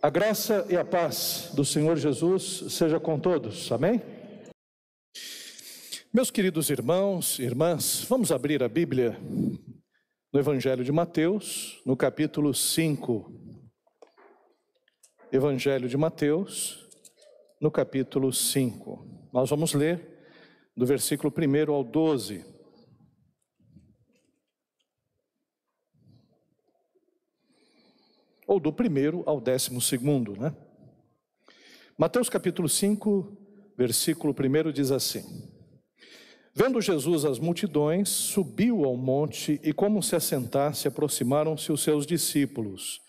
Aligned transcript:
A 0.00 0.10
graça 0.10 0.64
e 0.70 0.76
a 0.76 0.84
paz 0.84 1.50
do 1.54 1.64
Senhor 1.64 1.96
Jesus 1.96 2.72
seja 2.72 3.00
com 3.00 3.18
todos. 3.18 3.72
Amém? 3.72 4.00
Meus 6.14 6.30
queridos 6.30 6.70
irmãos 6.70 7.40
irmãs, 7.40 8.06
vamos 8.08 8.30
abrir 8.30 8.62
a 8.62 8.68
Bíblia 8.68 9.18
no 10.32 10.38
Evangelho 10.38 10.84
de 10.84 10.92
Mateus, 10.92 11.82
no 11.84 11.96
capítulo 11.96 12.54
5. 12.54 13.32
Evangelho 15.32 15.88
de 15.88 15.96
Mateus, 15.96 16.86
no 17.60 17.68
capítulo 17.68 18.32
5. 18.32 19.28
Nós 19.32 19.50
vamos 19.50 19.74
ler 19.74 20.00
do 20.76 20.86
versículo 20.86 21.34
1 21.36 21.72
ao 21.72 21.82
12. 21.82 22.44
Ou 28.48 28.58
do 28.58 28.72
primeiro 28.72 29.22
ao 29.26 29.42
décimo 29.42 29.78
segundo, 29.78 30.34
né? 30.34 30.54
Mateus 31.98 32.30
capítulo 32.30 32.66
5, 32.66 33.36
versículo 33.76 34.34
1 34.34 34.72
diz 34.72 34.90
assim: 34.90 35.22
Vendo 36.54 36.80
Jesus 36.80 37.26
as 37.26 37.38
multidões, 37.38 38.08
subiu 38.08 38.86
ao 38.86 38.96
monte 38.96 39.60
e, 39.62 39.70
como 39.74 40.02
se 40.02 40.16
assentasse, 40.16 40.88
aproximaram-se 40.88 41.70
os 41.70 41.82
seus 41.82 42.06
discípulos. 42.06 43.00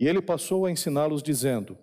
E 0.00 0.08
ele 0.08 0.20
passou 0.20 0.66
a 0.66 0.72
ensiná-los, 0.72 1.22
dizendo: 1.22 1.78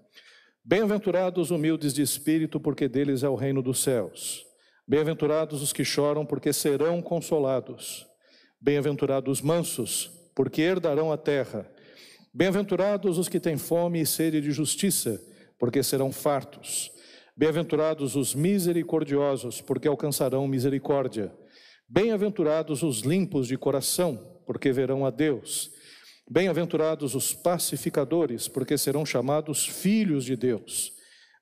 Bem-aventurados 0.62 1.50
humildes 1.50 1.94
de 1.94 2.02
espírito, 2.02 2.60
porque 2.60 2.90
deles 2.90 3.24
é 3.24 3.30
o 3.30 3.36
reino 3.36 3.62
dos 3.62 3.82
céus. 3.82 4.44
Bem-aventurados 4.86 5.62
os 5.62 5.72
que 5.72 5.86
choram, 5.86 6.26
porque 6.26 6.52
serão 6.52 7.02
consolados. 7.02 8.06
Bem-aventurados 8.60 9.40
os 9.40 9.42
mansos, 9.42 10.12
porque 10.36 10.62
herdarão 10.62 11.10
a 11.10 11.18
terra. 11.18 11.72
Bem-aventurados 12.38 13.18
os 13.18 13.28
que 13.28 13.40
têm 13.40 13.58
fome 13.58 14.00
e 14.00 14.06
sede 14.06 14.40
de 14.40 14.52
justiça, 14.52 15.20
porque 15.58 15.82
serão 15.82 16.12
fartos. 16.12 16.92
Bem-aventurados 17.36 18.16
os 18.16 18.36
misericordiosos, 18.36 19.60
porque 19.60 19.88
alcançarão 19.88 20.48
misericórdia. 20.48 21.34
Bem-aventurados 21.90 22.84
os 22.84 23.00
limpos 23.00 23.48
de 23.48 23.58
coração, 23.58 24.40
porque 24.46 24.72
verão 24.72 25.04
a 25.04 25.10
Deus. 25.10 25.72
Bem-aventurados 26.30 27.16
os 27.16 27.34
pacificadores, 27.34 28.48
porque 28.48 28.78
serão 28.78 29.04
chamados 29.04 29.66
filhos 29.66 30.24
de 30.24 30.36
Deus. 30.36 30.94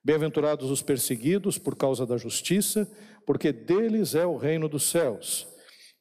Bem-aventurados 0.02 0.70
os 0.70 0.80
perseguidos 0.80 1.58
por 1.58 1.76
causa 1.76 2.06
da 2.06 2.16
justiça, 2.16 2.90
porque 3.26 3.52
deles 3.52 4.14
é 4.14 4.24
o 4.24 4.38
reino 4.38 4.66
dos 4.66 4.84
céus. 4.84 5.46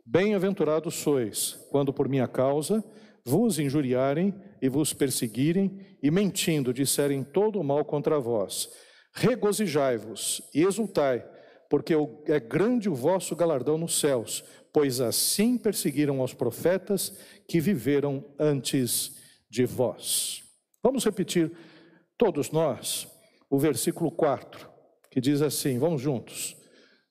Bem-aventurados 0.05 0.93
sois, 0.93 1.59
quando 1.69 1.91
por 1.91 2.07
minha 2.07 2.29
causa 2.29 2.81
vos 3.25 3.59
injuriarem 3.59 4.33
e 4.61 4.69
vos 4.69 4.93
perseguirem, 4.93 5.79
e 6.01 6.09
mentindo 6.11 6.73
disserem 6.73 7.23
todo 7.23 7.59
o 7.59 7.63
mal 7.63 7.83
contra 7.85 8.19
vós. 8.19 8.69
Regozijai-vos 9.13 10.41
e 10.53 10.63
exultai, 10.63 11.25
porque 11.69 11.93
é 12.25 12.39
grande 12.39 12.89
o 12.89 12.95
vosso 12.95 13.35
galardão 13.35 13.77
nos 13.77 13.99
céus, 13.99 14.43
pois 14.73 14.99
assim 14.99 15.57
perseguiram 15.57 16.21
aos 16.21 16.33
profetas 16.33 17.17
que 17.47 17.59
viveram 17.59 18.23
antes 18.37 19.15
de 19.49 19.65
vós. 19.65 20.43
Vamos 20.83 21.05
repetir, 21.05 21.51
todos 22.17 22.51
nós, 22.51 23.07
o 23.49 23.57
versículo 23.57 24.11
4, 24.11 24.69
que 25.09 25.21
diz 25.21 25.41
assim: 25.41 25.79
vamos 25.79 26.01
juntos. 26.01 26.55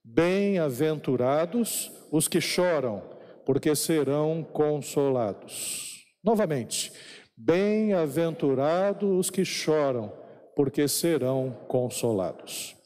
Bem-aventurados 0.05 1.91
os 2.13 2.29
que 2.29 2.41
choram, 2.41 3.03
porque 3.47 3.75
serão 3.75 4.45
consolados. 4.45 6.05
Novamente, 6.23 6.93
bem-aventurados 7.37 9.11
os 9.19 9.31
que 9.31 9.45
choram, 9.45 10.13
porque 10.55 10.87
serão 10.89 11.51
consolados. 11.69 12.77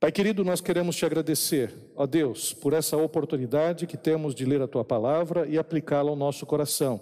Pai 0.00 0.10
querido, 0.10 0.44
nós 0.44 0.60
queremos 0.60 0.96
te 0.96 1.06
agradecer, 1.06 1.72
ó 1.94 2.06
Deus, 2.06 2.52
por 2.52 2.72
essa 2.72 2.96
oportunidade 2.96 3.86
que 3.86 3.96
temos 3.96 4.34
de 4.34 4.44
ler 4.44 4.60
a 4.60 4.68
tua 4.68 4.84
palavra 4.84 5.46
e 5.46 5.56
aplicá-la 5.56 6.10
ao 6.10 6.16
nosso 6.16 6.44
coração. 6.44 7.00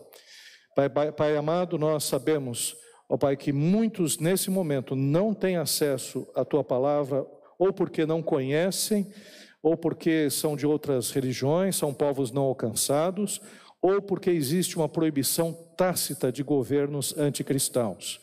Pai, 0.76 0.88
pai, 0.88 1.10
pai 1.10 1.36
amado, 1.36 1.78
nós 1.78 2.04
sabemos 2.04 2.76
Ó 3.12 3.16
Pai, 3.16 3.36
que 3.36 3.52
muitos 3.52 4.18
nesse 4.18 4.48
momento 4.50 4.94
não 4.94 5.34
têm 5.34 5.56
acesso 5.56 6.24
à 6.32 6.44
tua 6.44 6.62
palavra, 6.62 7.26
ou 7.58 7.72
porque 7.72 8.06
não 8.06 8.22
conhecem, 8.22 9.04
ou 9.60 9.76
porque 9.76 10.30
são 10.30 10.54
de 10.54 10.64
outras 10.64 11.10
religiões, 11.10 11.74
são 11.74 11.92
povos 11.92 12.30
não 12.30 12.42
alcançados, 12.42 13.40
ou 13.82 14.00
porque 14.00 14.30
existe 14.30 14.76
uma 14.76 14.88
proibição 14.88 15.52
tácita 15.80 16.30
de 16.30 16.42
governos 16.42 17.16
anticristãos. 17.16 18.20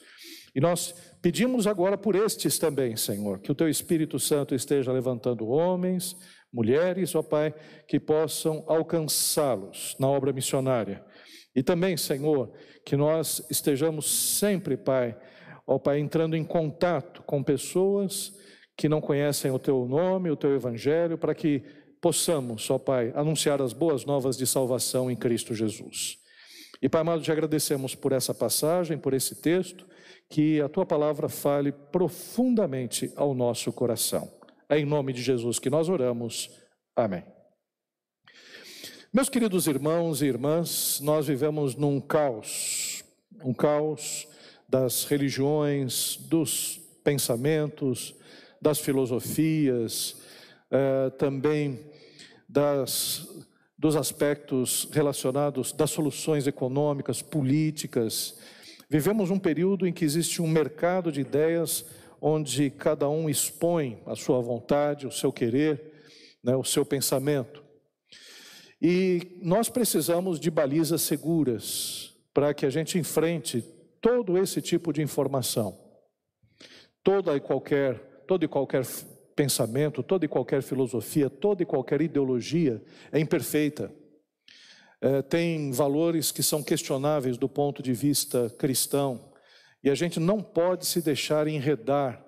E 0.53 0.62
nós 0.62 0.94
pedimos 1.23 1.66
agora 1.66 1.97
por 1.97 2.13
estes 2.16 2.59
também, 2.59 2.95
Senhor, 2.95 3.40
que 3.40 3.51
o 3.51 3.56
teu 3.56 3.68
Espírito 3.68 4.19
Santo 4.19 4.53
esteja 4.53 4.91
levantando 4.91 5.47
homens, 5.47 6.16
mulheres, 6.53 7.16
ó 7.16 7.23
Pai, 7.23 7.56
que 7.88 8.00
possam 8.00 8.63
alcançá-los 8.68 9.95
na 10.00 10.07
obra 10.07 10.31
missionária. 10.31 11.03
E 11.56 11.63
também, 11.63 11.97
Senhor, 11.97 12.53
que 12.85 12.95
nós 12.95 13.44
estejamos 13.50 14.38
sempre, 14.38 14.78
Pai, 14.78 15.18
ó 15.66 15.79
Pai, 15.79 15.97
entrando 15.97 16.35
em 16.35 16.44
contato 16.44 17.24
com 17.24 17.41
pessoas 17.41 18.34
que 18.78 18.88
não 18.88 19.01
conhecem 19.01 19.50
o 19.50 19.57
Teu 19.57 19.84
nome, 19.88 20.29
o 20.29 20.38
Teu 20.38 20.53
Evangelho, 20.53 21.18
para 21.18 21.34
que 21.34 21.63
possamos, 22.00 22.69
ó 22.69 22.78
Pai, 22.78 23.12
anunciar 23.16 23.63
as 23.63 23.74
boas 23.74 24.06
novas 24.06 24.38
de 24.38 24.45
salvação 24.45 25.09
em 25.09 25.16
Cristo 25.16 25.56
Jesus. 25.56 26.26
E, 26.81 26.88
Pai 26.88 27.01
amado, 27.01 27.21
te 27.21 27.31
agradecemos 27.31 27.95
por 27.95 28.11
essa 28.11 28.33
passagem, 28.33 28.97
por 28.97 29.13
esse 29.13 29.35
texto, 29.35 29.85
que 30.29 30.61
a 30.61 30.69
Tua 30.69 30.85
palavra 30.85 31.27
fale 31.27 31.71
profundamente 31.71 33.11
ao 33.15 33.33
nosso 33.33 33.71
coração. 33.71 34.31
É 34.69 34.77
em 34.77 34.85
nome 34.85 35.13
de 35.13 35.21
Jesus 35.21 35.59
que 35.59 35.69
nós 35.69 35.89
oramos. 35.89 36.49
Amém. 36.95 37.23
Meus 39.13 39.29
queridos 39.29 39.67
irmãos 39.67 40.21
e 40.21 40.25
irmãs, 40.25 40.99
nós 41.01 41.27
vivemos 41.27 41.75
num 41.75 41.99
caos, 41.99 43.03
um 43.44 43.53
caos 43.53 44.27
das 44.67 45.05
religiões, 45.05 46.17
dos 46.17 46.79
pensamentos, 47.03 48.13
das 48.61 48.79
filosofias, 48.79 50.17
eh, 50.69 51.09
também 51.11 51.79
das, 52.47 53.47
dos 53.77 53.95
aspectos 53.95 54.88
relacionados 54.91 55.71
das 55.71 55.91
soluções 55.91 56.47
econômicas, 56.47 57.21
políticas. 57.21 58.38
Vivemos 58.89 59.29
um 59.29 59.38
período 59.38 59.85
em 59.85 59.93
que 59.93 60.03
existe 60.03 60.41
um 60.41 60.47
mercado 60.47 61.11
de 61.11 61.21
ideias 61.21 61.85
onde 62.19 62.71
cada 62.71 63.07
um 63.07 63.29
expõe 63.29 64.01
a 64.05 64.15
sua 64.15 64.41
vontade, 64.41 65.05
o 65.05 65.11
seu 65.11 65.31
querer, 65.31 65.93
né, 66.43 66.55
o 66.55 66.63
seu 66.63 66.83
pensamento. 66.83 67.63
E 68.81 69.38
nós 69.41 69.69
precisamos 69.69 70.39
de 70.39 70.49
balizas 70.49 71.01
seguras 71.01 72.15
para 72.33 72.53
que 72.53 72.65
a 72.65 72.69
gente 72.69 72.97
enfrente 72.97 73.61
todo 74.01 74.38
esse 74.38 74.61
tipo 74.61 74.91
de 74.94 75.01
informação. 75.01 75.77
Toda 77.03 77.35
e 77.35 77.39
qualquer, 77.39 78.23
todo 78.27 78.44
e 78.44 78.47
qualquer 78.47 78.85
pensamento, 79.38 80.02
toda 80.02 80.25
e 80.25 80.28
qualquer 80.28 80.64
filosofia, 80.64 81.30
toda 81.30 81.62
e 81.62 81.66
qualquer 81.66 82.02
ideologia 82.02 82.84
é 83.12 83.20
imperfeita. 83.20 83.94
É, 85.00 85.22
tem 85.22 85.72
valores 85.72 86.31
que 86.31 86.42
são 86.42 86.64
questionáveis 86.64 87.38
do 87.38 87.48
ponto 87.48 87.84
de 87.84 87.94
vista 87.94 88.50
cristão. 88.58 89.31
E 89.84 89.92
a 89.92 89.96
gente 89.96 90.20
não 90.20 90.42
pode 90.42 90.88
se 90.88 91.03
deixar 91.03 91.48
enredar 91.48 92.25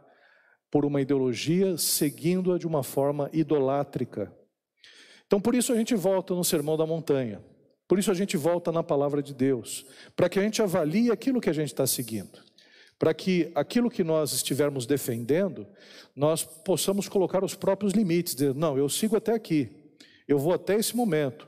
por 0.70 0.86
uma 0.86 1.02
ideologia 1.02 1.75
seguindo-a 1.80 2.59
de 2.59 2.68
uma 2.68 2.84
forma 2.84 3.28
idolátrica. 3.34 4.31
Então, 5.26 5.41
por 5.41 5.56
isso 5.56 5.74
a 5.74 5.76
gente 5.76 5.96
volta 5.96 6.36
no 6.36 6.44
Sermão 6.44 6.78
da 6.78 6.86
Montanha. 6.86 7.44
Por 7.88 7.97
isso 7.97 8.12
a 8.12 8.14
gente 8.14 8.38
volta 8.38 8.72
na 8.72 8.84
palavra 8.84 9.24
de 9.24 9.34
Deus, 9.34 9.84
para 10.16 10.30
que 10.30 10.38
a 10.38 10.44
gente 10.44 10.62
avalie 10.62 11.09
aquilo 11.09 11.41
que 11.41 11.50
a 11.50 11.53
gente 11.53 11.70
está 11.70 11.88
seguindo, 11.88 12.40
para 12.99 13.13
que 13.13 13.49
aquilo 13.55 13.89
que 13.89 14.03
nós 14.03 14.34
estivermos 14.34 14.85
defendendo, 14.85 15.66
nós 16.16 16.43
possamos 16.43 17.07
colocar 17.07 17.43
os 17.43 17.55
próprios 17.55 17.93
limites, 17.93 18.35
dizer, 18.35 18.53
não, 18.53 18.78
eu 18.78 18.90
sigo 18.90 19.16
até 19.16 19.34
aqui, 19.34 19.69
eu 20.28 20.37
vou 20.37 20.53
até 20.53 20.75
esse 20.75 20.96
momento, 20.96 21.47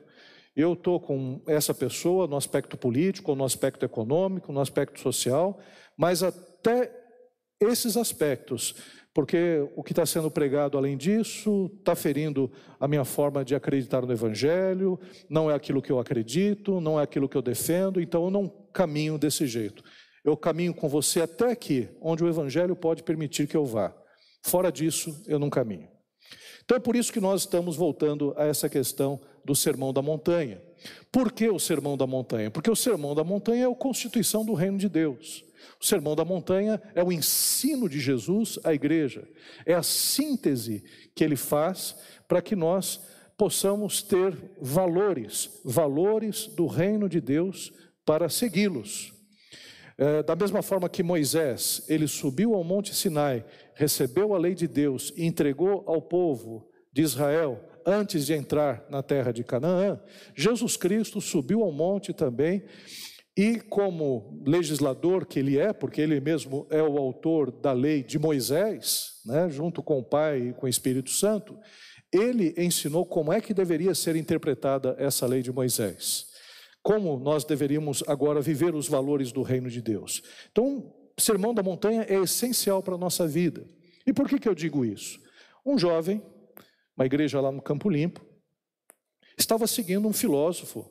eu 0.55 0.73
estou 0.73 0.99
com 0.99 1.41
essa 1.45 1.73
pessoa 1.73 2.25
no 2.25 2.37
aspecto 2.37 2.77
político, 2.77 3.35
no 3.35 3.43
aspecto 3.43 3.85
econômico, 3.85 4.51
no 4.53 4.61
aspecto 4.61 4.99
social, 4.99 5.59
mas 5.97 6.23
até 6.23 6.89
esses 7.59 7.97
aspectos 7.97 8.73
porque 9.13 9.67
o 9.75 9.83
que 9.83 9.91
está 9.91 10.05
sendo 10.05 10.31
pregado 10.31 10.77
além 10.77 10.95
disso 10.95 11.69
está 11.79 11.95
ferindo 11.95 12.49
a 12.79 12.87
minha 12.87 13.03
forma 13.03 13.43
de 13.43 13.53
acreditar 13.53 14.05
no 14.05 14.11
Evangelho, 14.11 14.97
não 15.29 15.51
é 15.51 15.53
aquilo 15.53 15.81
que 15.81 15.91
eu 15.91 15.99
acredito, 15.99 16.79
não 16.79 16.99
é 16.99 17.03
aquilo 17.03 17.27
que 17.27 17.35
eu 17.35 17.41
defendo, 17.41 17.99
então 17.99 18.23
eu 18.23 18.31
não 18.31 18.47
caminho 18.47 19.17
desse 19.17 19.45
jeito. 19.45 19.83
Eu 20.23 20.37
caminho 20.37 20.73
com 20.73 20.87
você 20.87 21.21
até 21.21 21.51
aqui, 21.51 21.89
onde 22.01 22.23
o 22.23 22.27
Evangelho 22.27 22.75
pode 22.75 23.03
permitir 23.03 23.47
que 23.47 23.57
eu 23.57 23.65
vá. 23.65 23.95
Fora 24.43 24.71
disso, 24.71 25.23
eu 25.27 25.39
não 25.39 25.49
caminho. 25.49 25.89
Então 26.63 26.77
é 26.77 26.79
por 26.79 26.95
isso 26.95 27.11
que 27.11 27.19
nós 27.19 27.41
estamos 27.41 27.75
voltando 27.75 28.33
a 28.37 28.45
essa 28.45 28.69
questão 28.69 29.19
do 29.43 29.55
sermão 29.55 29.91
da 29.91 30.01
montanha. 30.01 30.61
Por 31.11 31.31
que 31.31 31.49
o 31.49 31.59
sermão 31.59 31.97
da 31.97 32.07
montanha? 32.07 32.51
Porque 32.51 32.69
o 32.69 32.75
sermão 32.75 33.15
da 33.15 33.23
montanha 33.23 33.65
é 33.65 33.71
a 33.71 33.75
constituição 33.75 34.45
do 34.45 34.53
reino 34.53 34.77
de 34.77 34.87
Deus. 34.87 35.43
O 35.79 35.85
Sermão 35.85 36.15
da 36.15 36.25
Montanha 36.25 36.81
é 36.93 37.03
o 37.03 37.11
ensino 37.11 37.89
de 37.89 37.99
Jesus 37.99 38.59
à 38.63 38.73
igreja, 38.73 39.27
é 39.65 39.73
a 39.73 39.83
síntese 39.83 40.83
que 41.15 41.23
ele 41.23 41.35
faz 41.35 41.95
para 42.27 42.41
que 42.41 42.55
nós 42.55 43.01
possamos 43.37 44.01
ter 44.01 44.37
valores, 44.61 45.49
valores 45.65 46.47
do 46.47 46.67
reino 46.67 47.09
de 47.09 47.19
Deus 47.19 47.73
para 48.05 48.29
segui-los. 48.29 49.13
É, 50.01 50.23
da 50.23 50.35
mesma 50.35 50.63
forma 50.63 50.89
que 50.89 51.03
Moisés, 51.03 51.85
ele 51.87 52.07
subiu 52.07 52.55
ao 52.55 52.63
Monte 52.63 52.95
Sinai, 52.95 53.45
recebeu 53.75 54.33
a 54.33 54.37
lei 54.39 54.55
de 54.55 54.67
Deus 54.67 55.13
e 55.15 55.27
entregou 55.27 55.83
ao 55.85 56.01
povo 56.01 56.67
de 56.91 57.03
Israel 57.03 57.63
antes 57.85 58.25
de 58.25 58.33
entrar 58.33 58.83
na 58.89 59.03
terra 59.03 59.31
de 59.31 59.43
Canaã, 59.43 60.01
Jesus 60.35 60.75
Cristo 60.75 61.21
subiu 61.21 61.61
ao 61.61 61.71
monte 61.71 62.13
também 62.13 62.63
e, 63.37 63.59
como 63.59 64.41
legislador 64.43 65.23
que 65.27 65.37
ele 65.37 65.59
é, 65.59 65.71
porque 65.71 66.01
ele 66.01 66.19
mesmo 66.19 66.65
é 66.71 66.81
o 66.81 66.97
autor 66.97 67.51
da 67.51 67.71
lei 67.71 68.01
de 68.01 68.17
Moisés, 68.17 69.21
né, 69.23 69.51
junto 69.51 69.83
com 69.83 69.99
o 69.99 70.03
Pai 70.03 70.49
e 70.49 70.53
com 70.53 70.65
o 70.65 70.69
Espírito 70.69 71.11
Santo, 71.11 71.55
ele 72.11 72.55
ensinou 72.57 73.05
como 73.05 73.31
é 73.31 73.39
que 73.39 73.53
deveria 73.53 73.93
ser 73.93 74.15
interpretada 74.15 74.95
essa 74.97 75.27
lei 75.27 75.43
de 75.43 75.51
Moisés. 75.51 76.30
Como 76.81 77.17
nós 77.19 77.43
deveríamos 77.43 78.03
agora 78.07 78.41
viver 78.41 78.73
os 78.73 78.87
valores 78.87 79.31
do 79.31 79.41
reino 79.41 79.69
de 79.69 79.81
Deus. 79.81 80.21
Então, 80.51 80.93
Sermão 81.17 81.53
da 81.53 81.61
Montanha 81.61 82.05
é 82.09 82.15
essencial 82.15 82.81
para 82.81 82.95
a 82.95 82.97
nossa 82.97 83.27
vida. 83.27 83.67
E 84.05 84.11
por 84.11 84.27
que, 84.27 84.39
que 84.39 84.49
eu 84.49 84.55
digo 84.55 84.83
isso? 84.83 85.19
Um 85.65 85.77
jovem, 85.77 86.21
uma 86.97 87.05
igreja 87.05 87.39
lá 87.39 87.51
no 87.51 87.61
Campo 87.61 87.89
Limpo, 87.89 88.25
estava 89.37 89.67
seguindo 89.67 90.07
um 90.07 90.13
filósofo 90.13 90.89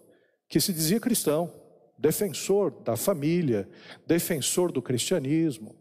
que 0.49 0.61
se 0.61 0.73
dizia 0.73 1.01
cristão, 1.01 1.53
defensor 1.99 2.71
da 2.83 2.97
família, 2.97 3.69
defensor 4.07 4.73
do 4.73 4.81
cristianismo. 4.81 5.77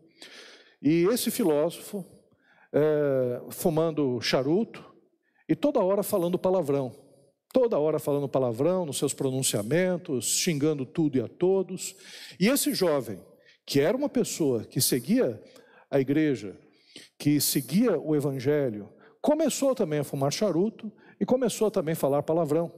E 0.82 1.06
esse 1.06 1.32
filósofo, 1.32 2.06
é, 2.74 3.42
fumando 3.52 4.20
charuto 4.22 4.84
e 5.48 5.56
toda 5.56 5.80
hora 5.80 6.04
falando 6.04 6.38
palavrão, 6.38 6.96
toda 7.52 7.80
hora 7.80 8.00
falando 8.00 8.30
palavrão 8.30 8.86
nos 8.86 8.98
seus 8.98 9.14
pronunciamentos, 9.14 10.26
xingando 10.26 10.86
tudo 10.86 11.18
e 11.18 11.22
a 11.22 11.28
todos. 11.28 11.96
E 12.40 12.48
esse 12.48 12.74
jovem, 12.74 13.20
que 13.66 13.80
era 13.80 13.96
uma 13.96 14.10
pessoa 14.10 14.64
que 14.64 14.82
seguia 14.82 15.42
a 15.90 16.00
igreja, 16.00 16.58
que 17.18 17.40
seguia 17.42 18.00
o 18.00 18.16
evangelho, 18.16 18.90
começou 19.22 19.76
também 19.76 20.00
a 20.00 20.04
fumar 20.04 20.32
charuto 20.32 20.92
e 21.20 21.26
começou 21.26 21.70
também 21.70 21.94
a 21.94 21.98
falar 21.98 22.24
palavrão. 22.24 22.72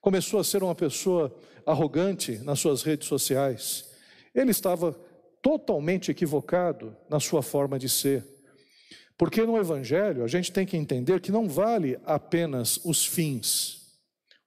Começou 0.00 0.38
a 0.38 0.44
ser 0.44 0.62
uma 0.62 0.74
pessoa 0.74 1.34
arrogante 1.66 2.38
nas 2.38 2.60
suas 2.60 2.82
redes 2.82 3.08
sociais. 3.08 3.90
Ele 4.34 4.50
estava 4.50 4.92
totalmente 5.42 6.10
equivocado 6.10 6.96
na 7.08 7.18
sua 7.20 7.42
forma 7.42 7.78
de 7.78 7.88
ser. 7.88 8.37
Porque 9.18 9.44
no 9.44 9.58
Evangelho 9.58 10.22
a 10.22 10.28
gente 10.28 10.52
tem 10.52 10.64
que 10.64 10.76
entender 10.76 11.20
que 11.20 11.32
não 11.32 11.48
vale 11.48 11.98
apenas 12.04 12.78
os 12.84 13.04
fins, 13.04 13.98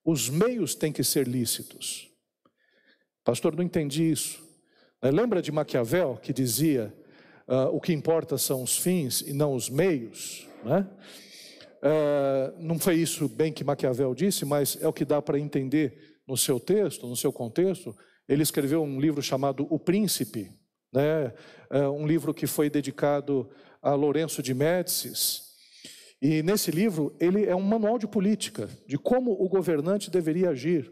os 0.03 0.29
meios 0.29 0.73
têm 0.73 0.93
que 0.93 1.03
ser 1.03 1.27
lícitos. 1.27 2.09
Pastor, 3.23 3.55
não 3.55 3.63
entendi 3.63 4.09
isso. 4.09 4.41
Lembra 5.03 5.41
de 5.41 5.51
Maquiavel 5.51 6.17
que 6.21 6.31
dizia: 6.31 6.93
uh, 7.47 7.75
o 7.75 7.81
que 7.81 7.91
importa 7.91 8.37
são 8.37 8.63
os 8.63 8.77
fins 8.77 9.21
e 9.21 9.33
não 9.33 9.53
os 9.53 9.69
meios? 9.69 10.47
Né? 10.63 10.87
Uh, 11.83 12.61
não 12.61 12.79
foi 12.79 12.95
isso 12.95 13.27
bem 13.27 13.51
que 13.51 13.63
Maquiavel 13.63 14.15
disse, 14.15 14.45
mas 14.45 14.77
é 14.81 14.87
o 14.87 14.93
que 14.93 15.03
dá 15.03 15.21
para 15.21 15.37
entender 15.37 16.19
no 16.27 16.37
seu 16.37 16.59
texto, 16.59 17.07
no 17.07 17.15
seu 17.15 17.33
contexto. 17.33 17.95
Ele 18.27 18.41
escreveu 18.41 18.81
um 18.83 18.99
livro 19.01 19.21
chamado 19.21 19.67
O 19.69 19.77
Príncipe, 19.77 20.49
né? 20.93 21.33
Uh, 21.71 21.89
um 21.91 22.07
livro 22.07 22.33
que 22.33 22.47
foi 22.47 22.69
dedicado 22.69 23.49
a 23.81 23.93
Lourenço 23.93 24.43
de 24.43 24.53
Médicis. 24.53 25.51
E 26.21 26.43
nesse 26.43 26.69
livro, 26.69 27.15
ele 27.19 27.45
é 27.45 27.55
um 27.55 27.61
manual 27.61 27.97
de 27.97 28.07
política, 28.07 28.69
de 28.87 28.97
como 28.97 29.31
o 29.31 29.49
governante 29.49 30.11
deveria 30.11 30.51
agir. 30.51 30.91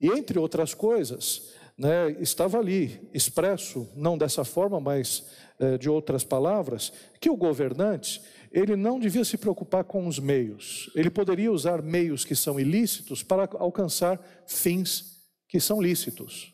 E 0.00 0.08
entre 0.08 0.38
outras 0.38 0.72
coisas, 0.72 1.52
né, 1.76 2.16
estava 2.18 2.58
ali 2.58 3.08
expresso, 3.12 3.88
não 3.94 4.16
dessa 4.16 4.44
forma, 4.44 4.80
mas 4.80 5.26
é, 5.58 5.76
de 5.76 5.88
outras 5.88 6.24
palavras, 6.24 6.92
que 7.20 7.30
o 7.30 7.36
governante 7.36 8.22
ele 8.50 8.76
não 8.76 8.98
devia 8.98 9.24
se 9.24 9.38
preocupar 9.38 9.84
com 9.84 10.06
os 10.06 10.18
meios. 10.18 10.90
Ele 10.94 11.10
poderia 11.10 11.50
usar 11.50 11.82
meios 11.82 12.24
que 12.24 12.34
são 12.34 12.60
ilícitos 12.60 13.22
para 13.22 13.48
alcançar 13.58 14.20
fins 14.46 15.22
que 15.48 15.60
são 15.60 15.80
lícitos. 15.80 16.52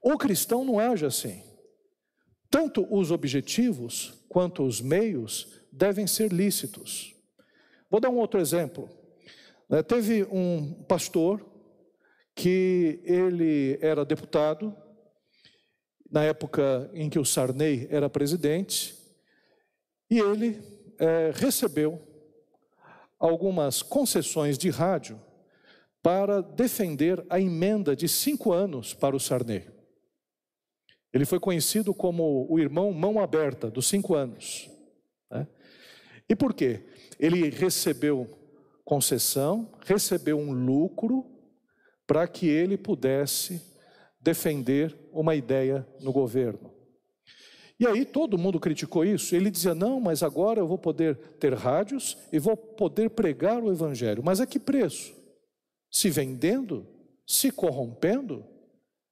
O 0.00 0.16
cristão 0.16 0.64
não 0.64 0.78
age 0.78 1.04
assim. 1.04 1.42
Tanto 2.50 2.86
os 2.90 3.10
objetivos 3.10 4.24
quanto 4.28 4.62
os 4.62 4.80
meios 4.80 5.60
devem 5.70 6.06
ser 6.06 6.32
lícitos. 6.32 7.14
Vou 7.90 8.00
dar 8.00 8.10
um 8.10 8.18
outro 8.18 8.40
exemplo. 8.40 8.88
Né, 9.68 9.82
teve 9.82 10.24
um 10.24 10.82
pastor 10.84 11.44
que 12.34 13.00
ele 13.04 13.78
era 13.82 14.04
deputado, 14.04 14.74
na 16.10 16.24
época 16.24 16.90
em 16.94 17.10
que 17.10 17.18
o 17.18 17.24
Sarney 17.24 17.86
era 17.90 18.08
presidente, 18.08 18.96
e 20.10 20.18
ele 20.18 20.58
é, 20.98 21.32
recebeu 21.34 22.00
algumas 23.18 23.82
concessões 23.82 24.56
de 24.56 24.70
rádio 24.70 25.20
para 26.02 26.40
defender 26.40 27.24
a 27.28 27.40
emenda 27.40 27.94
de 27.94 28.08
cinco 28.08 28.52
anos 28.52 28.94
para 28.94 29.16
o 29.16 29.20
Sarney. 29.20 29.66
Ele 31.12 31.24
foi 31.24 31.40
conhecido 31.40 31.94
como 31.94 32.46
o 32.50 32.58
irmão 32.58 32.92
mão 32.92 33.20
aberta 33.20 33.70
dos 33.70 33.86
cinco 33.86 34.14
anos. 34.14 34.70
Né? 35.30 35.46
E 36.28 36.36
por 36.36 36.52
quê? 36.52 36.84
Ele 37.18 37.48
recebeu 37.50 38.28
concessão, 38.84 39.70
recebeu 39.84 40.38
um 40.38 40.52
lucro 40.52 41.24
para 42.06 42.26
que 42.26 42.46
ele 42.46 42.76
pudesse 42.76 43.62
defender 44.20 44.96
uma 45.12 45.34
ideia 45.34 45.86
no 46.00 46.12
governo. 46.12 46.72
E 47.80 47.86
aí 47.86 48.04
todo 48.04 48.38
mundo 48.38 48.58
criticou 48.58 49.04
isso. 49.04 49.36
Ele 49.36 49.50
dizia: 49.50 49.74
não, 49.74 50.00
mas 50.00 50.22
agora 50.22 50.58
eu 50.58 50.66
vou 50.66 50.78
poder 50.78 51.16
ter 51.38 51.54
rádios 51.54 52.16
e 52.32 52.38
vou 52.38 52.56
poder 52.56 53.10
pregar 53.10 53.62
o 53.62 53.70
Evangelho. 53.70 54.22
Mas 54.24 54.40
a 54.40 54.46
que 54.46 54.58
preço? 54.58 55.14
Se 55.90 56.10
vendendo? 56.10 56.86
Se 57.26 57.50
corrompendo? 57.50 58.44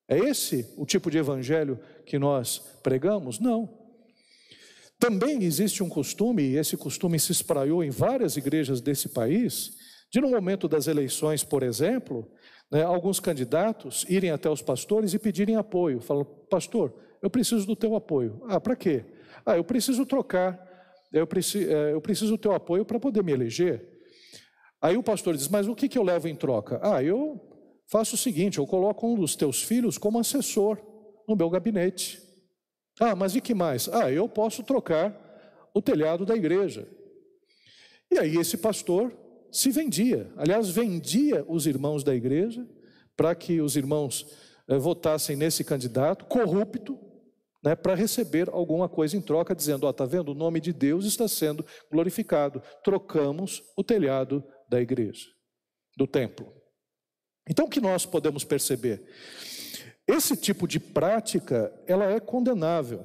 É 0.09 0.19
esse 0.19 0.73
o 0.77 0.87
tipo 0.87 1.11
de 1.11 1.19
evangelho 1.19 1.79
que 2.05 2.19
nós 2.19 2.59
pregamos? 2.83 3.41
Não. 3.41 3.87
Também 4.99 5.43
existe 5.43 5.83
um 5.83 5.89
costume, 5.89 6.43
e 6.43 6.57
esse 6.57 6.77
costume 6.77 7.19
se 7.19 7.33
espraiou 7.33 7.85
em 7.85 7.91
várias 7.91 8.37
igrejas 8.37 8.81
desse 8.81 9.11
país, 9.11 9.73
de 10.11 10.21
no 10.21 10.31
momento 10.31 10.69
das 10.69 10.87
eleições, 10.87 11.45
por 11.45 11.63
exemplo, 11.63 12.31
né, 12.71 12.83
alguns 12.83 13.21
candidatos 13.21 14.07
irem 14.09 14.31
até 14.31 14.49
os 14.49 14.63
pastores 14.63 15.13
e 15.13 15.19
pedirem 15.19 15.57
apoio. 15.57 16.01
Falam, 16.01 16.25
pastor, 16.25 16.95
eu 17.21 17.29
preciso 17.29 17.67
do 17.67 17.77
teu 17.77 17.95
apoio. 17.95 18.41
Ah, 18.49 18.61
para 18.61 18.77
quê? 18.77 19.05
Ah, 19.45 19.57
eu 19.57 19.65
preciso 19.65 20.07
trocar, 20.07 20.59
eu 21.13 21.27
preciso, 21.27 21.71
é, 21.71 21.93
eu 21.93 22.01
preciso 22.01 22.33
do 22.33 22.39
teu 22.39 22.53
apoio 22.53 22.85
para 22.85 22.99
poder 22.99 23.23
me 23.23 23.33
eleger. 23.33 23.97
Aí 24.81 24.97
o 24.97 25.03
pastor 25.03 25.37
diz, 25.37 25.49
mas 25.49 25.69
o 25.69 25.75
que, 25.75 25.89
que 25.89 25.99
eu 25.99 26.03
levo 26.03 26.29
em 26.29 26.35
troca? 26.35 26.81
Ah, 26.83 27.03
eu 27.03 27.41
faço 27.87 28.15
o 28.15 28.19
seguinte, 28.19 28.59
eu 28.59 28.67
coloco 28.67 29.07
um 29.07 29.15
dos 29.15 29.37
teus 29.37 29.63
filhos 29.63 29.99
como 29.99 30.19
assessor 30.19 30.79
no 31.29 31.37
meu 31.37 31.49
gabinete. 31.51 32.23
Ah, 32.99 33.15
mas 33.15 33.35
e 33.35 33.41
que 33.41 33.55
mais? 33.55 33.89
Ah, 33.89 34.11
eu 34.11 34.29
posso 34.29 34.63
trocar 34.63 35.15
o 35.75 35.83
telhado 35.83 36.25
da 36.25 36.35
igreja. 36.35 36.89
E 38.11 38.19
aí 38.19 38.37
esse 38.37 38.57
pastor 38.57 39.13
se 39.51 39.71
vendia, 39.71 40.33
aliás, 40.37 40.69
vendia 40.69 41.45
os 41.49 41.67
irmãos 41.67 42.03
da 42.03 42.15
igreja 42.15 42.67
para 43.17 43.35
que 43.35 43.61
os 43.61 43.77
irmãos 43.77 44.27
eh, 44.69 44.79
votassem 44.79 45.37
nesse 45.37 45.65
candidato 45.65 46.27
corrupto, 46.27 46.99
né, 47.65 47.75
para 47.75 47.95
receber 47.95 48.49
alguma 48.51 48.89
coisa 48.89 49.17
em 49.17 49.21
troca, 49.21 49.55
dizendo: 49.55 49.85
Ó, 49.85 49.89
oh, 49.89 49.91
está 49.91 50.05
vendo? 50.05 50.31
O 50.33 50.35
nome 50.35 50.61
de 50.61 50.73
Deus 50.73 51.05
está 51.05 51.27
sendo 51.27 51.65
glorificado. 51.91 52.63
Trocamos 52.85 53.63
o 53.77 53.83
telhado 53.83 54.45
da 54.69 54.81
igreja, 54.81 55.27
do 55.97 56.07
templo. 56.07 56.53
Então, 57.49 57.67
o 57.67 57.71
que 57.71 57.81
nós 57.81 58.05
podemos 58.05 58.45
perceber? 58.45 59.03
Esse 60.07 60.37
tipo 60.37 60.67
de 60.67 60.79
prática, 60.79 61.73
ela 61.87 62.05
é 62.11 62.21
condenável. 62.21 63.05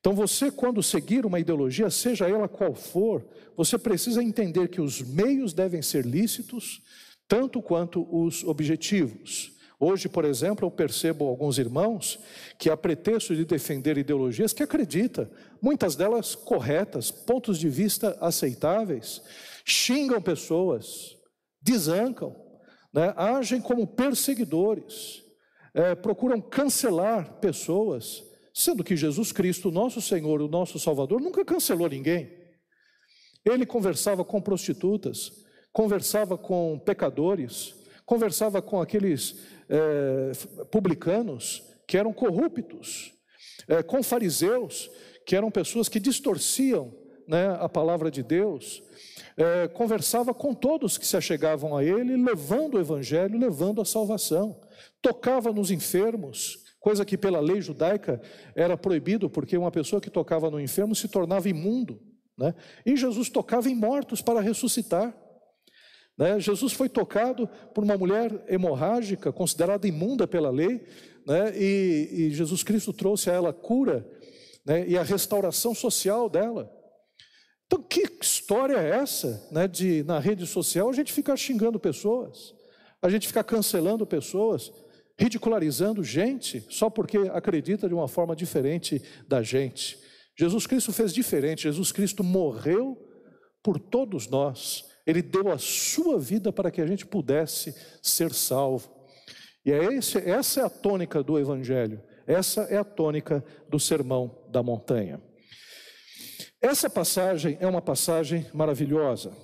Então, 0.00 0.14
você, 0.14 0.50
quando 0.50 0.82
seguir 0.82 1.24
uma 1.24 1.38
ideologia, 1.38 1.88
seja 1.88 2.28
ela 2.28 2.48
qual 2.48 2.74
for, 2.74 3.24
você 3.56 3.78
precisa 3.78 4.22
entender 4.22 4.68
que 4.68 4.80
os 4.80 5.00
meios 5.00 5.52
devem 5.52 5.80
ser 5.80 6.04
lícitos, 6.04 6.82
tanto 7.28 7.62
quanto 7.62 8.06
os 8.10 8.42
objetivos. 8.42 9.52
Hoje, 9.78 10.08
por 10.08 10.24
exemplo, 10.24 10.66
eu 10.66 10.70
percebo 10.70 11.26
alguns 11.26 11.58
irmãos 11.58 12.18
que, 12.58 12.68
a 12.68 12.76
pretexto 12.76 13.34
de 13.34 13.44
defender 13.44 13.96
ideologias 13.96 14.52
que 14.52 14.62
acredita, 14.62 15.30
muitas 15.60 15.96
delas 15.96 16.34
corretas, 16.34 17.10
pontos 17.10 17.58
de 17.58 17.68
vista 17.68 18.16
aceitáveis, 18.20 19.22
xingam 19.64 20.20
pessoas, 20.20 21.16
desancam, 21.60 22.41
né, 22.92 23.14
agem 23.16 23.60
como 23.60 23.86
perseguidores, 23.86 25.22
é, 25.74 25.94
procuram 25.94 26.40
cancelar 26.40 27.38
pessoas, 27.40 28.22
sendo 28.52 28.84
que 28.84 28.96
Jesus 28.96 29.32
Cristo, 29.32 29.70
nosso 29.70 30.00
Senhor, 30.00 30.42
o 30.42 30.48
nosso 30.48 30.78
Salvador, 30.78 31.20
nunca 31.20 31.44
cancelou 31.44 31.88
ninguém. 31.88 32.30
Ele 33.44 33.64
conversava 33.64 34.24
com 34.24 34.40
prostitutas, 34.40 35.32
conversava 35.72 36.36
com 36.36 36.78
pecadores, 36.78 37.74
conversava 38.04 38.60
com 38.60 38.80
aqueles 38.80 39.36
é, 39.68 40.32
publicanos 40.70 41.62
que 41.88 41.96
eram 41.96 42.12
corruptos, 42.12 43.12
é, 43.66 43.82
com 43.82 44.02
fariseus, 44.02 44.90
que 45.26 45.34
eram 45.34 45.50
pessoas 45.50 45.88
que 45.88 45.98
distorciam 45.98 46.94
né, 47.26 47.56
a 47.58 47.68
palavra 47.68 48.10
de 48.10 48.22
Deus, 48.22 48.82
é, 49.36 49.68
conversava 49.68 50.34
com 50.34 50.54
todos 50.54 50.98
que 50.98 51.06
se 51.06 51.16
achegavam 51.16 51.76
a 51.76 51.84
ele, 51.84 52.16
levando 52.16 52.74
o 52.74 52.80
evangelho, 52.80 53.38
levando 53.38 53.80
a 53.80 53.84
salvação. 53.84 54.60
Tocava 55.00 55.52
nos 55.52 55.70
enfermos, 55.70 56.58
coisa 56.80 57.04
que 57.04 57.16
pela 57.16 57.40
lei 57.40 57.60
judaica 57.60 58.20
era 58.54 58.76
proibido, 58.76 59.30
porque 59.30 59.56
uma 59.56 59.70
pessoa 59.70 60.00
que 60.00 60.10
tocava 60.10 60.50
no 60.50 60.60
enfermo 60.60 60.94
se 60.94 61.08
tornava 61.08 61.48
imundo. 61.48 62.00
Né? 62.36 62.54
E 62.84 62.96
Jesus 62.96 63.28
tocava 63.28 63.68
em 63.68 63.74
mortos 63.74 64.20
para 64.20 64.40
ressuscitar. 64.40 65.16
Né? 66.16 66.38
Jesus 66.38 66.72
foi 66.72 66.88
tocado 66.88 67.48
por 67.74 67.84
uma 67.84 67.96
mulher 67.96 68.44
hemorrágica, 68.48 69.32
considerada 69.32 69.86
imunda 69.88 70.26
pela 70.26 70.50
lei, 70.50 70.84
né? 71.26 71.52
e, 71.56 72.08
e 72.12 72.30
Jesus 72.30 72.62
Cristo 72.62 72.92
trouxe 72.92 73.30
a 73.30 73.34
ela 73.34 73.52
cura 73.52 74.06
né? 74.64 74.86
e 74.86 74.96
a 74.96 75.02
restauração 75.02 75.74
social 75.74 76.28
dela. 76.28 76.81
Então, 77.72 77.82
que 77.82 78.02
história 78.20 78.76
é 78.76 78.90
essa, 78.90 79.48
né, 79.50 79.66
de 79.66 80.02
na 80.02 80.18
rede 80.18 80.46
social 80.46 80.90
a 80.90 80.92
gente 80.92 81.10
ficar 81.10 81.38
xingando 81.38 81.80
pessoas, 81.80 82.54
a 83.00 83.08
gente 83.08 83.26
ficar 83.26 83.42
cancelando 83.44 84.06
pessoas, 84.06 84.70
ridicularizando 85.18 86.04
gente 86.04 86.66
só 86.68 86.90
porque 86.90 87.16
acredita 87.32 87.88
de 87.88 87.94
uma 87.94 88.06
forma 88.06 88.36
diferente 88.36 89.00
da 89.26 89.42
gente? 89.42 89.98
Jesus 90.36 90.66
Cristo 90.66 90.92
fez 90.92 91.14
diferente, 91.14 91.62
Jesus 91.62 91.90
Cristo 91.90 92.22
morreu 92.22 93.08
por 93.62 93.78
todos 93.78 94.28
nós, 94.28 94.84
ele 95.06 95.22
deu 95.22 95.50
a 95.50 95.56
sua 95.56 96.18
vida 96.18 96.52
para 96.52 96.70
que 96.70 96.82
a 96.82 96.86
gente 96.86 97.06
pudesse 97.06 97.74
ser 98.02 98.34
salvo. 98.34 98.90
E 99.64 99.72
é 99.72 99.94
esse, 99.94 100.18
essa 100.18 100.60
é 100.60 100.64
a 100.64 100.68
tônica 100.68 101.22
do 101.22 101.38
Evangelho, 101.38 102.02
essa 102.26 102.64
é 102.64 102.76
a 102.76 102.84
tônica 102.84 103.42
do 103.66 103.80
Sermão 103.80 104.44
da 104.50 104.62
Montanha. 104.62 105.31
Essa 106.62 106.88
passagem 106.88 107.58
é 107.60 107.66
uma 107.66 107.82
passagem 107.82 108.46
maravilhosa. 108.54 109.36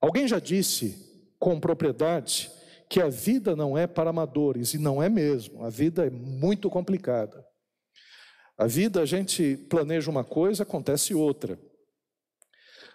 Alguém 0.00 0.26
já 0.26 0.38
disse 0.38 0.96
com 1.38 1.60
propriedade 1.60 2.50
que 2.88 2.98
a 2.98 3.10
vida 3.10 3.54
não 3.54 3.76
é 3.76 3.86
para 3.86 4.08
amadores, 4.08 4.72
e 4.72 4.78
não 4.78 5.02
é 5.02 5.10
mesmo, 5.10 5.62
a 5.62 5.68
vida 5.68 6.06
é 6.06 6.10
muito 6.10 6.70
complicada. 6.70 7.44
A 8.56 8.66
vida, 8.66 9.02
a 9.02 9.04
gente 9.04 9.56
planeja 9.68 10.10
uma 10.10 10.24
coisa, 10.24 10.62
acontece 10.62 11.14
outra. 11.14 11.58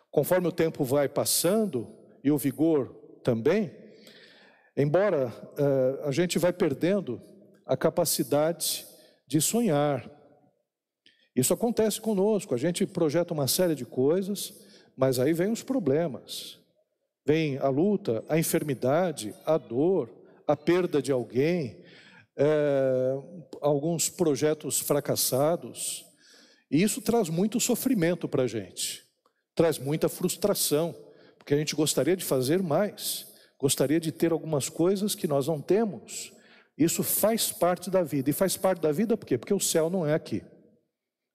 Conforme 0.09 0.47
o 0.47 0.51
tempo 0.51 0.83
vai 0.83 1.07
passando, 1.07 1.95
e 2.23 2.31
o 2.31 2.37
vigor 2.37 2.95
também, 3.23 3.71
embora 4.75 5.27
uh, 5.27 6.07
a 6.07 6.11
gente 6.11 6.39
vai 6.39 6.51
perdendo 6.51 7.21
a 7.63 7.77
capacidade 7.77 8.87
de 9.27 9.39
sonhar, 9.39 10.09
isso 11.35 11.53
acontece 11.53 12.01
conosco, 12.01 12.53
a 12.53 12.57
gente 12.57 12.85
projeta 12.85 13.33
uma 13.33 13.47
série 13.47 13.75
de 13.75 13.85
coisas, 13.85 14.53
mas 14.95 15.19
aí 15.19 15.33
vem 15.33 15.51
os 15.51 15.63
problemas. 15.63 16.59
Vem 17.25 17.57
a 17.57 17.69
luta, 17.69 18.23
a 18.27 18.37
enfermidade, 18.37 19.33
a 19.45 19.57
dor, 19.57 20.09
a 20.47 20.55
perda 20.57 21.01
de 21.01 21.11
alguém, 21.11 21.77
é, 22.35 23.13
alguns 23.61 24.09
projetos 24.09 24.79
fracassados. 24.79 26.05
E 26.71 26.81
isso 26.81 27.01
traz 27.01 27.29
muito 27.29 27.59
sofrimento 27.59 28.27
para 28.27 28.43
a 28.43 28.47
gente, 28.47 29.03
traz 29.53 29.77
muita 29.77 30.09
frustração, 30.09 30.95
porque 31.37 31.53
a 31.53 31.57
gente 31.57 31.75
gostaria 31.75 32.17
de 32.17 32.25
fazer 32.25 32.61
mais, 32.61 33.27
gostaria 33.59 33.99
de 33.99 34.11
ter 34.11 34.31
algumas 34.31 34.69
coisas 34.69 35.13
que 35.13 35.27
nós 35.27 35.47
não 35.47 35.61
temos. 35.61 36.33
Isso 36.77 37.03
faz 37.03 37.51
parte 37.51 37.89
da 37.89 38.01
vida. 38.01 38.29
E 38.29 38.33
faz 38.33 38.55
parte 38.55 38.81
da 38.81 38.91
vida 38.91 39.17
por 39.17 39.25
quê? 39.25 39.37
Porque 39.37 39.53
o 39.53 39.59
céu 39.59 39.89
não 39.89 40.05
é 40.05 40.13
aqui. 40.13 40.41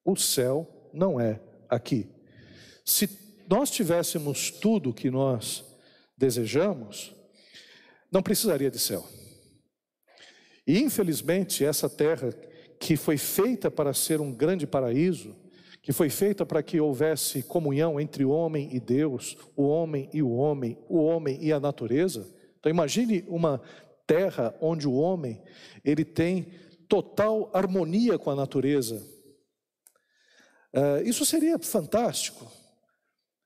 O 0.05 0.17
céu 0.17 0.91
não 0.93 1.19
é 1.19 1.41
aqui. 1.69 2.09
Se 2.85 3.09
nós 3.49 3.71
tivéssemos 3.71 4.51
tudo 4.51 4.93
que 4.93 5.11
nós 5.11 5.65
desejamos, 6.17 7.15
não 8.11 8.23
precisaria 8.23 8.71
de 8.71 8.79
céu. 8.79 9.05
E 10.67 10.79
infelizmente, 10.81 11.65
essa 11.65 11.89
terra 11.89 12.33
que 12.79 12.97
foi 12.97 13.17
feita 13.17 13.71
para 13.71 13.93
ser 13.93 14.21
um 14.21 14.33
grande 14.33 14.67
paraíso, 14.67 15.35
que 15.83 15.93
foi 15.93 16.09
feita 16.09 16.47
para 16.47 16.63
que 16.63 16.81
houvesse 16.81 17.43
comunhão 17.43 18.01
entre 18.01 18.25
o 18.25 18.31
homem 18.31 18.71
e 18.73 18.81
Deus, 18.81 19.37
o 19.55 19.65
homem 19.65 20.09
e 20.13 20.23
o 20.23 20.31
homem, 20.31 20.79
o 20.89 21.03
homem 21.03 21.39
e 21.43 21.53
a 21.53 21.61
natureza. 21.61 22.27
Então 22.59 22.71
imagine 22.71 23.25
uma 23.29 23.61
terra 24.07 24.55
onde 24.61 24.89
o 24.89 24.95
homem 24.95 25.43
ele 25.85 26.05
tem 26.05 26.47
total 26.89 27.51
harmonia 27.53 28.19
com 28.19 28.31
a 28.31 28.35
natureza. 28.35 29.14
Uh, 30.75 31.09
isso 31.09 31.25
seria 31.25 31.57
fantástico. 31.57 32.51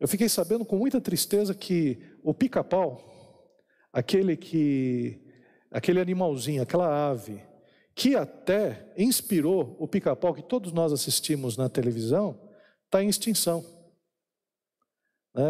Eu 0.00 0.08
fiquei 0.08 0.30
sabendo 0.30 0.64
com 0.64 0.76
muita 0.76 0.99
tristeza 0.99 1.54
que 1.54 1.99
o 2.23 2.32
pica-pau, 2.32 3.52
aquele 3.92 4.35
que, 4.35 5.20
aquele 5.70 6.00
animalzinho, 6.00 6.62
aquela 6.62 7.11
ave, 7.11 7.42
que 7.94 8.16
até 8.16 8.90
inspirou 8.97 9.76
o 9.78 9.87
pica-pau 9.87 10.32
que 10.32 10.42
todos 10.42 10.73
nós 10.73 10.90
assistimos 10.90 11.56
na 11.56 11.68
televisão, 11.68 12.40
está 12.87 13.02
em 13.02 13.08
extinção. 13.08 13.62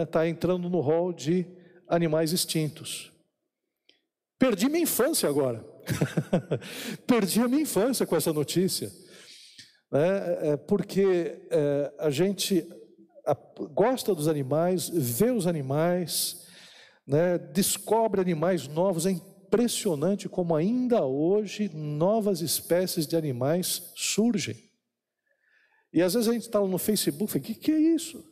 Está 0.02 0.20
né? 0.20 0.28
entrando 0.30 0.68
no 0.68 0.80
rol 0.80 1.12
de 1.12 1.46
animais 1.86 2.32
extintos. 2.32 3.12
Perdi 4.36 4.68
minha 4.68 4.82
infância 4.82 5.28
agora. 5.28 5.64
Perdi 7.06 7.40
a 7.40 7.48
minha 7.48 7.62
infância 7.62 8.04
com 8.04 8.16
essa 8.16 8.32
notícia 8.32 8.90
né? 9.90 10.56
porque 10.66 11.40
é, 11.50 11.92
a 11.98 12.10
gente 12.10 12.66
gosta 13.74 14.14
dos 14.14 14.28
animais, 14.28 14.88
vê 14.88 15.30
os 15.30 15.46
animais, 15.46 16.46
né? 17.06 17.38
descobre 17.38 18.20
animais 18.20 18.68
novos. 18.68 19.06
É 19.06 19.10
impressionante 19.10 20.28
como 20.28 20.54
ainda 20.54 21.04
hoje 21.04 21.70
novas 21.74 22.40
espécies 22.40 23.06
de 23.06 23.16
animais 23.16 23.92
surgem. 23.96 24.56
E 25.92 26.02
às 26.02 26.14
vezes 26.14 26.28
a 26.28 26.32
gente 26.32 26.42
está 26.42 26.60
no 26.60 26.78
Facebook 26.78 27.24
e 27.24 27.32
fala: 27.32 27.42
o 27.42 27.46
que, 27.46 27.54
que 27.54 27.72
é 27.72 27.78
isso? 27.78 28.22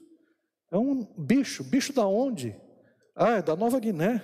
É 0.71 0.77
um 0.77 1.05
bicho. 1.17 1.65
Bicho 1.65 1.93
da 1.93 2.07
onde? 2.07 2.55
Ah, 3.15 3.37
é 3.39 3.43
da 3.43 3.57
Nova 3.57 3.81
Guiné. 3.81 4.23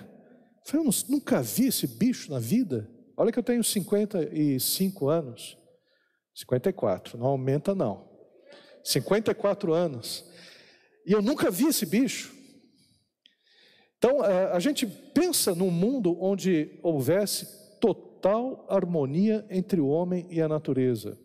Eu 0.71 0.83
nunca 1.09 1.41
vi 1.41 1.67
esse 1.67 1.87
bicho 1.87 2.31
na 2.31 2.39
vida. 2.39 2.89
Olha 3.17 3.31
que 3.31 3.39
eu 3.39 3.43
tenho 3.43 3.63
55 3.63 5.09
anos. 5.09 5.57
54, 6.35 7.17
não 7.17 7.27
aumenta 7.27 7.75
não. 7.75 8.09
54 8.83 9.73
anos. 9.73 10.25
E 11.05 11.11
eu 11.11 11.21
nunca 11.21 11.51
vi 11.51 11.67
esse 11.67 11.85
bicho. 11.85 12.33
Então, 13.97 14.23
é, 14.25 14.51
a 14.51 14.59
gente 14.59 14.85
pensa 14.85 15.55
num 15.55 15.71
mundo 15.71 16.17
onde 16.21 16.79
houvesse 16.83 17.79
total 17.79 18.65
harmonia 18.69 19.45
entre 19.49 19.79
o 19.79 19.87
homem 19.87 20.27
e 20.29 20.41
a 20.41 20.47
natureza. 20.47 21.17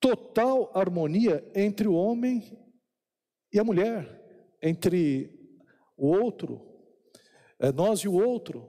Total 0.00 0.70
harmonia 0.76 1.48
entre 1.54 1.86
o 1.86 1.94
homem 1.94 2.58
e 3.52 3.58
a 3.58 3.64
mulher, 3.64 4.56
entre 4.60 5.30
o 5.96 6.08
outro, 6.08 6.60
é, 7.60 7.70
nós 7.70 8.00
e 8.00 8.08
o 8.08 8.14
outro. 8.14 8.68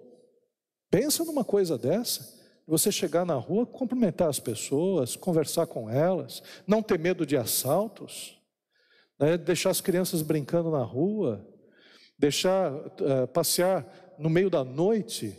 Pensa 0.91 1.23
numa 1.23 1.43
coisa 1.43 1.75
dessa 1.75 2.42
você 2.67 2.91
chegar 2.91 3.25
na 3.25 3.35
rua, 3.35 3.65
cumprimentar 3.65 4.29
as 4.29 4.39
pessoas, 4.39 5.15
conversar 5.15 5.67
com 5.67 5.89
elas, 5.89 6.41
não 6.65 6.81
ter 6.81 6.97
medo 6.97 7.25
de 7.25 7.35
assaltos, 7.35 8.39
né? 9.19 9.37
deixar 9.37 9.69
as 9.69 9.81
crianças 9.81 10.21
brincando 10.21 10.71
na 10.71 10.83
rua, 10.83 11.45
deixar 12.17 12.71
uh, 12.73 13.27
passear 13.33 14.15
no 14.17 14.29
meio 14.29 14.49
da 14.49 14.63
noite, 14.63 15.37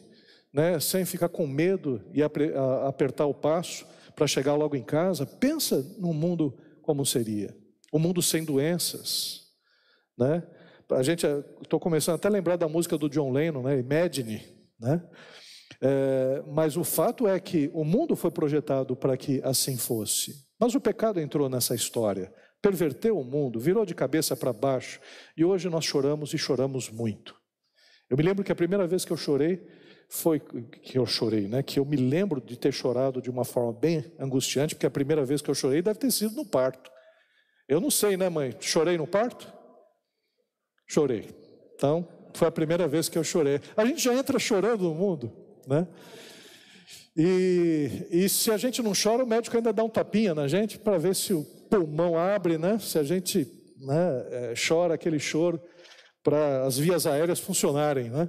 né? 0.53 0.79
sem 0.79 1.05
ficar 1.05 1.29
com 1.29 1.47
medo 1.47 2.03
e 2.13 2.23
apertar 2.23 3.27
o 3.27 3.35
passo 3.35 3.87
para 4.15 4.27
chegar 4.27 4.55
logo 4.55 4.77
em 4.77 4.83
casa. 4.83 5.27
Pensa 5.27 5.85
num 5.99 6.13
mundo 6.13 6.59
como 6.83 7.05
seria, 7.07 7.57
um 7.93 7.99
mundo 7.99 8.21
sem 8.21 8.45
doenças, 8.45 9.45
né? 10.17 10.43
A 10.91 11.03
gente, 11.03 11.27
estou 11.63 11.81
começando 11.81 12.17
até 12.17 12.29
a 12.29 12.31
lembrar 12.31 12.57
da 12.57 12.69
música 12.69 12.99
do 12.99 13.09
John 13.09 13.33
Lennon, 13.33 13.63
né? 13.63 13.79
Imagine, 13.79 14.43
né? 14.79 15.03
É, 15.87 16.43
mas 16.47 16.79
o 16.79 16.83
fato 16.83 17.29
é 17.29 17.39
que 17.39 17.71
o 17.75 17.85
mundo 17.85 18.17
foi 18.17 18.31
projetado 18.31 18.97
para 18.97 19.19
que 19.19 19.43
assim 19.45 19.77
fosse. 19.77 20.35
Mas 20.59 20.75
o 20.75 20.81
pecado 20.81 21.21
entrou 21.21 21.47
nessa 21.47 21.75
história, 21.75 22.33
perverteu 22.63 23.19
o 23.19 23.23
mundo, 23.23 23.61
virou 23.61 23.85
de 23.85 23.95
cabeça 23.95 24.35
para 24.35 24.51
baixo, 24.51 24.99
e 25.37 25.45
hoje 25.45 25.69
nós 25.69 25.85
choramos 25.85 26.33
e 26.33 26.39
choramos 26.39 26.89
muito. 26.89 27.37
Eu 28.09 28.17
me 28.17 28.23
lembro 28.23 28.43
que 28.43 28.51
a 28.51 28.55
primeira 28.55 28.87
vez 28.87 29.05
que 29.05 29.13
eu 29.13 29.17
chorei 29.17 29.63
foi 30.09 30.41
que 30.41 30.97
eu 30.97 31.05
chorei, 31.05 31.49
né? 31.49 31.63
Que 31.63 31.79
eu 31.79 31.85
me 31.85 31.97
lembro 31.97 32.41
de 32.41 32.57
ter 32.57 32.73
chorado 32.73 33.21
de 33.21 33.29
uma 33.29 33.45
forma 33.45 33.73
bem 33.73 34.11
angustiante, 34.19 34.75
porque 34.75 34.87
a 34.87 34.91
primeira 34.91 35.23
vez 35.23 35.43
que 35.43 35.51
eu 35.51 35.55
chorei 35.55 35.83
deve 35.83 35.99
ter 35.99 36.11
sido 36.11 36.35
no 36.35 36.47
parto. 36.47 36.91
Eu 37.69 37.79
não 37.79 37.91
sei, 37.91 38.17
né, 38.17 38.31
mãe? 38.31 38.57
Chorei 38.59 38.97
no 38.97 39.07
parto? 39.07 39.53
Chorei. 40.87 41.29
Então, 41.75 42.09
foi 42.33 42.49
a 42.49 42.53
primeira 42.53 42.89
vez 42.89 43.09
que 43.11 43.19
eu 43.19 43.25
chorei. 43.25 43.61
A 43.77 43.85
gente 43.85 44.03
já 44.03 44.15
entra 44.15 44.39
chorando 44.39 44.85
no 44.85 44.95
mundo, 44.95 45.44
né? 45.67 45.87
E, 47.17 48.07
e 48.11 48.29
se 48.29 48.51
a 48.51 48.57
gente 48.57 48.83
não 48.83 48.93
chora, 48.93 49.23
o 49.23 49.27
médico 49.27 49.57
ainda 49.57 49.73
dá 49.73 49.85
um 49.85 49.89
tapinha 49.89 50.35
na 50.35 50.49
gente 50.49 50.79
para 50.79 50.99
ver 50.99 51.15
se 51.15 51.33
o 51.33 51.45
pulmão 51.71 52.19
abre, 52.19 52.59
né? 52.59 52.79
Se 52.79 52.99
a 52.99 53.05
gente 53.05 53.47
né, 53.81 54.27
é, 54.31 54.55
chora 54.57 54.95
aquele 54.95 55.19
choro 55.19 55.61
para 56.23 56.65
as 56.65 56.77
vias 56.79 57.07
aéreas 57.07 57.39
funcionarem, 57.39 58.11
né? 58.11 58.29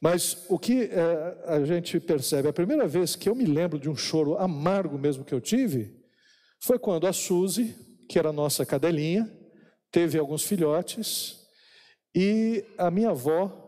Mas 0.00 0.44
o 0.48 0.58
que 0.58 0.82
é, 0.82 1.44
a 1.46 1.64
gente 1.64 1.98
percebe, 1.98 2.48
a 2.48 2.52
primeira 2.52 2.86
vez 2.86 3.16
que 3.16 3.28
eu 3.28 3.34
me 3.34 3.44
lembro 3.46 3.78
de 3.78 3.88
um 3.88 3.96
choro 3.96 4.36
amargo 4.36 4.98
mesmo 4.98 5.24
que 5.24 5.34
eu 5.34 5.40
tive, 5.40 5.94
foi 6.60 6.78
quando 6.78 7.06
a 7.06 7.12
Suzy, 7.12 7.74
que 8.08 8.18
era 8.18 8.32
nossa 8.32 8.64
cadelinha, 8.64 9.30
teve 9.90 10.18
alguns 10.18 10.42
filhotes 10.42 11.38
e 12.14 12.64
a 12.76 12.90
minha 12.90 13.10
avó, 13.10 13.63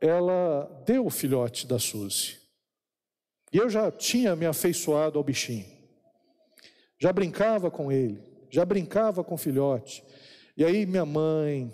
ela 0.00 0.64
deu 0.86 1.06
o 1.06 1.10
filhote 1.10 1.66
da 1.66 1.78
Suzy. 1.78 2.38
E 3.52 3.56
eu 3.56 3.68
já 3.68 3.90
tinha 3.90 4.36
me 4.36 4.46
afeiçoado 4.46 5.18
ao 5.18 5.24
bichinho. 5.24 5.66
Já 7.00 7.12
brincava 7.12 7.70
com 7.70 7.90
ele, 7.90 8.22
já 8.50 8.64
brincava 8.64 9.24
com 9.24 9.34
o 9.34 9.38
filhote. 9.38 10.04
E 10.56 10.64
aí 10.64 10.84
minha 10.84 11.06
mãe, 11.06 11.72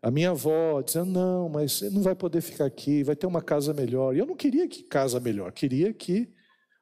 a 0.00 0.10
minha 0.10 0.30
avó, 0.30 0.82
dizendo: 0.82 1.12
não, 1.12 1.48
mas 1.48 1.72
você 1.72 1.90
não 1.90 2.02
vai 2.02 2.14
poder 2.14 2.40
ficar 2.40 2.64
aqui, 2.64 3.02
vai 3.02 3.14
ter 3.14 3.26
uma 3.26 3.42
casa 3.42 3.72
melhor. 3.72 4.14
E 4.14 4.18
eu 4.18 4.26
não 4.26 4.34
queria 4.34 4.66
que 4.66 4.82
casa 4.82 5.20
melhor, 5.20 5.52
queria 5.52 5.92
que 5.92 6.32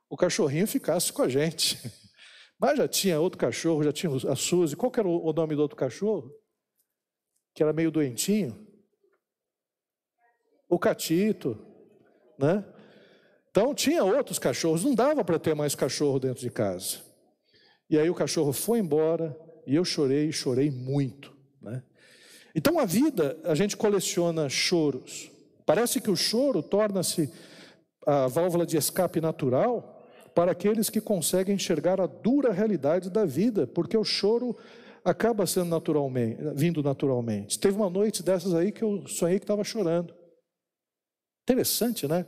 o 0.09 0.17
cachorrinho 0.17 0.67
ficasse 0.67 1.13
com 1.13 1.23
a 1.23 1.29
gente. 1.29 1.79
Mas 2.59 2.77
já 2.77 2.87
tinha 2.87 3.19
outro 3.19 3.39
cachorro, 3.39 3.83
já 3.83 3.91
tinha 3.91 4.13
a 4.31 4.37
Suzy. 4.37 4.77
Qual 4.77 4.93
era 4.95 5.09
o 5.09 5.33
nome 5.33 5.57
do 5.57 5.63
outro 5.63 5.77
cachorro? 5.77 6.31
Que 7.55 7.63
era 7.63 7.73
meio 7.73 7.91
doentinho. 7.91 8.70
O 10.71 10.79
Catito, 10.79 11.59
né? 12.39 12.65
Então 13.51 13.75
tinha 13.75 14.05
outros 14.05 14.39
cachorros, 14.39 14.85
não 14.85 14.95
dava 14.95 15.25
para 15.25 15.39
ter 15.39 15.55
mais 15.55 15.75
cachorro 15.75 16.21
dentro 16.21 16.41
de 16.41 16.51
casa. 16.51 16.99
E 17.91 17.99
aí 17.99 18.09
o 18.09 18.15
cachorro 18.15 18.53
foi 18.53 18.79
embora 18.79 19.37
e 19.67 19.75
eu 19.75 19.85
chorei, 19.85 20.31
chorei 20.31 20.71
muito, 20.71 21.37
né? 21.61 21.83
Então 22.55 22.79
a 22.79 22.85
vida, 22.85 23.37
a 23.45 23.55
gente 23.55 23.77
coleciona 23.77 24.49
choros. 24.49 25.31
Parece 25.67 26.01
que 26.01 26.11
o 26.11 26.17
choro 26.17 26.63
torna-se 26.63 27.31
a 28.07 28.29
válvula 28.29 28.65
de 28.65 28.77
escape 28.77 29.21
natural 29.21 30.07
para 30.35 30.53
aqueles 30.53 30.89
que 30.89 31.01
conseguem 31.01 31.57
enxergar 31.57 32.01
a 32.01 32.07
dura 32.07 32.53
realidade 32.53 33.11
da 33.11 33.25
vida, 33.25 33.67
porque 33.67 33.97
o 33.97 34.05
choro 34.05 34.57
acaba 35.05 35.47
sendo 35.47 35.71
naturalmente, 35.71 36.41
vindo 36.55 36.83
naturalmente. 36.83 37.59
Teve 37.59 37.77
uma 37.77 37.91
noite 37.91 38.23
dessas 38.23 38.55
aí 38.55 38.71
que 38.71 38.83
eu 38.83 39.07
sonhei 39.09 39.39
que 39.39 39.45
estava 39.45 39.65
chorando. 39.65 40.20
Interessante, 41.51 42.07
né? 42.07 42.25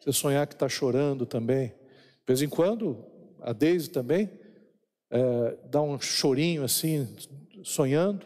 Você 0.00 0.12
sonhar 0.12 0.46
que 0.46 0.54
está 0.54 0.68
chorando 0.68 1.26
também. 1.26 1.68
De 1.70 2.26
vez 2.28 2.40
em 2.40 2.48
quando, 2.48 3.04
a 3.40 3.52
Deise 3.52 3.90
também 3.90 4.30
é, 5.10 5.58
dá 5.68 5.82
um 5.82 6.00
chorinho 6.00 6.62
assim, 6.62 7.12
sonhando. 7.64 8.24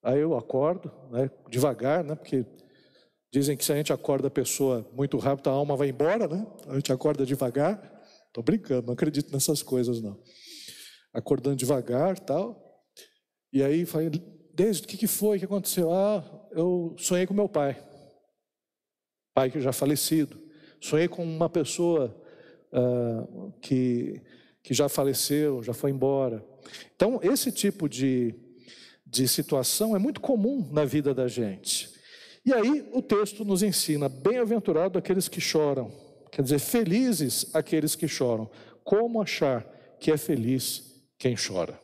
Aí 0.00 0.20
eu 0.20 0.36
acordo, 0.36 0.92
né, 1.10 1.28
devagar, 1.50 2.04
né, 2.04 2.14
porque 2.14 2.46
dizem 3.32 3.56
que 3.56 3.64
se 3.64 3.72
a 3.72 3.76
gente 3.76 3.92
acorda 3.92 4.28
a 4.28 4.30
pessoa 4.30 4.88
muito 4.92 5.18
rápido, 5.18 5.50
a 5.50 5.54
alma 5.54 5.74
vai 5.74 5.88
embora, 5.88 6.28
né? 6.28 6.46
A 6.68 6.76
gente 6.76 6.92
acorda 6.92 7.26
devagar. 7.26 8.00
Estou 8.28 8.44
brincando, 8.44 8.86
não 8.86 8.94
acredito 8.94 9.32
nessas 9.32 9.60
coisas, 9.60 10.00
não. 10.00 10.16
Acordando 11.12 11.56
devagar 11.56 12.16
tal. 12.20 12.80
E 13.52 13.60
aí 13.60 13.84
falei, 13.84 14.08
desde 14.54 14.84
o 14.84 14.86
que, 14.86 14.96
que 14.96 15.08
foi? 15.08 15.40
Que 15.40 15.46
aconteceu? 15.46 15.92
Ah, 15.92 16.22
eu 16.52 16.94
sonhei 16.96 17.26
com 17.26 17.34
meu 17.34 17.48
pai. 17.48 17.87
Pai 19.38 19.52
que 19.52 19.60
já 19.60 19.72
falecido. 19.72 20.36
Sonhei 20.80 21.06
com 21.06 21.22
uma 21.22 21.48
pessoa 21.48 22.12
uh, 22.72 23.52
que, 23.60 24.20
que 24.64 24.74
já 24.74 24.88
faleceu, 24.88 25.62
já 25.62 25.72
foi 25.72 25.92
embora. 25.92 26.44
Então, 26.96 27.20
esse 27.22 27.52
tipo 27.52 27.88
de 27.88 28.34
de 29.06 29.28
situação 29.28 29.94
é 29.94 29.98
muito 30.00 30.20
comum 30.20 30.68
na 30.72 30.84
vida 30.84 31.14
da 31.14 31.28
gente. 31.28 31.88
E 32.44 32.52
aí 32.52 32.84
o 32.92 33.00
texto 33.00 33.44
nos 33.44 33.62
ensina: 33.62 34.08
bem-aventurado 34.08 34.98
aqueles 34.98 35.28
que 35.28 35.40
choram, 35.40 35.88
quer 36.32 36.42
dizer, 36.42 36.58
felizes 36.58 37.54
aqueles 37.54 37.94
que 37.94 38.08
choram. 38.08 38.50
Como 38.82 39.22
achar 39.22 39.64
que 40.00 40.10
é 40.10 40.16
feliz 40.16 41.00
quem 41.16 41.36
chora? 41.36 41.80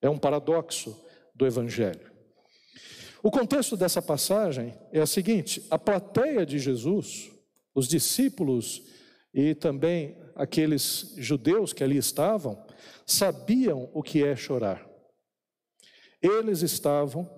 É 0.00 0.08
um 0.08 0.16
paradoxo 0.16 0.96
do 1.34 1.44
Evangelho. 1.44 2.11
O 3.22 3.30
contexto 3.30 3.76
dessa 3.76 4.02
passagem 4.02 4.74
é 4.92 5.00
o 5.00 5.06
seguinte: 5.06 5.64
a 5.70 5.78
plateia 5.78 6.44
de 6.44 6.58
Jesus, 6.58 7.30
os 7.74 7.86
discípulos 7.86 8.82
e 9.32 9.54
também 9.54 10.16
aqueles 10.34 11.14
judeus 11.16 11.72
que 11.72 11.84
ali 11.84 11.96
estavam, 11.96 12.60
sabiam 13.06 13.88
o 13.94 14.02
que 14.02 14.24
é 14.24 14.34
chorar. 14.34 14.84
Eles 16.20 16.62
estavam 16.62 17.30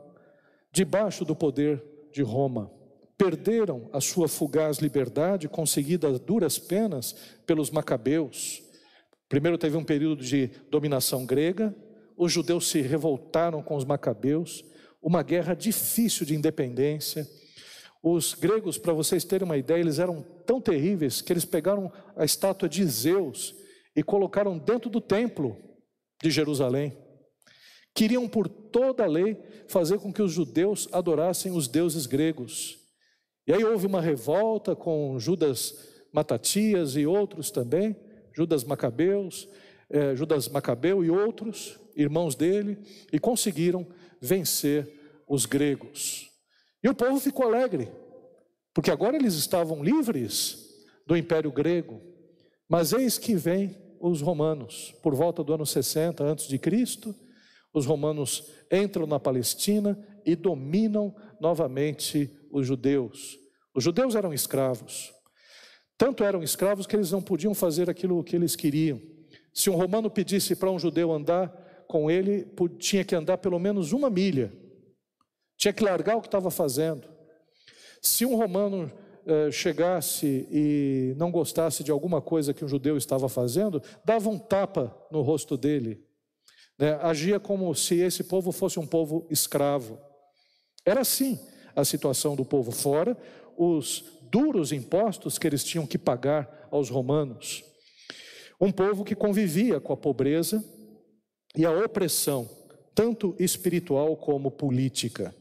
debaixo 0.73 1.25
do 1.25 1.37
poder 1.37 1.83
de 2.13 2.23
Roma. 2.23 2.71
Perderam 3.17 3.89
a 3.93 4.01
sua 4.01 4.27
fugaz 4.27 4.79
liberdade, 4.79 5.49
conseguida 5.49 6.09
a 6.09 6.19
duras 6.19 6.59
penas 6.59 7.13
pelos 7.47 7.71
macabeus. 7.71 8.63
Primeiro 9.29 9.57
teve 9.57 9.77
um 9.77 9.85
período 9.85 10.25
de 10.25 10.51
dominação 10.71 11.25
grega, 11.25 11.75
os 12.17 12.33
judeus 12.33 12.69
se 12.69 12.81
revoltaram 12.81 13.63
com 13.63 13.77
os 13.77 13.85
macabeus, 13.85 14.65
uma 15.05 15.23
guerra 15.23 15.53
difícil 15.53 16.25
de 16.25 16.35
independência. 16.35 17.29
Os 18.03 18.33
gregos, 18.33 18.79
para 18.79 18.95
vocês 18.95 19.23
terem 19.23 19.45
uma 19.45 19.59
ideia, 19.59 19.79
eles 19.79 19.99
eram 19.99 20.23
tão 20.47 20.63
terríveis 20.63 21.21
que 21.21 21.31
eles 21.31 21.45
pegaram 21.45 21.93
a 22.17 22.25
estátua 22.25 22.67
de 22.71 22.83
Zeus 22.87 23.55
e 23.95 24.03
colocaram 24.03 24.57
dentro 24.57 24.89
do 24.89 25.03
templo 25.03 25.59
de 26.23 26.31
Jerusalém. 26.31 26.97
Queriam, 27.95 28.27
por 28.27 28.49
toda 28.49 29.05
a 29.05 29.07
lei, 29.07 29.37
fazer 29.69 29.99
com 29.99 30.11
que 30.11 30.23
os 30.23 30.33
judeus 30.33 30.89
adorassem 30.91 31.53
os 31.53 31.69
deuses 31.69 32.07
gregos. 32.07 32.79
E 33.47 33.53
aí 33.53 33.63
houve 33.63 33.87
uma 33.87 34.01
revolta 34.01 34.75
com 34.75 35.19
Judas 35.19 35.75
Matatias 36.11 36.97
e 36.97 37.07
outros 37.07 37.51
também, 37.51 37.95
Judas 38.33 38.65
Macabeus, 38.65 39.49
eh, 39.91 40.17
Judas 40.17 40.49
Macabeu 40.49 41.05
e 41.05 41.11
outros, 41.11 41.79
irmãos 41.95 42.35
dele, 42.35 42.79
e 43.13 43.19
conseguiram 43.19 43.87
vencer 44.25 44.89
os 45.29 45.47
gregos. 45.47 46.31
E 46.83 46.89
o 46.89 46.95
povo 46.95 47.21
ficou 47.21 47.47
alegre, 47.47 47.91
porque 48.73 48.91
agora 48.91 49.17
eles 49.17 49.35
estavam 49.35 49.83
livres 49.83 50.59
do 51.07 51.17
império 51.17 51.53
grego. 51.53 52.01
Mas 52.69 52.93
eis 52.93 53.19
que 53.19 53.35
vem 53.37 53.77
os 54.01 54.21
romanos, 54.21 54.95
por 55.03 55.15
volta 55.15 55.45
do 55.45 55.55
ano 55.55 55.67
60 55.67 56.25
antes 56.25 56.49
de 56.49 56.59
Cristo, 56.59 57.15
os 57.73 57.87
romanos 57.87 58.51
entram 58.71 59.07
na 59.07 59.19
Palestina 59.19 59.99
e 60.25 60.35
dominam 60.35 61.15
novamente 61.41 62.31
os 62.51 62.67
judeus. 62.67 63.39
Os 63.75 63.83
judeus 63.83 64.15
eram 64.15 64.33
escravos. 64.33 65.13
Tanto 65.97 66.25
eram 66.25 66.43
escravos 66.43 66.87
que 66.87 66.97
eles 66.97 67.11
não 67.11 67.23
podiam 67.23 67.55
fazer 67.55 67.91
aquilo 67.91 68.23
que 68.23 68.37
eles 68.37 68.57
queriam. 68.57 69.01
Se 69.53 69.71
um 69.71 69.77
romano 69.77 70.11
pedisse 70.11 70.57
para 70.57 70.71
um 70.71 70.79
judeu 70.79 71.13
andar 71.13 71.64
com 71.89 72.11
ele, 72.11 72.47
tinha 72.79 73.05
que 73.05 73.15
andar 73.15 73.39
pelo 73.39 73.59
menos 73.59 73.93
uma 73.93 74.11
milha. 74.11 74.53
Tinha 75.57 75.73
que 75.73 75.85
largar 75.85 76.17
o 76.17 76.21
que 76.21 76.29
estava 76.29 76.51
fazendo. 76.51 77.09
Se 78.03 78.27
um 78.27 78.37
romano 78.37 78.91
eh, 79.27 79.51
chegasse 79.51 80.47
e 80.51 81.15
não 81.17 81.31
gostasse 81.31 81.83
de 81.83 81.91
alguma 81.91 82.21
coisa 82.21 82.53
que 82.53 82.65
um 82.65 82.69
judeu 82.69 82.97
estava 82.97 83.29
fazendo, 83.29 83.83
dava 84.05 84.29
um 84.29 84.39
tapa 84.39 84.95
no 85.11 85.23
rosto 85.23 85.57
dele 85.57 86.05
né, 86.79 86.99
agia 87.01 87.39
como 87.39 87.75
se 87.75 87.97
esse 87.97 88.25
povo 88.25 88.53
fosse 88.53 88.79
um 88.79 88.87
povo 88.87 89.27
escravo. 89.31 89.99
Era 90.85 91.01
assim 91.01 91.39
a 91.75 91.85
situação 91.85 92.37
do 92.37 92.45
povo 92.45 92.71
fora, 92.71 93.17
os 93.57 94.05
duros 94.31 94.73
impostos 94.73 95.39
que 95.39 95.47
eles 95.47 95.65
tinham 95.65 95.87
que 95.87 95.99
pagar 95.99 96.69
aos 96.71 96.91
romanos. 96.91 97.65
Um 98.61 98.71
povo 98.71 99.05
que 99.05 99.15
convivia 99.15 99.81
com 99.81 99.93
a 99.93 99.97
pobreza 99.97 100.63
e 101.57 101.65
a 101.65 101.71
opressão, 101.71 102.49
tanto 102.95 103.35
espiritual 103.39 104.17
como 104.17 104.51
política. 104.51 105.35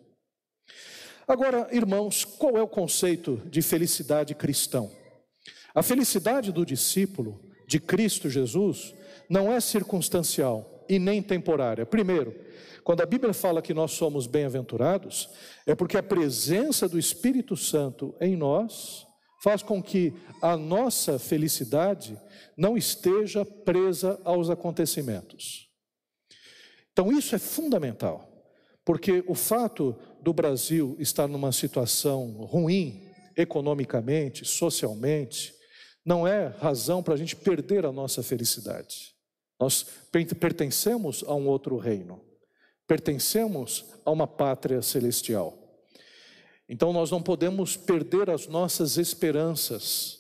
Agora, 1.27 1.67
irmãos, 1.71 2.25
qual 2.25 2.57
é 2.57 2.61
o 2.61 2.67
conceito 2.67 3.41
de 3.45 3.61
felicidade 3.61 4.35
cristão? 4.35 4.91
A 5.73 5.81
felicidade 5.81 6.51
do 6.51 6.65
discípulo 6.65 7.39
de 7.67 7.79
Cristo 7.79 8.29
Jesus 8.29 8.93
não 9.29 9.51
é 9.51 9.59
circunstancial, 9.59 10.73
e 10.87 10.99
nem 10.99 11.21
temporária. 11.21 11.85
Primeiro, 11.85 12.35
quando 12.83 13.01
a 13.01 13.05
Bíblia 13.05 13.33
fala 13.33 13.61
que 13.61 13.73
nós 13.73 13.91
somos 13.91 14.27
bem-aventurados, 14.27 15.29
é 15.65 15.73
porque 15.73 15.97
a 15.97 16.03
presença 16.03 16.87
do 16.87 16.99
Espírito 16.99 17.55
Santo 17.55 18.13
em 18.19 18.35
nós 18.35 19.05
faz 19.41 19.61
com 19.61 19.81
que 19.81 20.13
a 20.41 20.55
nossa 20.55 21.19
felicidade 21.19 22.19
não 22.57 22.77
esteja 22.77 23.45
presa 23.45 24.19
aos 24.23 24.49
acontecimentos. 24.49 25.69
Então, 26.93 27.11
isso 27.11 27.35
é 27.35 27.39
fundamental, 27.39 28.29
porque 28.85 29.23
o 29.27 29.35
fato 29.35 29.97
do 30.21 30.31
Brasil 30.31 30.95
estar 30.99 31.27
numa 31.27 31.51
situação 31.51 32.31
ruim, 32.45 33.01
economicamente, 33.35 34.45
socialmente, 34.45 35.53
não 36.05 36.27
é 36.27 36.47
razão 36.59 37.01
para 37.01 37.15
a 37.15 37.17
gente 37.17 37.35
perder 37.35 37.85
a 37.85 37.91
nossa 37.91 38.21
felicidade. 38.21 39.13
Nós 39.59 39.85
pertencemos 40.39 41.23
a 41.25 41.33
um 41.33 41.47
outro 41.47 41.77
reino, 41.77 42.21
pertencemos 42.87 43.85
a 44.05 44.11
uma 44.11 44.27
pátria 44.27 44.81
celestial. 44.81 45.57
Então 46.67 46.91
nós 46.91 47.11
não 47.11 47.21
podemos 47.21 47.77
perder 47.77 48.29
as 48.29 48.47
nossas 48.47 48.97
esperanças, 48.97 50.19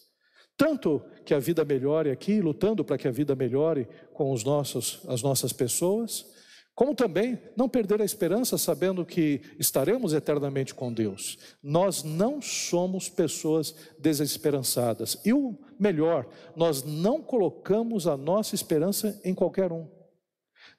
tanto 0.55 1.01
que 1.25 1.33
a 1.33 1.39
vida 1.39 1.65
melhore 1.65 2.09
aqui, 2.09 2.39
lutando 2.39 2.83
para 2.85 2.97
que 2.97 3.07
a 3.07 3.11
vida 3.11 3.35
melhore 3.35 3.87
com 4.13 4.31
os 4.31 4.43
nossos, 4.43 5.01
as 5.07 5.21
nossas 5.21 5.51
pessoas, 5.51 6.32
como 6.75 6.95
também 6.95 7.39
não 7.55 7.69
perder 7.69 8.01
a 8.01 8.05
esperança 8.05 8.57
sabendo 8.57 9.05
que 9.05 9.41
estaremos 9.59 10.13
eternamente 10.13 10.73
com 10.73 10.91
Deus. 10.91 11.37
Nós 11.61 12.03
não 12.03 12.41
somos 12.41 13.09
pessoas 13.09 13.75
desesperançadas. 13.99 15.19
E 15.23 15.33
o 15.33 15.57
melhor, 15.79 16.27
nós 16.55 16.83
não 16.83 17.21
colocamos 17.21 18.07
a 18.07 18.17
nossa 18.17 18.55
esperança 18.55 19.19
em 19.23 19.35
qualquer 19.35 19.71
um. 19.71 19.87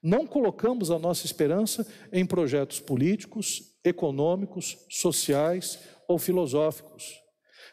Não 0.03 0.27
colocamos 0.27 0.91
a 0.91 0.99
nossa 0.99 1.27
esperança 1.27 1.87
em 2.13 2.27
projetos 2.27 2.81
políticos, 2.81 3.79
econômicos, 3.85 4.79
sociais 4.91 5.79
ou 6.09 6.19
filosóficos. 6.19 7.23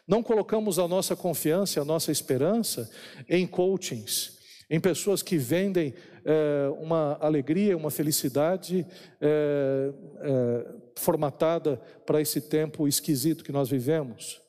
Não 0.06 0.22
colocamos 0.22 0.78
a 0.78 0.86
nossa 0.86 1.16
confiança, 1.16 1.80
a 1.80 1.84
nossa 1.84 2.12
esperança 2.12 2.90
em 3.28 3.46
coachings, 3.46 4.38
em 4.70 4.80
pessoas 4.80 5.22
que 5.22 5.36
vendem 5.36 5.94
é, 6.24 6.68
uma 6.80 7.16
alegria, 7.20 7.76
uma 7.76 7.90
felicidade 7.90 8.86
é, 9.20 9.92
é, 10.20 10.66
formatada 10.96 11.80
para 12.06 12.20
esse 12.20 12.40
tempo 12.40 12.86
esquisito 12.86 13.44
que 13.44 13.52
nós 13.52 13.68
vivemos. 13.68 14.40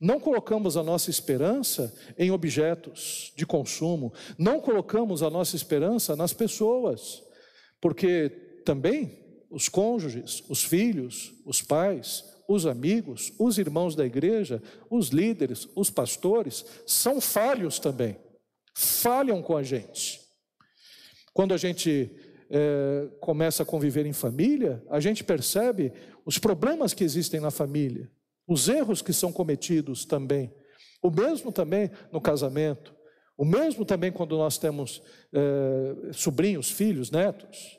Não 0.00 0.18
colocamos 0.18 0.76
a 0.76 0.82
nossa 0.82 1.10
esperança 1.10 1.94
em 2.18 2.30
objetos 2.30 3.32
de 3.36 3.46
consumo, 3.46 4.12
não 4.36 4.60
colocamos 4.60 5.22
a 5.22 5.30
nossa 5.30 5.54
esperança 5.54 6.16
nas 6.16 6.32
pessoas, 6.32 7.22
porque 7.80 8.28
também 8.64 9.18
os 9.48 9.68
cônjuges, 9.68 10.42
os 10.48 10.64
filhos, 10.64 11.32
os 11.44 11.62
pais, 11.62 12.24
os 12.48 12.66
amigos, 12.66 13.32
os 13.38 13.58
irmãos 13.58 13.94
da 13.94 14.04
igreja, 14.04 14.62
os 14.90 15.08
líderes, 15.08 15.68
os 15.76 15.90
pastores, 15.90 16.64
são 16.86 17.20
falhos 17.20 17.78
também, 17.78 18.16
falham 18.74 19.42
com 19.42 19.56
a 19.56 19.62
gente. 19.62 20.21
Quando 21.32 21.54
a 21.54 21.56
gente 21.56 22.10
é, 22.50 23.08
começa 23.20 23.62
a 23.62 23.66
conviver 23.66 24.04
em 24.04 24.12
família, 24.12 24.84
a 24.90 25.00
gente 25.00 25.24
percebe 25.24 25.92
os 26.24 26.38
problemas 26.38 26.92
que 26.92 27.02
existem 27.02 27.40
na 27.40 27.50
família, 27.50 28.10
os 28.46 28.68
erros 28.68 29.00
que 29.00 29.12
são 29.12 29.32
cometidos 29.32 30.04
também. 30.04 30.52
O 31.02 31.10
mesmo 31.10 31.50
também 31.50 31.90
no 32.12 32.20
casamento, 32.20 32.94
o 33.36 33.44
mesmo 33.44 33.84
também 33.84 34.12
quando 34.12 34.36
nós 34.36 34.58
temos 34.58 35.02
é, 35.32 36.12
sobrinhos, 36.12 36.70
filhos, 36.70 37.10
netos. 37.10 37.78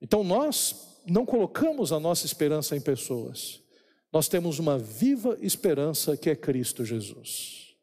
Então 0.00 0.22
nós 0.22 1.00
não 1.06 1.24
colocamos 1.24 1.92
a 1.92 1.98
nossa 1.98 2.26
esperança 2.26 2.76
em 2.76 2.80
pessoas, 2.80 3.60
nós 4.12 4.28
temos 4.28 4.58
uma 4.58 4.78
viva 4.78 5.38
esperança 5.40 6.16
que 6.16 6.28
é 6.28 6.36
Cristo 6.36 6.84
Jesus. 6.84 7.74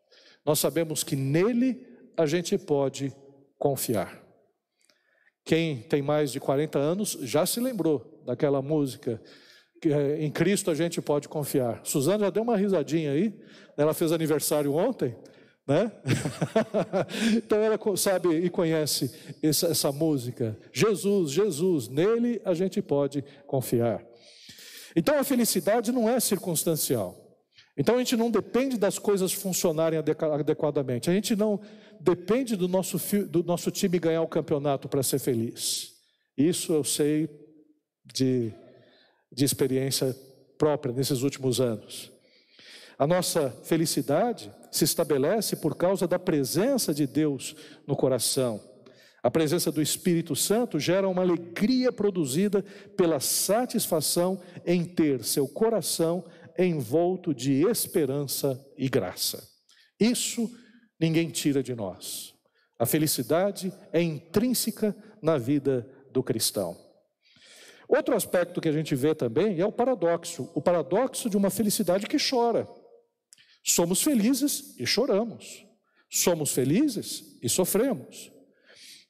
Nós 0.46 0.60
sabemos 0.60 1.04
que 1.04 1.16
nele 1.16 1.86
a 2.16 2.28
gente 2.28 2.58
pode 2.58 3.12
confiar. 3.58 4.29
Quem 5.50 5.78
tem 5.78 6.00
mais 6.00 6.32
de 6.32 6.40
40 6.40 6.78
anos 6.78 7.18
já 7.24 7.44
se 7.44 7.60
lembrou 7.60 8.22
daquela 8.24 8.62
música. 8.62 9.20
É, 9.84 10.24
em 10.24 10.30
Cristo 10.30 10.70
a 10.70 10.76
gente 10.76 11.02
pode 11.02 11.28
confiar. 11.28 11.82
Suzana 11.84 12.26
já 12.26 12.30
deu 12.30 12.44
uma 12.44 12.56
risadinha 12.56 13.14
aí. 13.14 13.34
Ela 13.76 13.96
fez 13.96 14.12
aniversário 14.12 14.76
ontem, 14.76 15.16
né? 15.68 15.92
então 17.36 17.58
ela 17.64 17.80
sabe 17.98 18.30
e 18.30 18.48
conhece 18.48 19.12
essa, 19.42 19.70
essa 19.70 19.92
música. 19.92 20.56
Jesus, 20.72 21.32
Jesus, 21.32 21.88
nele 21.88 22.40
a 22.46 22.54
gente 22.54 22.80
pode 22.80 23.26
confiar. 23.48 24.06
Então 24.96 25.18
a 25.18 25.24
felicidade 25.24 25.92
não 25.92 26.08
é 26.08 26.20
circunstancial. 26.20 27.18
Então 27.76 27.96
a 27.96 27.98
gente 27.98 28.16
não 28.16 28.30
depende 28.30 28.78
das 28.78 29.00
coisas 29.00 29.34
funcionarem 29.34 29.98
adequadamente. 29.98 31.10
A 31.10 31.14
gente 31.14 31.36
não 31.36 31.60
depende 32.00 32.56
do 32.56 32.68
nosso, 32.68 32.98
do 33.26 33.44
nosso 33.44 33.70
time 33.72 34.00
ganhar 34.00 34.22
o 34.22 34.28
campeonato 34.28 34.88
para 34.88 35.04
ser 35.04 35.20
feliz. 35.20 35.94
Isso 36.38 36.74
eu 36.74 36.84
sei 36.84 37.30
de, 38.06 38.54
de 39.32 39.46
experiência 39.46 40.16
própria 40.58 40.94
nesses 40.94 41.22
últimos 41.22 41.60
anos. 41.60 42.12
A 42.98 43.08
nossa 43.08 43.50
felicidade 43.64 44.52
se 44.72 44.84
estabelece 44.84 45.56
por 45.56 45.76
causa 45.76 46.08
da 46.08 46.20
presença 46.20 46.94
de 46.94 47.08
Deus 47.08 47.56
no 47.88 47.96
coração. 47.96 48.62
A 49.22 49.30
presença 49.30 49.72
do 49.72 49.82
Espírito 49.82 50.36
Santo 50.36 50.80
gera 50.80 51.08
uma 51.08 51.22
alegria 51.22 51.92
produzida 51.92 52.64
pela 52.96 53.20
satisfação 53.20 54.42
em 54.66 54.86
ter 54.86 55.24
seu 55.24 55.48
coração 55.48 56.24
envolto 56.58 57.34
de 57.34 57.66
esperança 57.68 58.60
e 58.78 58.90
graça. 58.90 59.48
Isso 60.00 60.50
ninguém 61.00 61.30
tira 61.30 61.64
de 61.64 61.74
nós. 61.74 62.34
A 62.78 62.86
felicidade 62.86 63.74
é 63.92 64.02
intrínseca 64.02 64.96
na 65.22 65.38
vida 65.38 65.88
do 66.12 66.24
cristão. 66.24 66.78
Outro 67.88 68.16
aspecto 68.16 68.62
que 68.62 68.70
a 68.70 68.72
gente 68.72 68.96
vê 68.96 69.16
também 69.16 69.60
é 69.60 69.66
o 69.66 69.72
paradoxo 69.72 70.50
o 70.54 70.62
paradoxo 70.62 71.30
de 71.30 71.36
uma 71.36 71.50
felicidade 71.50 72.06
que 72.06 72.18
chora. 72.18 72.68
Somos 73.64 74.02
felizes 74.02 74.80
e 74.80 74.86
choramos, 74.86 75.66
somos 76.10 76.52
felizes 76.52 77.38
e 77.42 77.50
sofremos. 77.50 78.32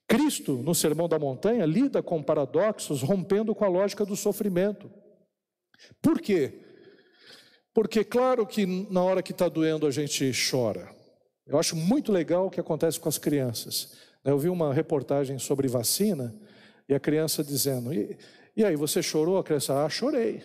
Cristo, 0.07 0.53
no 0.53 0.73
Sermão 0.73 1.07
da 1.07 1.19
Montanha, 1.19 1.65
lida 1.65 2.01
com 2.01 2.23
paradoxos, 2.23 3.03
rompendo 3.03 3.53
com 3.53 3.63
a 3.63 3.67
lógica 3.67 4.03
do 4.03 4.15
sofrimento. 4.15 4.91
Por 6.01 6.19
quê? 6.19 6.65
Porque, 7.73 8.03
claro 8.03 8.47
que 8.47 8.65
na 8.65 9.03
hora 9.03 9.21
que 9.21 9.31
está 9.31 9.47
doendo 9.47 9.85
a 9.85 9.91
gente 9.91 10.31
chora, 10.49 10.93
eu 11.49 11.57
acho 11.57 11.75
muito 11.75 12.11
legal 12.11 12.45
o 12.45 12.49
que 12.49 12.59
acontece 12.59 12.99
com 12.99 13.09
as 13.09 13.17
crianças. 13.17 13.97
Eu 14.23 14.37
vi 14.37 14.49
uma 14.49 14.73
reportagem 14.73 15.39
sobre 15.39 15.67
vacina 15.67 16.35
e 16.87 16.93
a 16.93 16.99
criança 16.99 17.43
dizendo: 17.43 17.93
E, 17.93 18.17
e 18.55 18.63
aí, 18.63 18.75
você 18.75 19.01
chorou? 19.01 19.37
A 19.37 19.43
criança, 19.43 19.83
ah, 19.83 19.89
chorei. 19.89 20.43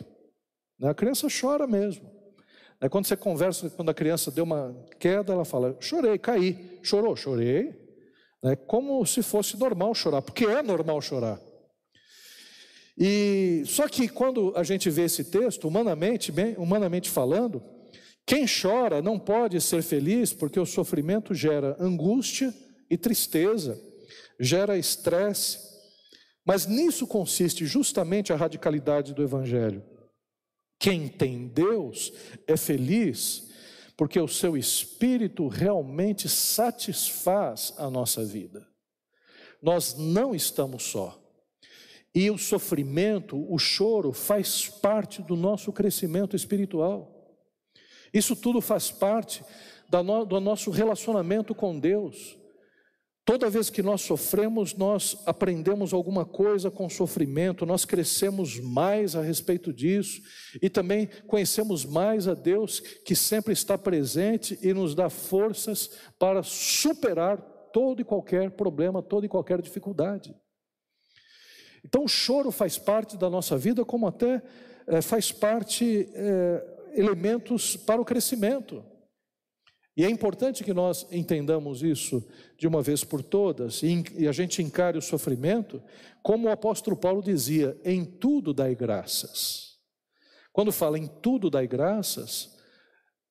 A 0.82 0.94
criança 0.94 1.28
chora 1.28 1.66
mesmo. 1.66 2.10
Quando 2.90 3.06
você 3.06 3.16
conversa, 3.16 3.70
quando 3.70 3.90
a 3.90 3.94
criança 3.94 4.30
deu 4.30 4.44
uma 4.44 4.74
queda, 4.98 5.32
ela 5.32 5.44
fala: 5.44 5.76
chorei, 5.80 6.18
caí. 6.18 6.78
Chorou? 6.82 7.14
Chorei. 7.16 7.74
É 8.42 8.54
como 8.56 9.04
se 9.06 9.22
fosse 9.22 9.58
normal 9.58 9.94
chorar, 9.94 10.20
porque 10.20 10.44
é 10.44 10.62
normal 10.62 11.00
chorar. 11.00 11.40
E 12.96 13.62
só 13.66 13.88
que 13.88 14.08
quando 14.08 14.52
a 14.54 14.62
gente 14.62 14.90
vê 14.90 15.02
esse 15.02 15.24
texto, 15.24 15.66
humanamente, 15.66 16.30
bem, 16.30 16.54
humanamente 16.56 17.10
falando, 17.10 17.62
quem 18.26 18.46
chora 18.46 19.02
não 19.02 19.18
pode 19.18 19.60
ser 19.60 19.82
feliz 19.82 20.32
porque 20.32 20.58
o 20.58 20.64
sofrimento 20.64 21.34
gera 21.34 21.76
angústia 21.78 22.54
e 22.88 22.96
tristeza, 22.96 23.80
gera 24.40 24.78
estresse. 24.78 25.58
Mas 26.44 26.66
nisso 26.66 27.06
consiste 27.06 27.66
justamente 27.66 28.32
a 28.32 28.36
radicalidade 28.36 29.14
do 29.14 29.22
Evangelho. 29.22 29.82
Quem 30.78 31.08
tem 31.08 31.48
Deus 31.48 32.12
é 32.46 32.56
feliz 32.56 33.50
porque 33.96 34.18
o 34.18 34.28
seu 34.28 34.56
espírito 34.56 35.46
realmente 35.46 36.28
satisfaz 36.28 37.72
a 37.78 37.88
nossa 37.88 38.24
vida. 38.24 38.66
Nós 39.62 39.96
não 39.96 40.34
estamos 40.34 40.82
só. 40.82 41.20
E 42.14 42.30
o 42.30 42.38
sofrimento, 42.38 43.36
o 43.52 43.58
choro, 43.58 44.12
faz 44.12 44.68
parte 44.68 45.22
do 45.22 45.36
nosso 45.36 45.72
crescimento 45.72 46.36
espiritual. 46.36 47.13
Isso 48.14 48.36
tudo 48.36 48.60
faz 48.60 48.92
parte 48.92 49.44
do 49.90 50.40
nosso 50.40 50.70
relacionamento 50.70 51.54
com 51.54 51.78
Deus. 51.78 52.38
Toda 53.24 53.48
vez 53.48 53.70
que 53.70 53.82
nós 53.82 54.02
sofremos, 54.02 54.74
nós 54.74 55.16
aprendemos 55.24 55.94
alguma 55.94 56.26
coisa 56.26 56.70
com 56.70 56.90
sofrimento, 56.90 57.64
nós 57.64 57.86
crescemos 57.86 58.60
mais 58.60 59.16
a 59.16 59.22
respeito 59.22 59.72
disso 59.72 60.20
e 60.60 60.68
também 60.68 61.08
conhecemos 61.26 61.86
mais 61.86 62.28
a 62.28 62.34
Deus 62.34 62.80
que 62.80 63.16
sempre 63.16 63.54
está 63.54 63.78
presente 63.78 64.58
e 64.62 64.74
nos 64.74 64.94
dá 64.94 65.08
forças 65.08 65.90
para 66.18 66.42
superar 66.42 67.38
todo 67.72 68.00
e 68.00 68.04
qualquer 68.04 68.50
problema, 68.50 69.02
toda 69.02 69.24
e 69.24 69.28
qualquer 69.28 69.62
dificuldade. 69.62 70.36
Então, 71.82 72.04
o 72.04 72.08
choro 72.08 72.50
faz 72.50 72.78
parte 72.78 73.16
da 73.16 73.28
nossa 73.28 73.56
vida, 73.56 73.84
como 73.86 74.06
até 74.06 74.42
é, 74.86 75.00
faz 75.00 75.32
parte 75.32 76.08
é, 76.14 76.73
elementos 76.94 77.76
para 77.76 78.00
o 78.00 78.04
crescimento. 78.04 78.84
E 79.96 80.04
é 80.04 80.10
importante 80.10 80.64
que 80.64 80.74
nós 80.74 81.06
entendamos 81.12 81.82
isso 81.82 82.26
de 82.58 82.66
uma 82.66 82.82
vez 82.82 83.04
por 83.04 83.22
todas 83.22 83.82
e 83.82 84.26
a 84.26 84.32
gente 84.32 84.60
encare 84.60 84.98
o 84.98 85.02
sofrimento, 85.02 85.80
como 86.22 86.48
o 86.48 86.50
apóstolo 86.50 86.96
Paulo 86.96 87.22
dizia: 87.22 87.78
em 87.84 88.04
tudo 88.04 88.52
dai 88.52 88.74
graças. 88.74 89.78
Quando 90.52 90.72
fala 90.72 90.98
em 90.98 91.06
tudo 91.06 91.48
dai 91.48 91.66
graças, 91.66 92.56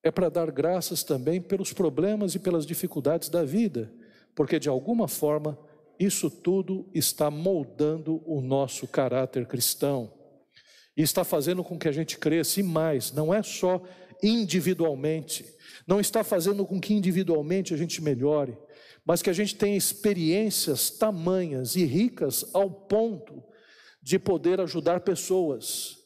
é 0.01 0.11
para 0.11 0.29
dar 0.29 0.51
graças 0.51 1.03
também 1.03 1.41
pelos 1.41 1.73
problemas 1.73 2.35
e 2.35 2.39
pelas 2.39 2.65
dificuldades 2.65 3.29
da 3.29 3.43
vida, 3.43 3.93
porque 4.35 4.59
de 4.59 4.69
alguma 4.69 5.07
forma 5.07 5.57
isso 5.99 6.29
tudo 6.29 6.89
está 6.93 7.29
moldando 7.29 8.21
o 8.25 8.41
nosso 8.41 8.87
caráter 8.87 9.45
cristão 9.45 10.11
e 10.95 11.01
está 11.01 11.23
fazendo 11.23 11.63
com 11.63 11.77
que 11.77 11.87
a 11.87 11.91
gente 11.91 12.17
cresça 12.17 12.59
e 12.59 12.63
mais, 12.63 13.11
não 13.11 13.33
é 13.33 13.41
só 13.41 13.81
individualmente, 14.21 15.45
não 15.87 15.99
está 15.99 16.23
fazendo 16.23 16.65
com 16.65 16.79
que 16.79 16.93
individualmente 16.93 17.73
a 17.73 17.77
gente 17.77 18.01
melhore, 18.01 18.57
mas 19.05 19.21
que 19.21 19.29
a 19.29 19.33
gente 19.33 19.55
tenha 19.55 19.75
experiências 19.75 20.89
tamanhas 20.89 21.75
e 21.75 21.83
ricas 21.83 22.45
ao 22.53 22.69
ponto 22.69 23.43
de 24.01 24.17
poder 24.17 24.61
ajudar 24.61 25.01
pessoas, 25.01 25.97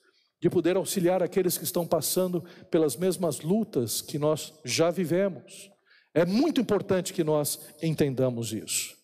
de 0.42 0.50
poder 0.50 0.78
auxiliar 0.78 1.22
aqueles 1.22 1.58
que 1.58 1.64
estão 1.64 1.86
passando 1.86 2.44
pelas 2.72 2.96
mesmas 2.96 3.42
lutas 3.42 4.02
que 4.02 4.18
nós 4.18 4.54
já 4.64 4.90
vivemos. 4.90 5.70
É 6.14 6.26
muito 6.26 6.60
importante 6.60 7.14
que 7.14 7.24
nós 7.24 7.60
entendamos 7.82 8.52
isso. 8.52 8.96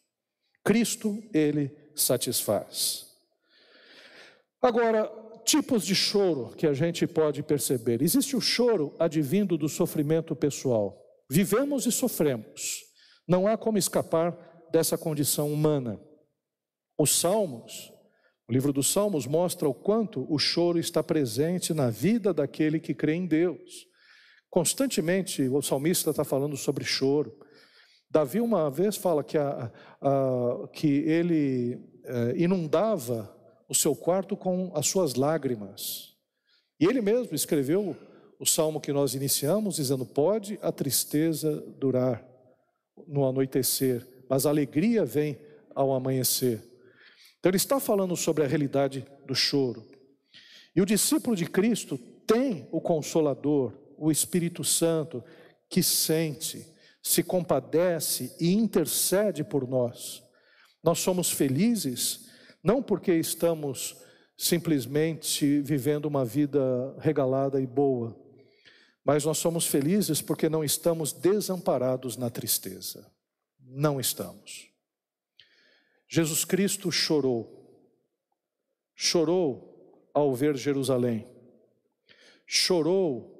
Cristo, 0.63 1.21
ele 1.33 1.71
satisfaz. 1.95 3.05
Agora, 4.61 5.11
tipos 5.43 5.85
de 5.85 5.95
choro 5.95 6.53
que 6.55 6.65
a 6.65 6.73
gente 6.73 7.05
pode 7.05 7.43
perceber. 7.43 8.01
Existe 8.01 8.35
o 8.35 8.41
choro 8.41 8.95
advindo 8.99 9.57
do 9.57 9.69
sofrimento 9.69 10.35
pessoal. 10.35 10.99
Vivemos 11.29 11.85
e 11.85 11.91
sofremos. 11.91 12.81
Não 13.27 13.47
há 13.47 13.57
como 13.57 13.77
escapar 13.77 14.37
dessa 14.71 14.97
condição 14.97 15.51
humana. 15.51 15.99
Os 16.97 17.19
Salmos, 17.19 17.91
o 18.47 18.53
livro 18.53 18.73
dos 18.73 18.91
Salmos 18.91 19.25
mostra 19.25 19.67
o 19.67 19.73
quanto 19.73 20.25
o 20.31 20.37
choro 20.37 20.79
está 20.79 21.01
presente 21.03 21.73
na 21.73 21.89
vida 21.89 22.33
daquele 22.33 22.79
que 22.79 22.93
crê 22.93 23.13
em 23.13 23.25
Deus. 23.25 23.87
Constantemente 24.49 25.41
o 25.43 25.61
salmista 25.61 26.11
está 26.11 26.23
falando 26.23 26.55
sobre 26.55 26.83
choro. 26.83 27.35
Davi 28.09 28.39
uma 28.39 28.69
vez 28.69 28.95
fala 28.95 29.23
que, 29.23 29.35
a, 29.37 29.71
a, 29.99 30.67
que 30.71 30.87
ele 30.87 31.79
é, 32.03 32.33
inundava 32.37 33.35
o 33.73 33.75
seu 33.75 33.95
quarto 33.95 34.37
com 34.37 34.71
as 34.75 34.87
suas 34.87 35.15
lágrimas. 35.15 36.13
E 36.79 36.85
ele 36.85 37.01
mesmo 37.01 37.33
escreveu 37.33 37.97
o 38.39 38.45
salmo 38.45 38.79
que 38.79 38.93
nós 38.93 39.15
iniciamos, 39.15 39.77
dizendo: 39.77 40.05
Pode 40.05 40.59
a 40.61 40.71
tristeza 40.71 41.59
durar 41.79 42.23
no 43.07 43.27
anoitecer, 43.27 44.07
mas 44.29 44.45
a 44.45 44.51
alegria 44.51 45.03
vem 45.03 45.39
ao 45.73 45.91
amanhecer. 45.91 46.61
Então, 47.39 47.49
ele 47.49 47.57
está 47.57 47.79
falando 47.79 48.15
sobre 48.15 48.43
a 48.43 48.47
realidade 48.47 49.05
do 49.25 49.33
choro. 49.33 49.83
E 50.75 50.81
o 50.81 50.85
discípulo 50.85 51.35
de 51.35 51.47
Cristo 51.47 51.97
tem 52.27 52.67
o 52.71 52.79
Consolador, 52.79 53.73
o 53.97 54.11
Espírito 54.11 54.63
Santo, 54.63 55.23
que 55.67 55.81
sente, 55.81 56.63
se 57.01 57.23
compadece 57.23 58.35
e 58.39 58.53
intercede 58.53 59.43
por 59.43 59.67
nós. 59.67 60.21
Nós 60.83 60.99
somos 60.99 61.31
felizes 61.31 62.23
não 62.63 62.81
porque 62.81 63.13
estamos 63.13 63.97
simplesmente 64.37 65.61
vivendo 65.61 66.05
uma 66.05 66.23
vida 66.23 66.95
regalada 66.99 67.61
e 67.61 67.67
boa, 67.67 68.17
mas 69.03 69.25
nós 69.25 69.37
somos 69.37 69.67
felizes 69.67 70.21
porque 70.21 70.47
não 70.47 70.63
estamos 70.63 71.11
desamparados 71.11 72.15
na 72.15 72.29
tristeza. 72.29 73.11
Não 73.59 73.99
estamos. 73.99 74.69
Jesus 76.07 76.45
Cristo 76.45 76.91
chorou. 76.91 77.59
Chorou 78.95 80.09
ao 80.13 80.33
ver 80.33 80.55
Jerusalém. 80.55 81.27
Chorou 82.45 83.33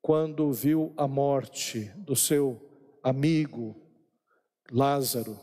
quando 0.00 0.52
viu 0.52 0.94
a 0.96 1.06
morte 1.06 1.92
do 1.96 2.16
seu 2.16 2.70
amigo 3.02 3.76
Lázaro 4.70 5.38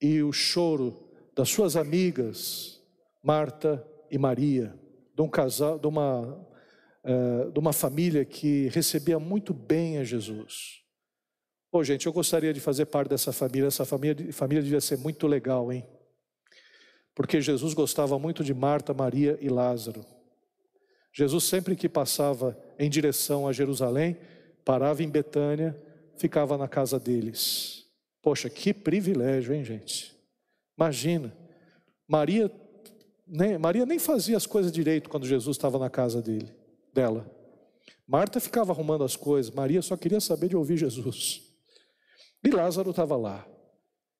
e 0.00 0.22
o 0.22 0.32
choro 0.32 1.11
das 1.34 1.48
suas 1.48 1.76
amigas, 1.76 2.80
Marta 3.22 3.86
e 4.10 4.18
Maria, 4.18 4.78
de 5.14 5.22
um 5.22 5.28
casal, 5.28 5.78
de 5.78 5.86
uma, 5.86 6.22
uh, 7.04 7.50
de 7.50 7.58
uma 7.58 7.72
família 7.72 8.24
que 8.24 8.68
recebia 8.68 9.18
muito 9.18 9.54
bem 9.54 9.98
a 9.98 10.04
Jesus. 10.04 10.82
Ô, 11.70 11.78
oh, 11.78 11.84
gente, 11.84 12.06
eu 12.06 12.12
gostaria 12.12 12.52
de 12.52 12.60
fazer 12.60 12.86
parte 12.86 13.08
dessa 13.08 13.32
família. 13.32 13.68
Essa 13.68 13.84
família, 13.86 14.32
família 14.32 14.62
devia 14.62 14.80
ser 14.80 14.98
muito 14.98 15.26
legal, 15.26 15.72
hein? 15.72 15.86
Porque 17.14 17.40
Jesus 17.40 17.72
gostava 17.72 18.18
muito 18.18 18.44
de 18.44 18.52
Marta, 18.52 18.92
Maria 18.92 19.38
e 19.40 19.48
Lázaro. 19.48 20.04
Jesus, 21.12 21.44
sempre 21.44 21.76
que 21.76 21.88
passava 21.88 22.58
em 22.78 22.88
direção 22.88 23.46
a 23.46 23.52
Jerusalém, 23.52 24.16
parava 24.64 25.02
em 25.02 25.08
Betânia, 25.08 25.76
ficava 26.16 26.56
na 26.56 26.68
casa 26.68 26.98
deles. 26.98 27.86
Poxa, 28.22 28.48
que 28.48 28.72
privilégio, 28.72 29.54
hein, 29.54 29.64
gente? 29.64 30.12
Imagina, 30.76 31.36
Maria 32.08 32.50
nem, 33.26 33.56
Maria 33.56 33.86
nem 33.86 33.98
fazia 33.98 34.36
as 34.36 34.46
coisas 34.46 34.70
direito 34.70 35.08
quando 35.08 35.26
Jesus 35.26 35.56
estava 35.56 35.78
na 35.78 35.88
casa 35.88 36.20
dele, 36.20 36.52
dela. 36.92 37.30
Marta 38.06 38.40
ficava 38.40 38.72
arrumando 38.72 39.04
as 39.04 39.16
coisas, 39.16 39.50
Maria 39.50 39.80
só 39.80 39.96
queria 39.96 40.20
saber 40.20 40.48
de 40.48 40.56
ouvir 40.56 40.76
Jesus. 40.76 41.42
E 42.44 42.50
Lázaro 42.50 42.90
estava 42.90 43.16
lá. 43.16 43.46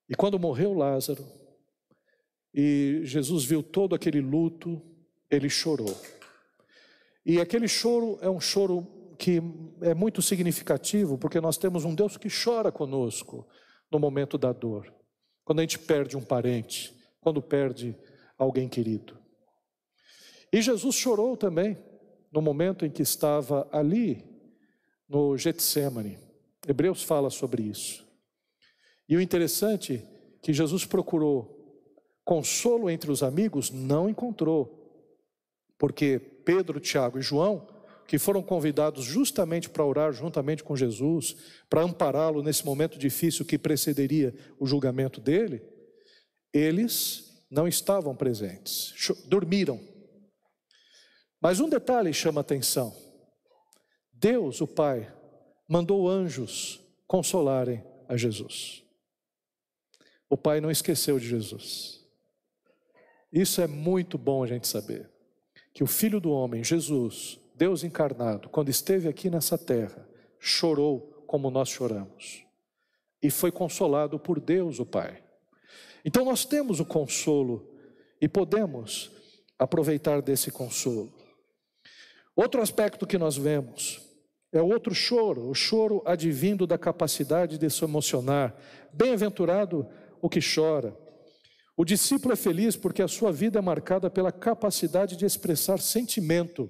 E 0.08 0.14
quando 0.14 0.38
morreu 0.38 0.72
Lázaro, 0.72 1.24
e 2.54 3.00
Jesus 3.04 3.44
viu 3.44 3.62
todo 3.62 3.94
aquele 3.94 4.20
luto, 4.20 4.80
ele 5.30 5.48
chorou. 5.48 5.94
E 7.24 7.40
aquele 7.40 7.66
choro 7.66 8.18
é 8.20 8.28
um 8.28 8.40
choro 8.40 9.14
que 9.18 9.40
é 9.80 9.94
muito 9.94 10.20
significativo, 10.20 11.16
porque 11.16 11.40
nós 11.40 11.56
temos 11.56 11.84
um 11.84 11.94
Deus 11.94 12.16
que 12.16 12.28
chora 12.28 12.72
conosco 12.72 13.46
no 13.90 13.98
momento 13.98 14.36
da 14.36 14.52
dor. 14.52 14.92
Quando 15.44 15.60
a 15.60 15.62
gente 15.62 15.78
perde 15.78 16.16
um 16.16 16.24
parente, 16.24 16.94
quando 17.20 17.42
perde 17.42 17.96
alguém 18.38 18.68
querido. 18.68 19.16
E 20.52 20.60
Jesus 20.60 20.94
chorou 20.94 21.36
também 21.36 21.78
no 22.30 22.42
momento 22.42 22.84
em 22.84 22.90
que 22.90 23.02
estava 23.02 23.68
ali 23.72 24.24
no 25.08 25.36
Getsemane. 25.36 26.18
Hebreus 26.66 27.02
fala 27.02 27.30
sobre 27.30 27.62
isso. 27.62 28.06
E 29.08 29.16
o 29.16 29.20
interessante 29.20 29.94
é 29.94 30.38
que 30.40 30.52
Jesus 30.52 30.84
procurou 30.84 31.62
consolo 32.24 32.88
entre 32.88 33.10
os 33.10 33.22
amigos, 33.22 33.70
não 33.70 34.08
encontrou. 34.08 34.78
Porque 35.78 36.18
Pedro, 36.18 36.80
Tiago 36.80 37.18
e 37.18 37.22
João, 37.22 37.66
que 38.06 38.18
foram 38.18 38.42
convidados 38.42 39.04
justamente 39.04 39.70
para 39.70 39.84
orar 39.84 40.12
juntamente 40.12 40.62
com 40.62 40.76
Jesus, 40.76 41.36
para 41.68 41.82
ampará-lo 41.82 42.42
nesse 42.42 42.64
momento 42.64 42.98
difícil 42.98 43.44
que 43.44 43.58
precederia 43.58 44.34
o 44.58 44.66
julgamento 44.66 45.20
dele, 45.20 45.62
eles 46.52 47.44
não 47.50 47.66
estavam 47.66 48.14
presentes, 48.14 48.94
dormiram. 49.26 49.80
Mas 51.40 51.60
um 51.60 51.68
detalhe 51.68 52.12
chama 52.12 52.40
atenção: 52.40 52.94
Deus, 54.12 54.60
o 54.60 54.66
Pai, 54.66 55.12
mandou 55.68 56.08
anjos 56.08 56.80
consolarem 57.06 57.84
a 58.08 58.16
Jesus. 58.16 58.82
O 60.28 60.36
Pai 60.36 60.60
não 60.60 60.70
esqueceu 60.70 61.18
de 61.18 61.28
Jesus. 61.28 62.02
Isso 63.32 63.60
é 63.60 63.66
muito 63.66 64.16
bom 64.16 64.42
a 64.42 64.46
gente 64.46 64.68
saber. 64.68 65.10
Que 65.74 65.82
o 65.82 65.86
Filho 65.86 66.20
do 66.20 66.30
Homem, 66.30 66.62
Jesus, 66.62 67.38
Deus 67.62 67.84
encarnado, 67.84 68.48
quando 68.48 68.70
esteve 68.70 69.08
aqui 69.08 69.30
nessa 69.30 69.56
terra, 69.56 70.04
chorou 70.40 71.22
como 71.28 71.48
nós 71.48 71.68
choramos. 71.68 72.44
E 73.22 73.30
foi 73.30 73.52
consolado 73.52 74.18
por 74.18 74.40
Deus, 74.40 74.80
o 74.80 74.84
Pai. 74.84 75.22
Então 76.04 76.24
nós 76.24 76.44
temos 76.44 76.80
o 76.80 76.84
consolo 76.84 77.72
e 78.20 78.26
podemos 78.26 79.12
aproveitar 79.56 80.20
desse 80.20 80.50
consolo. 80.50 81.14
Outro 82.34 82.60
aspecto 82.60 83.06
que 83.06 83.16
nós 83.16 83.36
vemos 83.36 84.00
é 84.50 84.60
outro 84.60 84.92
choro, 84.92 85.48
o 85.48 85.54
choro 85.54 86.02
advindo 86.04 86.66
da 86.66 86.76
capacidade 86.76 87.58
de 87.58 87.70
se 87.70 87.84
emocionar. 87.84 88.56
Bem-aventurado 88.92 89.88
o 90.20 90.28
que 90.28 90.40
chora. 90.40 90.98
O 91.76 91.84
discípulo 91.84 92.32
é 92.32 92.36
feliz 92.36 92.74
porque 92.74 93.02
a 93.02 93.06
sua 93.06 93.30
vida 93.30 93.60
é 93.60 93.62
marcada 93.62 94.10
pela 94.10 94.32
capacidade 94.32 95.16
de 95.16 95.24
expressar 95.24 95.78
sentimento. 95.78 96.68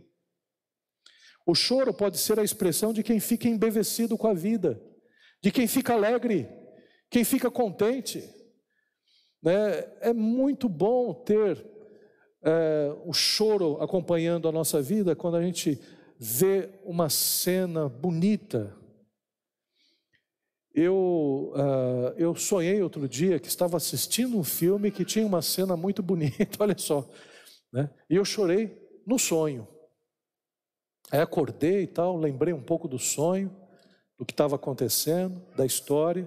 O 1.47 1.55
choro 1.55 1.93
pode 1.93 2.19
ser 2.19 2.39
a 2.39 2.45
expressão 2.45 2.93
de 2.93 3.03
quem 3.03 3.19
fica 3.19 3.49
embevecido 3.49 4.17
com 4.17 4.29
a 4.29 4.35
vida, 4.35 4.81
de 5.41 5.51
quem 5.51 5.67
fica 5.67 5.95
alegre, 5.95 6.49
quem 7.11 7.25
fica 7.25 7.51
contente. 7.51 8.23
Né? 9.43 9.85
É 10.01 10.13
muito 10.13 10.69
bom 10.69 11.13
ter 11.13 11.65
é, 12.43 12.95
o 13.05 13.13
choro 13.13 13.81
acompanhando 13.81 14.49
a 14.49 14.53
nossa 14.53 14.81
vida 14.81 15.17
quando 15.17 15.37
a 15.37 15.43
gente 15.43 15.81
vê 16.19 16.71
uma 16.85 17.11
cena 17.11 17.89
bonita. 17.89 18.77
Eu, 20.75 21.53
uh, 21.55 22.15
eu 22.17 22.35
sonhei 22.35 22.81
outro 22.81 23.07
dia 23.07 23.39
que 23.39 23.49
estava 23.49 23.77
assistindo 23.77 24.39
um 24.39 24.45
filme 24.45 24.91
que 24.91 25.05
tinha 25.05 25.27
uma 25.27 25.43
cena 25.43 25.77
muito 25.77 26.03
bonita, 26.03 26.47
olha 26.61 26.79
só. 26.79 27.07
Né? 27.71 27.91
E 28.09 28.17
eu 28.17 28.25
chorei 28.25 28.81
no 29.07 29.19
sonho. 29.19 29.69
Aí 31.13 31.21
acordei 31.21 31.83
e 31.83 31.87
tal, 31.87 32.17
lembrei 32.17 32.55
um 32.55 32.63
pouco 32.63 32.89
do 32.89 32.99
sonho, 32.99 33.55
do 34.19 34.25
que 34.25 34.33
estava 34.33 34.57
acontecendo, 34.57 35.43
da 35.55 35.67
história. 35.67 36.27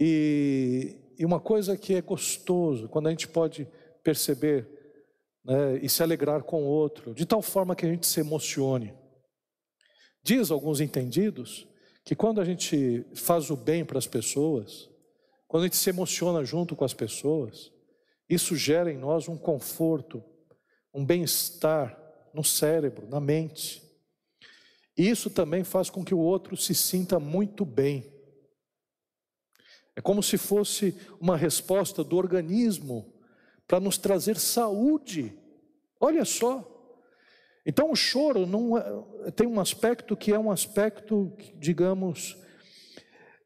E, 0.00 0.96
e 1.18 1.26
uma 1.26 1.38
coisa 1.38 1.76
que 1.76 1.94
é 1.94 2.00
gostoso, 2.00 2.88
quando 2.88 3.08
a 3.08 3.10
gente 3.10 3.28
pode 3.28 3.68
perceber 4.02 4.66
né, 5.44 5.78
e 5.82 5.90
se 5.90 6.02
alegrar 6.02 6.42
com 6.42 6.62
o 6.62 6.66
outro, 6.66 7.12
de 7.12 7.26
tal 7.26 7.42
forma 7.42 7.76
que 7.76 7.84
a 7.84 7.88
gente 7.90 8.06
se 8.06 8.18
emocione. 8.18 8.94
Diz 10.24 10.50
alguns 10.50 10.80
entendidos 10.80 11.68
que 12.02 12.16
quando 12.16 12.40
a 12.40 12.44
gente 12.46 13.04
faz 13.14 13.50
o 13.50 13.56
bem 13.56 13.84
para 13.84 13.98
as 13.98 14.06
pessoas, 14.06 14.88
quando 15.46 15.64
a 15.64 15.66
gente 15.66 15.76
se 15.76 15.90
emociona 15.90 16.42
junto 16.44 16.74
com 16.74 16.86
as 16.86 16.94
pessoas, 16.94 17.70
isso 18.26 18.56
gera 18.56 18.90
em 18.90 18.96
nós 18.96 19.28
um 19.28 19.36
conforto, 19.36 20.24
um 20.94 21.04
bem-estar 21.04 22.01
no 22.34 22.44
cérebro, 22.44 23.08
na 23.08 23.20
mente. 23.20 23.82
Isso 24.96 25.30
também 25.30 25.64
faz 25.64 25.88
com 25.88 26.04
que 26.04 26.14
o 26.14 26.18
outro 26.18 26.56
se 26.56 26.74
sinta 26.74 27.18
muito 27.18 27.64
bem. 27.64 28.12
É 29.94 30.00
como 30.00 30.22
se 30.22 30.38
fosse 30.38 30.96
uma 31.20 31.36
resposta 31.36 32.02
do 32.02 32.16
organismo 32.16 33.12
para 33.66 33.80
nos 33.80 33.98
trazer 33.98 34.38
saúde. 34.38 35.38
Olha 36.00 36.24
só. 36.24 36.68
Então 37.64 37.90
o 37.90 37.96
choro 37.96 38.46
não 38.46 38.76
é, 38.76 39.30
tem 39.30 39.46
um 39.46 39.60
aspecto 39.60 40.16
que 40.16 40.32
é 40.32 40.38
um 40.38 40.50
aspecto, 40.50 41.32
digamos, 41.56 42.36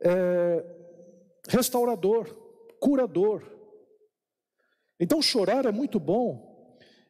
é, 0.01 0.65
restaurador, 1.49 2.35
curador. 2.81 3.43
Então 4.99 5.21
chorar 5.21 5.67
é 5.67 5.73
muito 5.73 6.01
bom, 6.01 6.46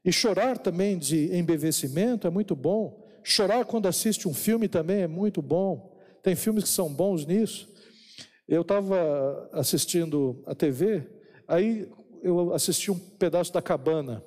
e 0.07 0.13
chorar 0.13 0.57
também 0.57 0.97
de 0.97 1.37
embevecimento 1.37 2.29
é 2.29 2.31
muito 2.31 2.55
bom. 2.55 3.05
Chorar 3.25 3.65
quando 3.65 3.89
assiste 3.89 4.29
um 4.29 4.33
filme 4.33 4.69
também 4.69 5.03
é 5.03 5.09
muito 5.09 5.43
bom. 5.43 5.99
Tem 6.23 6.37
filmes 6.37 6.63
que 6.63 6.71
são 6.71 6.89
bons 6.89 7.27
nisso. 7.27 7.69
Eu 8.47 8.63
estava 8.63 9.51
assistindo 9.53 10.45
a 10.47 10.55
TV, 10.55 11.11
aí 11.49 11.91
eu 12.23 12.55
assisti 12.55 12.89
um 12.89 12.97
pedaço 12.97 13.53
da 13.53 13.61
cabana. 13.61 14.23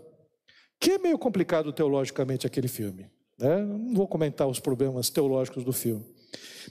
Que 0.78 0.92
é 0.92 0.98
meio 0.98 1.18
complicado 1.18 1.72
teologicamente 1.72 2.46
aquele 2.46 2.68
filme. 2.68 3.10
Né? 3.38 3.62
Não 3.63 3.94
vou 3.94 4.08
comentar 4.08 4.50
os 4.50 4.60
problemas 4.60 5.10
teológicos 5.10 5.63
do 5.63 5.72
filme. 5.72 6.06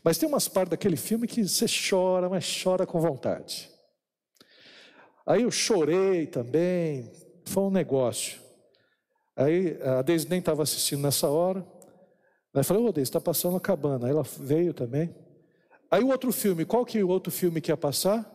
Mas 0.04 0.18
tem 0.18 0.28
umas 0.28 0.48
partes 0.48 0.72
daquele 0.72 0.96
filme 0.96 1.26
que 1.26 1.48
você 1.48 1.64
chora, 1.88 2.28
mas 2.28 2.62
chora 2.62 2.86
com 2.86 3.00
vontade. 3.00 3.70
Aí 5.26 5.42
eu 5.42 5.50
chorei 5.50 6.26
também, 6.26 7.10
foi 7.46 7.62
um 7.62 7.70
negócio. 7.70 8.47
Aí 9.38 9.78
a 9.82 10.02
Deise 10.02 10.28
nem 10.28 10.40
estava 10.40 10.64
assistindo 10.64 11.00
nessa 11.00 11.28
hora. 11.28 11.64
Aí 12.52 12.64
falei, 12.64 12.82
ô 12.82 12.90
Deise, 12.90 13.08
está 13.08 13.20
passando 13.20 13.56
a 13.56 13.60
cabana. 13.60 14.06
Aí 14.06 14.10
ela 14.10 14.24
veio 14.40 14.74
também. 14.74 15.14
Aí 15.88 16.02
o 16.02 16.08
outro 16.08 16.32
filme, 16.32 16.64
qual 16.64 16.84
que 16.84 16.98
é 16.98 17.04
o 17.04 17.08
outro 17.08 17.30
filme 17.30 17.60
que 17.60 17.70
ia 17.70 17.76
passar? 17.76 18.28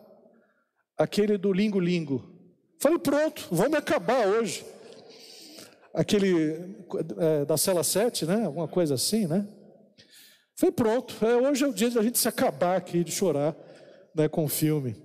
Aquele 0.97 1.37
do 1.37 1.51
Lingo 1.51 1.77
Lingo. 1.77 2.23
Falei, 2.79 2.97
pronto, 2.99 3.47
vamos 3.51 3.77
acabar 3.77 4.25
hoje 4.27 4.65
aquele 5.93 6.77
é, 7.19 7.45
da 7.45 7.57
cela 7.57 7.83
7, 7.83 8.25
né? 8.25 8.45
Alguma 8.45 8.67
coisa 8.67 8.95
assim, 8.95 9.27
né? 9.27 9.45
Foi 10.55 10.71
pronto. 10.71 11.13
É, 11.25 11.35
hoje 11.35 11.65
é 11.65 11.67
o 11.67 11.73
dia 11.73 11.89
de 11.89 11.99
a 11.99 12.01
gente 12.01 12.17
se 12.17 12.27
acabar 12.27 12.77
aqui 12.77 13.03
de 13.03 13.11
chorar 13.11 13.53
né, 14.15 14.29
com 14.29 14.45
o 14.45 14.49
filme. 14.49 14.95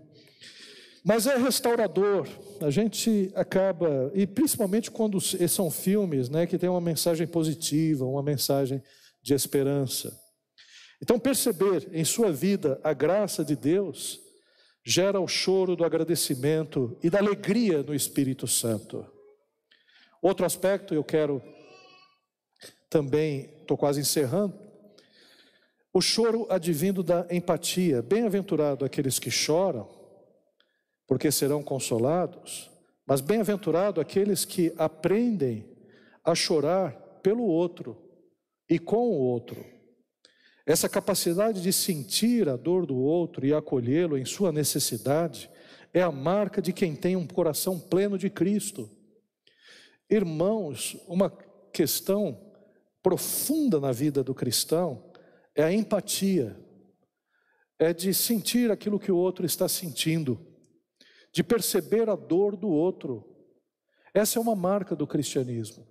Mas 1.04 1.26
é 1.26 1.36
restaurador. 1.36 2.28
A 2.60 2.70
gente 2.70 3.30
acaba, 3.34 4.10
e 4.14 4.26
principalmente 4.26 4.90
quando 4.90 5.20
são 5.20 5.70
filmes 5.70 6.28
né, 6.28 6.46
que 6.46 6.58
têm 6.58 6.68
uma 6.68 6.80
mensagem 6.80 7.26
positiva, 7.26 8.04
uma 8.04 8.22
mensagem 8.22 8.82
de 9.22 9.34
esperança. 9.34 10.16
Então, 11.00 11.18
perceber 11.18 11.88
em 11.92 12.04
sua 12.04 12.32
vida 12.32 12.80
a 12.82 12.92
graça 12.92 13.44
de 13.44 13.54
Deus 13.54 14.20
gera 14.84 15.20
o 15.20 15.28
choro 15.28 15.76
do 15.76 15.84
agradecimento 15.84 16.98
e 17.02 17.10
da 17.10 17.18
alegria 17.18 17.82
no 17.82 17.94
Espírito 17.94 18.46
Santo. 18.46 19.06
Outro 20.20 20.44
aspecto, 20.44 20.94
eu 20.94 21.04
quero 21.04 21.42
também, 22.90 23.50
estou 23.60 23.76
quase 23.76 24.00
encerrando, 24.00 24.58
o 25.92 26.00
choro 26.00 26.46
advindo 26.50 27.02
da 27.02 27.26
empatia. 27.30 28.02
Bem-aventurado 28.02 28.84
aqueles 28.84 29.18
que 29.18 29.30
choram, 29.30 29.88
porque 31.08 31.32
serão 31.32 31.62
consolados, 31.62 32.70
mas 33.06 33.22
bem-aventurado 33.22 33.98
aqueles 33.98 34.44
que 34.44 34.72
aprendem 34.76 35.66
a 36.22 36.34
chorar 36.34 36.92
pelo 37.22 37.44
outro 37.44 37.96
e 38.68 38.78
com 38.78 39.08
o 39.08 39.18
outro. 39.18 39.64
Essa 40.66 40.86
capacidade 40.86 41.62
de 41.62 41.72
sentir 41.72 42.46
a 42.46 42.56
dor 42.56 42.84
do 42.84 42.98
outro 42.98 43.46
e 43.46 43.54
acolhê-lo 43.54 44.18
em 44.18 44.26
sua 44.26 44.52
necessidade 44.52 45.50
é 45.94 46.02
a 46.02 46.12
marca 46.12 46.60
de 46.60 46.74
quem 46.74 46.94
tem 46.94 47.16
um 47.16 47.26
coração 47.26 47.80
pleno 47.80 48.18
de 48.18 48.28
Cristo. 48.28 48.90
Irmãos, 50.10 50.94
uma 51.08 51.30
questão 51.72 52.52
profunda 53.02 53.80
na 53.80 53.92
vida 53.92 54.22
do 54.22 54.34
cristão 54.34 55.10
é 55.54 55.62
a 55.62 55.72
empatia, 55.72 56.54
é 57.78 57.94
de 57.94 58.12
sentir 58.12 58.70
aquilo 58.70 59.00
que 59.00 59.10
o 59.10 59.16
outro 59.16 59.46
está 59.46 59.66
sentindo, 59.66 60.47
de 61.38 61.44
perceber 61.44 62.10
a 62.10 62.16
dor 62.16 62.56
do 62.56 62.68
outro. 62.68 63.24
Essa 64.12 64.40
é 64.40 64.42
uma 64.42 64.56
marca 64.56 64.96
do 64.96 65.06
cristianismo. 65.06 65.86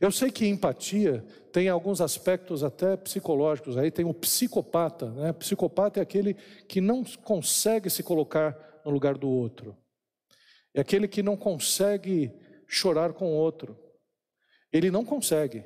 Eu 0.00 0.10
sei 0.10 0.28
que 0.28 0.44
empatia 0.44 1.24
tem 1.52 1.68
alguns 1.68 2.00
aspectos 2.00 2.64
até 2.64 2.96
psicológicos, 2.96 3.76
aí 3.76 3.92
tem 3.92 4.04
o 4.04 4.12
psicopata, 4.12 5.08
né? 5.12 5.32
Psicopata 5.32 6.00
é 6.00 6.02
aquele 6.02 6.34
que 6.66 6.80
não 6.80 7.04
consegue 7.04 7.88
se 7.88 8.02
colocar 8.02 8.58
no 8.84 8.90
lugar 8.90 9.16
do 9.16 9.28
outro, 9.28 9.76
é 10.74 10.80
aquele 10.80 11.06
que 11.06 11.22
não 11.22 11.36
consegue 11.36 12.32
chorar 12.66 13.12
com 13.12 13.26
o 13.26 13.36
outro. 13.36 13.78
Ele 14.72 14.90
não 14.90 15.04
consegue. 15.04 15.64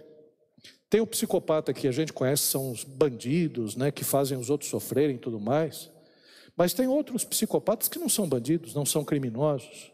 Tem 0.90 1.00
o 1.00 1.06
psicopata 1.06 1.72
que 1.72 1.88
a 1.88 1.92
gente 1.92 2.12
conhece, 2.12 2.42
são 2.42 2.70
os 2.70 2.84
bandidos, 2.84 3.76
né, 3.76 3.90
que 3.90 4.04
fazem 4.04 4.36
os 4.36 4.50
outros 4.50 4.68
sofrerem 4.68 5.16
e 5.16 5.18
tudo 5.18 5.40
mais. 5.40 5.90
Mas 6.56 6.74
tem 6.74 6.86
outros 6.86 7.24
psicopatas 7.24 7.88
que 7.88 7.98
não 7.98 8.08
são 8.08 8.28
bandidos, 8.28 8.74
não 8.74 8.84
são 8.84 9.04
criminosos. 9.04 9.92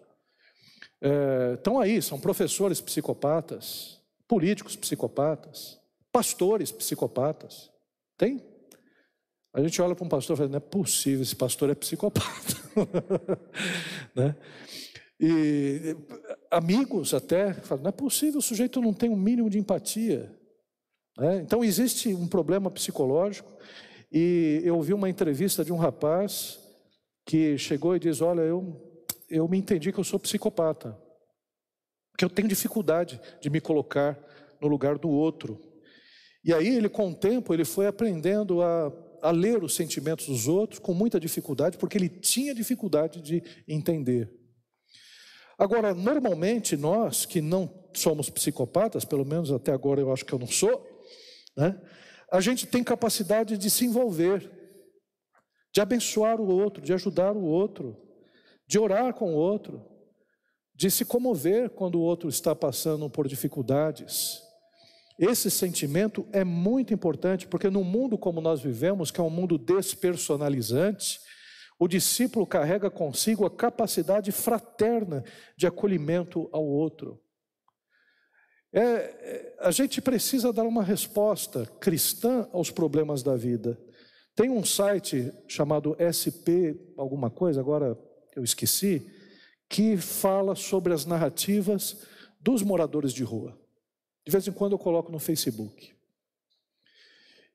É, 1.00 1.54
estão 1.54 1.78
aí, 1.78 2.02
são 2.02 2.18
professores 2.18 2.80
psicopatas, 2.80 4.00
políticos 4.26 4.74
psicopatas, 4.76 5.78
pastores 6.12 6.72
psicopatas. 6.72 7.70
Tem? 8.16 8.44
A 9.52 9.62
gente 9.62 9.80
olha 9.80 9.94
para 9.94 10.04
um 10.04 10.08
pastor 10.08 10.34
e 10.34 10.36
fala, 10.36 10.50
não 10.50 10.56
é 10.56 10.60
possível, 10.60 11.22
esse 11.22 11.36
pastor 11.36 11.70
é 11.70 11.74
psicopata. 11.74 12.56
né? 14.14 14.36
E 15.20 15.96
amigos 16.50 17.14
até 17.14 17.52
falam, 17.52 17.84
não 17.84 17.88
é 17.88 17.92
possível, 17.92 18.38
o 18.38 18.42
sujeito 18.42 18.80
não 18.80 18.92
tem 18.92 19.10
um 19.10 19.16
mínimo 19.16 19.50
de 19.50 19.58
empatia. 19.58 20.32
Né? 21.16 21.38
Então 21.38 21.64
existe 21.64 22.14
um 22.14 22.28
problema 22.28 22.70
psicológico. 22.70 23.50
E 24.10 24.60
eu 24.64 24.76
ouvi 24.76 24.94
uma 24.94 25.08
entrevista 25.08 25.64
de 25.64 25.72
um 25.72 25.76
rapaz 25.76 26.58
que 27.26 27.58
chegou 27.58 27.94
e 27.94 27.98
diz: 27.98 28.20
Olha, 28.20 28.40
eu, 28.40 29.04
eu 29.28 29.46
me 29.48 29.58
entendi 29.58 29.92
que 29.92 29.98
eu 29.98 30.04
sou 30.04 30.18
psicopata, 30.18 30.98
que 32.16 32.24
eu 32.24 32.30
tenho 32.30 32.48
dificuldade 32.48 33.20
de 33.40 33.50
me 33.50 33.60
colocar 33.60 34.18
no 34.60 34.68
lugar 34.68 34.98
do 34.98 35.10
outro. 35.10 35.60
E 36.42 36.54
aí 36.54 36.68
ele, 36.68 36.88
com 36.88 37.10
o 37.10 37.14
tempo, 37.14 37.52
ele 37.52 37.64
foi 37.64 37.86
aprendendo 37.86 38.62
a, 38.62 38.92
a 39.20 39.30
ler 39.30 39.62
os 39.62 39.74
sentimentos 39.74 40.26
dos 40.26 40.48
outros 40.48 40.78
com 40.78 40.94
muita 40.94 41.20
dificuldade, 41.20 41.76
porque 41.76 41.98
ele 41.98 42.08
tinha 42.08 42.54
dificuldade 42.54 43.20
de 43.20 43.42
entender. 43.66 44.32
Agora, 45.58 45.92
normalmente 45.92 46.76
nós 46.76 47.26
que 47.26 47.40
não 47.40 47.68
somos 47.92 48.30
psicopatas, 48.30 49.04
pelo 49.04 49.24
menos 49.24 49.50
até 49.50 49.72
agora 49.72 50.00
eu 50.00 50.12
acho 50.12 50.24
que 50.24 50.32
eu 50.32 50.38
não 50.38 50.46
sou, 50.46 50.86
né? 51.56 51.78
A 52.30 52.40
gente 52.40 52.66
tem 52.66 52.84
capacidade 52.84 53.56
de 53.56 53.70
se 53.70 53.84
envolver, 53.86 54.50
de 55.72 55.80
abençoar 55.80 56.40
o 56.40 56.48
outro, 56.48 56.82
de 56.82 56.92
ajudar 56.92 57.36
o 57.36 57.42
outro, 57.42 57.96
de 58.66 58.78
orar 58.78 59.14
com 59.14 59.34
o 59.34 59.36
outro, 59.36 59.84
de 60.74 60.90
se 60.90 61.04
comover 61.04 61.70
quando 61.70 61.96
o 61.96 62.02
outro 62.02 62.28
está 62.28 62.54
passando 62.54 63.08
por 63.08 63.26
dificuldades. 63.26 64.42
Esse 65.18 65.50
sentimento 65.50 66.26
é 66.32 66.44
muito 66.44 66.94
importante, 66.94 67.46
porque 67.46 67.68
no 67.68 67.82
mundo 67.82 68.16
como 68.16 68.40
nós 68.40 68.60
vivemos, 68.60 69.10
que 69.10 69.20
é 69.20 69.24
um 69.24 69.30
mundo 69.30 69.58
despersonalizante, 69.58 71.18
o 71.78 71.88
discípulo 71.88 72.46
carrega 72.46 72.90
consigo 72.90 73.46
a 73.46 73.50
capacidade 73.50 74.30
fraterna 74.32 75.24
de 75.56 75.66
acolhimento 75.66 76.48
ao 76.52 76.64
outro. 76.64 77.20
É, 78.72 78.80
é, 78.80 79.56
a 79.60 79.70
gente 79.70 80.00
precisa 80.00 80.52
dar 80.52 80.64
uma 80.64 80.82
resposta 80.82 81.64
cristã 81.80 82.48
aos 82.52 82.70
problemas 82.70 83.22
da 83.22 83.34
vida. 83.34 83.78
Tem 84.34 84.50
um 84.50 84.64
site 84.64 85.32
chamado 85.48 85.96
SP, 85.98 86.76
alguma 86.96 87.30
coisa, 87.30 87.60
agora 87.60 87.98
eu 88.36 88.44
esqueci, 88.44 89.04
que 89.68 89.96
fala 89.96 90.54
sobre 90.54 90.92
as 90.92 91.04
narrativas 91.04 92.06
dos 92.40 92.62
moradores 92.62 93.12
de 93.12 93.24
rua. 93.24 93.58
De 94.24 94.30
vez 94.30 94.46
em 94.46 94.52
quando 94.52 94.72
eu 94.72 94.78
coloco 94.78 95.10
no 95.10 95.18
Facebook. 95.18 95.94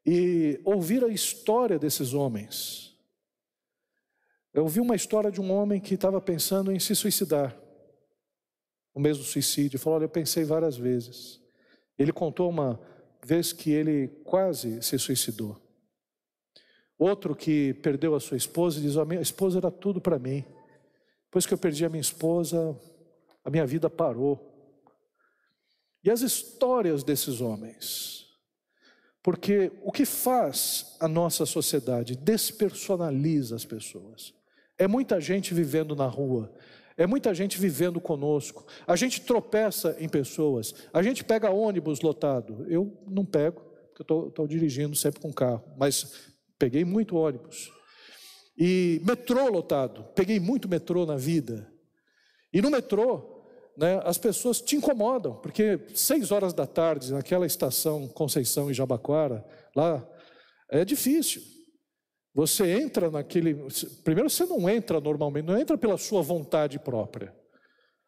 E 0.05 0.59
ouvir 0.65 1.03
a 1.03 1.07
história 1.07 1.79
desses 1.79 2.13
homens. 2.13 2.97
Eu 4.53 4.63
ouvi 4.63 4.81
uma 4.81 4.95
história 4.95 5.31
de 5.31 5.39
um 5.39 5.51
homem 5.51 5.79
que 5.79 5.93
estava 5.93 6.19
pensando 6.19 6.71
em 6.71 6.79
se 6.79 6.95
suicidar. 6.95 7.57
O 8.93 8.99
mesmo 8.99 9.23
suicídio. 9.23 9.79
Falou: 9.79 9.97
Olha, 9.97 10.05
eu 10.05 10.09
pensei 10.09 10.43
várias 10.43 10.77
vezes. 10.77 11.41
Ele 11.97 12.11
contou 12.11 12.49
uma 12.49 12.79
vez 13.25 13.53
que 13.53 13.71
ele 13.71 14.07
quase 14.23 14.81
se 14.81 14.97
suicidou. 14.99 15.59
Outro 16.97 17.35
que 17.35 17.73
perdeu 17.75 18.15
a 18.15 18.19
sua 18.19 18.37
esposa 18.37 18.79
diz: 18.79 18.97
A 18.97 19.05
minha 19.05 19.21
esposa 19.21 19.59
era 19.59 19.71
tudo 19.71 19.99
para 19.99 20.19
mim. 20.19 20.45
Depois 21.25 21.45
que 21.45 21.53
eu 21.53 21.57
perdi 21.57 21.83
a 21.85 21.89
minha 21.89 22.01
esposa, 22.01 22.79
a 23.43 23.49
minha 23.49 23.65
vida 23.65 23.89
parou. 23.89 24.51
E 26.03 26.11
as 26.11 26.21
histórias 26.21 27.03
desses 27.03 27.41
homens. 27.41 28.27
Porque 29.23 29.71
o 29.81 29.91
que 29.91 30.05
faz 30.05 30.97
a 30.99 31.07
nossa 31.07 31.45
sociedade 31.45 32.15
despersonaliza 32.15 33.55
as 33.55 33.63
pessoas. 33.63 34.33
É 34.77 34.85
muita 34.85 35.21
gente 35.21 35.53
vivendo 35.53 35.95
na 35.95 36.07
rua, 36.07 36.53
é 36.97 37.07
muita 37.07 37.33
gente 37.33 37.59
vivendo 37.59 37.99
conosco. 37.99 38.65
A 38.85 38.95
gente 38.95 39.21
tropeça 39.21 39.95
em 39.99 40.07
pessoas. 40.07 40.73
A 40.93 41.01
gente 41.01 41.23
pega 41.23 41.49
ônibus 41.49 42.01
lotado. 42.01 42.65
Eu 42.69 42.97
não 43.07 43.25
pego, 43.25 43.61
porque 43.89 44.11
eu 44.11 44.27
estou 44.27 44.47
dirigindo 44.47 44.95
sempre 44.95 45.19
com 45.19 45.33
carro. 45.33 45.63
Mas 45.77 46.31
peguei 46.57 46.85
muito 46.85 47.15
ônibus. 47.15 47.71
E 48.57 49.01
metrô 49.03 49.47
lotado. 49.49 50.05
Peguei 50.15 50.39
muito 50.39 50.69
metrô 50.69 51.05
na 51.05 51.15
vida. 51.15 51.67
E 52.53 52.61
no 52.61 52.69
metrô, 52.69 53.33
né, 53.75 53.99
as 54.03 54.17
pessoas 54.17 54.61
te 54.61 54.75
incomodam, 54.75 55.35
porque 55.37 55.79
seis 55.95 56.31
horas 56.31 56.53
da 56.53 56.67
tarde, 56.67 57.11
naquela 57.11 57.47
estação 57.47 58.07
Conceição 58.07 58.69
e 58.69 58.73
Jabaquara, 58.73 59.43
lá, 59.75 60.07
é 60.69 60.85
difícil. 60.85 61.41
Você 62.33 62.71
entra 62.71 63.11
naquele. 63.11 63.55
Primeiro, 64.03 64.29
você 64.29 64.45
não 64.45 64.67
entra 64.67 64.99
normalmente, 64.99 65.45
não 65.45 65.57
entra 65.57 65.77
pela 65.77 65.97
sua 65.97 66.21
vontade 66.21 66.79
própria. 66.79 67.33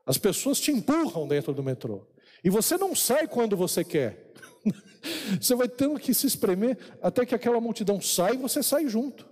As 0.05 0.17
pessoas 0.17 0.59
te 0.59 0.71
empurram 0.71 1.27
dentro 1.27 1.53
do 1.53 1.63
metrô. 1.63 2.07
E 2.43 2.49
você 2.49 2.77
não 2.77 2.95
sai 2.95 3.27
quando 3.27 3.55
você 3.55 3.83
quer. 3.83 4.33
Você 5.39 5.53
vai 5.53 5.67
tendo 5.67 5.99
que 5.99 6.15
se 6.15 6.25
espremer 6.25 6.77
até 6.99 7.23
que 7.27 7.35
aquela 7.35 7.61
multidão 7.61 8.01
sai 8.01 8.33
e 8.33 8.37
você 8.37 8.63
sai 8.63 8.87
junto. 8.87 9.29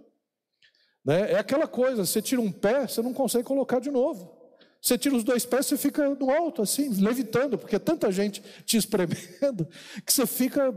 Né? 1.04 1.32
É 1.32 1.40
aquela 1.40 1.68
coisa: 1.68 2.06
você 2.06 2.22
tira 2.22 2.40
um 2.40 2.52
pé, 2.52 2.88
você 2.88 3.02
não 3.02 3.12
consegue 3.12 3.44
colocar 3.44 3.80
de 3.80 3.90
novo. 3.90 4.40
Você 4.80 4.98
tira 4.98 5.16
os 5.16 5.24
dois 5.24 5.46
pés, 5.46 5.66
você 5.66 5.78
fica 5.78 6.10
no 6.10 6.30
alto, 6.30 6.62
assim, 6.62 6.90
levitando, 6.90 7.58
porque 7.58 7.76
é 7.76 7.80
tanta 7.80 8.12
gente 8.12 8.44
te 8.66 8.78
espremendo 8.78 9.68
que 10.06 10.14
você 10.14 10.28
fica 10.28 10.72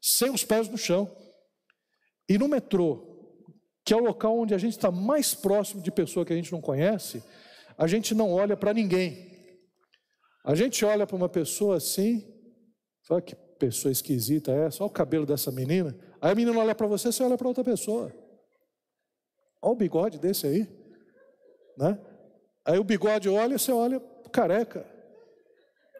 sem 0.00 0.30
os 0.30 0.42
pés 0.42 0.68
no 0.68 0.78
chão. 0.78 1.14
E 2.28 2.36
no 2.38 2.48
metrô, 2.48 3.13
que 3.84 3.92
é 3.92 3.96
o 3.96 4.04
local 4.04 4.38
onde 4.38 4.54
a 4.54 4.58
gente 4.58 4.72
está 4.72 4.90
mais 4.90 5.34
próximo 5.34 5.82
de 5.82 5.90
pessoa 5.90 6.24
que 6.24 6.32
a 6.32 6.36
gente 6.36 6.52
não 6.52 6.60
conhece, 6.60 7.22
a 7.76 7.86
gente 7.86 8.14
não 8.14 8.32
olha 8.32 8.56
para 8.56 8.72
ninguém. 8.72 9.32
A 10.44 10.54
gente 10.54 10.84
olha 10.84 11.06
para 11.06 11.16
uma 11.16 11.28
pessoa 11.28 11.76
assim, 11.76 12.26
fala 13.06 13.20
que 13.20 13.34
pessoa 13.58 13.92
esquisita 13.92 14.52
é 14.52 14.66
essa, 14.66 14.82
olha 14.82 14.90
o 14.90 14.92
cabelo 14.92 15.26
dessa 15.26 15.50
menina. 15.50 15.96
Aí 16.20 16.32
a 16.32 16.34
menina 16.34 16.58
olha 16.58 16.74
para 16.74 16.86
você, 16.86 17.10
você 17.10 17.22
olha 17.22 17.36
para 17.36 17.48
outra 17.48 17.64
pessoa. 17.64 18.12
Olha 19.62 19.72
o 19.72 19.76
bigode 19.76 20.18
desse 20.18 20.46
aí, 20.46 20.68
né? 21.78 21.98
Aí 22.64 22.78
o 22.78 22.84
bigode 22.84 23.28
olha, 23.28 23.58
você 23.58 23.72
olha 23.72 24.00
careca, 24.32 24.86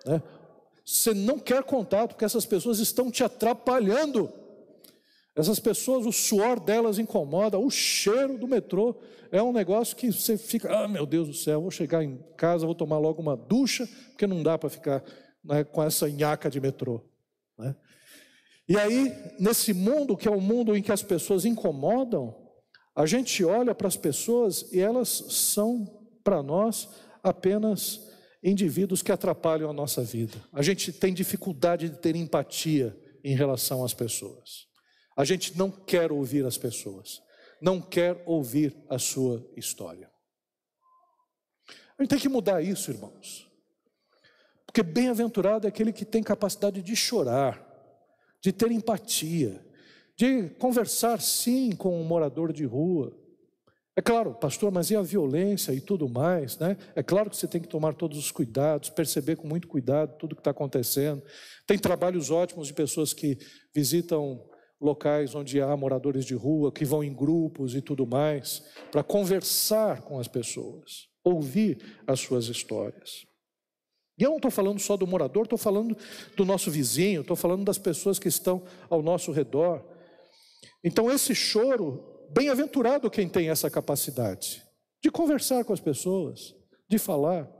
né? 0.04 0.22
Você 0.84 1.14
não 1.14 1.38
quer 1.38 1.62
contato, 1.62 2.10
porque 2.10 2.24
essas 2.24 2.44
pessoas 2.44 2.78
estão 2.78 3.10
te 3.10 3.24
atrapalhando. 3.24 4.30
Essas 5.36 5.58
pessoas, 5.58 6.06
o 6.06 6.12
suor 6.12 6.60
delas 6.60 6.98
incomoda, 6.98 7.58
o 7.58 7.68
cheiro 7.68 8.38
do 8.38 8.46
metrô 8.46 8.96
é 9.32 9.42
um 9.42 9.52
negócio 9.52 9.96
que 9.96 10.12
você 10.12 10.38
fica, 10.38 10.72
ah, 10.72 10.86
meu 10.86 11.04
Deus 11.04 11.26
do 11.26 11.34
céu, 11.34 11.60
vou 11.60 11.70
chegar 11.70 12.04
em 12.04 12.18
casa, 12.36 12.66
vou 12.66 12.74
tomar 12.74 12.98
logo 12.98 13.20
uma 13.20 13.36
ducha, 13.36 13.88
porque 14.10 14.28
não 14.28 14.44
dá 14.44 14.56
para 14.56 14.70
ficar 14.70 15.02
né, 15.44 15.64
com 15.64 15.82
essa 15.82 16.08
nhaca 16.08 16.48
de 16.48 16.60
metrô. 16.60 17.02
Né? 17.58 17.74
E 18.68 18.78
aí, 18.78 19.12
nesse 19.40 19.74
mundo 19.74 20.16
que 20.16 20.28
é 20.28 20.30
o 20.30 20.36
um 20.36 20.40
mundo 20.40 20.76
em 20.76 20.82
que 20.82 20.92
as 20.92 21.02
pessoas 21.02 21.44
incomodam, 21.44 22.34
a 22.94 23.04
gente 23.04 23.44
olha 23.44 23.74
para 23.74 23.88
as 23.88 23.96
pessoas 23.96 24.72
e 24.72 24.78
elas 24.78 25.08
são, 25.08 25.84
para 26.22 26.42
nós, 26.44 26.88
apenas 27.24 28.08
indivíduos 28.40 29.02
que 29.02 29.10
atrapalham 29.10 29.68
a 29.68 29.72
nossa 29.72 30.02
vida. 30.02 30.36
A 30.52 30.62
gente 30.62 30.92
tem 30.92 31.12
dificuldade 31.12 31.88
de 31.88 31.96
ter 31.96 32.14
empatia 32.14 32.96
em 33.24 33.34
relação 33.34 33.84
às 33.84 33.92
pessoas. 33.92 34.72
A 35.16 35.24
gente 35.24 35.56
não 35.56 35.70
quer 35.70 36.10
ouvir 36.10 36.44
as 36.44 36.58
pessoas, 36.58 37.22
não 37.60 37.80
quer 37.80 38.22
ouvir 38.26 38.76
a 38.88 38.98
sua 38.98 39.46
história. 39.56 40.10
A 41.96 42.02
gente 42.02 42.10
tem 42.10 42.18
que 42.18 42.28
mudar 42.28 42.60
isso, 42.60 42.90
irmãos. 42.90 43.48
Porque 44.66 44.82
bem-aventurado 44.82 45.66
é 45.66 45.68
aquele 45.68 45.92
que 45.92 46.04
tem 46.04 46.22
capacidade 46.22 46.82
de 46.82 46.96
chorar, 46.96 47.64
de 48.40 48.52
ter 48.52 48.72
empatia, 48.72 49.64
de 50.16 50.50
conversar 50.58 51.20
sim 51.20 51.70
com 51.70 52.00
um 52.00 52.04
morador 52.04 52.52
de 52.52 52.64
rua. 52.64 53.16
É 53.96 54.02
claro, 54.02 54.34
pastor, 54.34 54.72
mas 54.72 54.90
e 54.90 54.96
a 54.96 55.02
violência 55.02 55.72
e 55.72 55.80
tudo 55.80 56.08
mais, 56.08 56.58
né? 56.58 56.76
É 56.96 57.02
claro 57.04 57.30
que 57.30 57.36
você 57.36 57.46
tem 57.46 57.60
que 57.60 57.68
tomar 57.68 57.94
todos 57.94 58.18
os 58.18 58.32
cuidados, 58.32 58.90
perceber 58.90 59.36
com 59.36 59.46
muito 59.46 59.68
cuidado 59.68 60.18
tudo 60.18 60.34
que 60.34 60.40
está 60.40 60.50
acontecendo. 60.50 61.22
Tem 61.64 61.78
trabalhos 61.78 62.28
ótimos 62.30 62.66
de 62.66 62.74
pessoas 62.74 63.12
que 63.12 63.38
visitam 63.72 64.44
locais 64.84 65.34
onde 65.34 65.60
há 65.60 65.76
moradores 65.76 66.24
de 66.24 66.34
rua, 66.34 66.70
que 66.70 66.84
vão 66.84 67.02
em 67.02 67.12
grupos 67.12 67.74
e 67.74 67.80
tudo 67.80 68.06
mais, 68.06 68.62
para 68.92 69.02
conversar 69.02 70.02
com 70.02 70.18
as 70.18 70.28
pessoas, 70.28 71.08
ouvir 71.24 72.00
as 72.06 72.20
suas 72.20 72.46
histórias. 72.46 73.26
E 74.18 74.22
eu 74.22 74.30
não 74.30 74.36
estou 74.36 74.50
falando 74.50 74.78
só 74.78 74.96
do 74.96 75.06
morador, 75.06 75.44
estou 75.44 75.58
falando 75.58 75.96
do 76.36 76.44
nosso 76.44 76.70
vizinho, 76.70 77.22
estou 77.22 77.34
falando 77.34 77.64
das 77.64 77.78
pessoas 77.78 78.18
que 78.18 78.28
estão 78.28 78.62
ao 78.88 79.02
nosso 79.02 79.32
redor. 79.32 79.84
Então, 80.84 81.10
esse 81.10 81.34
choro, 81.34 82.28
bem-aventurado 82.30 83.10
quem 83.10 83.28
tem 83.28 83.48
essa 83.48 83.70
capacidade 83.70 84.62
de 85.02 85.10
conversar 85.10 85.64
com 85.64 85.72
as 85.72 85.80
pessoas, 85.80 86.54
de 86.88 86.98
falar, 86.98 87.50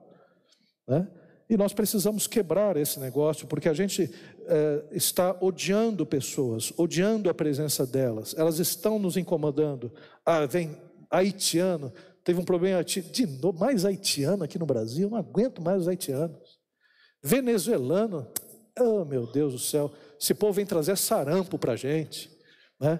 né? 0.86 1.08
E 1.48 1.56
nós 1.56 1.72
precisamos 1.72 2.26
quebrar 2.26 2.76
esse 2.76 2.98
negócio, 2.98 3.46
porque 3.46 3.68
a 3.68 3.74
gente 3.74 4.10
é, 4.46 4.84
está 4.92 5.36
odiando 5.40 6.06
pessoas, 6.06 6.72
odiando 6.76 7.28
a 7.28 7.34
presença 7.34 7.86
delas, 7.86 8.34
elas 8.36 8.58
estão 8.58 8.98
nos 8.98 9.16
incomodando. 9.16 9.92
Ah, 10.24 10.46
vem 10.46 10.76
haitiano, 11.10 11.92
teve 12.24 12.40
um 12.40 12.44
problema 12.44 12.82
de 12.82 13.26
novo, 13.26 13.58
mais 13.58 13.84
haitiano 13.84 14.42
aqui 14.42 14.58
no 14.58 14.66
Brasil, 14.66 15.10
não 15.10 15.18
aguento 15.18 15.60
mais 15.60 15.82
os 15.82 15.88
haitianos. 15.88 16.58
Venezuelano, 17.22 18.26
oh 18.78 19.04
meu 19.04 19.26
Deus 19.26 19.52
do 19.52 19.58
céu, 19.58 19.92
esse 20.20 20.34
povo 20.34 20.54
vem 20.54 20.66
trazer 20.66 20.96
sarampo 20.96 21.58
para 21.58 21.72
a 21.72 21.76
gente. 21.76 22.30
Né? 22.80 22.98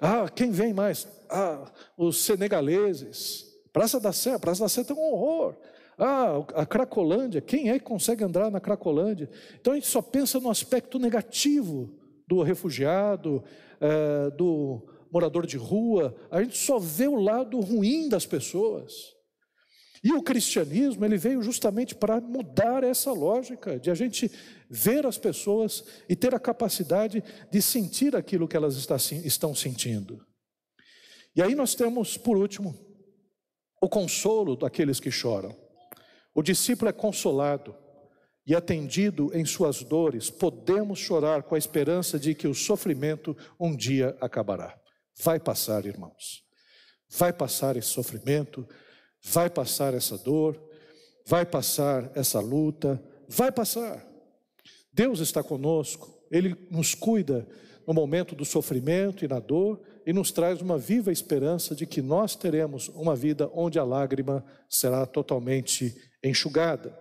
Ah, 0.00 0.28
quem 0.28 0.50
vem 0.50 0.72
mais? 0.72 1.06
Ah, 1.30 1.70
os 1.96 2.24
senegaleses. 2.24 3.46
Praça 3.72 3.98
da 3.98 4.12
Sé, 4.12 4.38
Praça 4.38 4.62
da 4.62 4.68
Sé 4.68 4.84
tem 4.84 4.96
um 4.96 5.00
horror. 5.00 5.56
Ah, 5.98 6.44
a 6.54 6.66
Cracolândia, 6.66 7.40
quem 7.40 7.70
é 7.70 7.78
que 7.78 7.84
consegue 7.84 8.24
andar 8.24 8.50
na 8.50 8.60
Cracolândia? 8.60 9.30
Então 9.60 9.72
a 9.72 9.76
gente 9.76 9.88
só 9.88 10.02
pensa 10.02 10.40
no 10.40 10.50
aspecto 10.50 10.98
negativo 10.98 11.96
do 12.26 12.42
refugiado, 12.42 13.44
é, 13.80 14.30
do 14.30 14.82
morador 15.12 15.46
de 15.46 15.56
rua, 15.56 16.16
a 16.30 16.42
gente 16.42 16.58
só 16.58 16.78
vê 16.78 17.06
o 17.06 17.14
lado 17.14 17.60
ruim 17.60 18.08
das 18.08 18.26
pessoas. 18.26 18.92
E 20.02 20.12
o 20.12 20.22
cristianismo, 20.22 21.04
ele 21.04 21.16
veio 21.16 21.40
justamente 21.40 21.94
para 21.94 22.20
mudar 22.20 22.84
essa 22.84 23.12
lógica, 23.12 23.78
de 23.78 23.90
a 23.90 23.94
gente 23.94 24.30
ver 24.68 25.06
as 25.06 25.16
pessoas 25.16 25.84
e 26.08 26.16
ter 26.16 26.34
a 26.34 26.40
capacidade 26.40 27.22
de 27.50 27.62
sentir 27.62 28.14
aquilo 28.14 28.48
que 28.48 28.56
elas 28.56 28.76
estão 28.76 29.54
sentindo. 29.54 30.20
E 31.34 31.40
aí 31.40 31.54
nós 31.54 31.74
temos, 31.74 32.18
por 32.18 32.36
último, 32.36 32.74
o 33.80 33.88
consolo 33.88 34.56
daqueles 34.56 35.00
que 35.00 35.10
choram. 35.10 35.56
O 36.34 36.42
discípulo 36.42 36.88
é 36.88 36.92
consolado 36.92 37.74
e 38.46 38.54
atendido 38.54 39.30
em 39.32 39.44
suas 39.44 39.82
dores, 39.82 40.28
podemos 40.28 40.98
chorar 40.98 41.44
com 41.44 41.54
a 41.54 41.58
esperança 41.58 42.18
de 42.18 42.34
que 42.34 42.46
o 42.46 42.54
sofrimento 42.54 43.36
um 43.58 43.74
dia 43.74 44.16
acabará. 44.20 44.78
Vai 45.22 45.38
passar, 45.38 45.86
irmãos. 45.86 46.42
Vai 47.08 47.32
passar 47.32 47.76
esse 47.76 47.88
sofrimento, 47.88 48.68
vai 49.22 49.48
passar 49.48 49.94
essa 49.94 50.18
dor, 50.18 50.60
vai 51.26 51.46
passar 51.46 52.10
essa 52.14 52.40
luta, 52.40 53.02
vai 53.28 53.50
passar. 53.50 54.04
Deus 54.92 55.20
está 55.20 55.42
conosco, 55.42 56.22
Ele 56.30 56.54
nos 56.70 56.94
cuida 56.94 57.46
no 57.86 57.94
momento 57.94 58.34
do 58.34 58.44
sofrimento 58.44 59.24
e 59.24 59.28
na 59.28 59.38
dor 59.38 59.80
e 60.06 60.12
nos 60.12 60.32
traz 60.32 60.60
uma 60.60 60.76
viva 60.76 61.12
esperança 61.12 61.74
de 61.74 61.86
que 61.86 62.02
nós 62.02 62.34
teremos 62.34 62.88
uma 62.88 63.14
vida 63.14 63.50
onde 63.54 63.78
a 63.78 63.84
lágrima 63.84 64.44
será 64.68 65.06
totalmente 65.06 65.94
enxugada. 66.28 66.98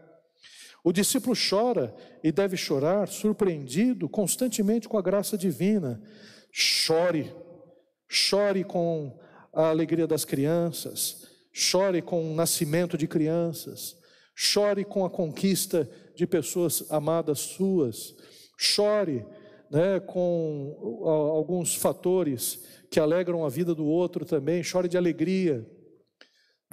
O 0.84 0.92
discípulo 0.92 1.36
chora 1.36 1.96
e 2.24 2.32
deve 2.32 2.58
chorar, 2.58 3.08
surpreendido 3.08 4.10
constantemente 4.10 4.90
com 4.90 4.98
a 4.98 5.02
graça 5.02 5.38
divina. 5.38 6.02
Chore, 6.52 7.34
chore 8.08 8.64
com 8.64 9.18
a 9.54 9.70
alegria 9.70 10.06
das 10.06 10.26
crianças, 10.26 11.28
chore 11.54 12.02
com 12.02 12.32
o 12.32 12.36
nascimento 12.36 12.98
de 12.98 13.08
crianças, 13.08 13.96
chore 14.36 14.84
com 14.84 15.06
a 15.06 15.10
conquista 15.10 15.90
de 16.16 16.28
pessoas 16.28 16.92
amadas 16.92 17.40
suas, 17.40 18.16
chore 18.58 19.26
né, 19.72 20.00
com 20.00 20.78
alguns 21.36 21.76
fatores 21.76 22.64
que 22.92 23.00
alegram 23.00 23.46
a 23.46 23.50
vida 23.50 23.74
do 23.74 23.86
outro 23.86 24.26
também, 24.26 24.62
chore 24.62 24.88
de 24.88 24.98
alegria, 24.98 25.66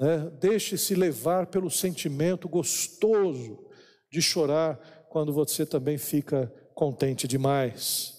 né, 0.01 0.33
deixe-se 0.41 0.95
levar 0.95 1.49
pelo 1.49 1.71
sentimento 1.71 2.49
gostoso 2.49 3.69
de 4.11 4.23
chorar 4.23 5.07
quando 5.11 5.31
você 5.31 5.67
também 5.67 5.99
fica 5.99 6.51
contente 6.75 7.29
demais. 7.29 8.19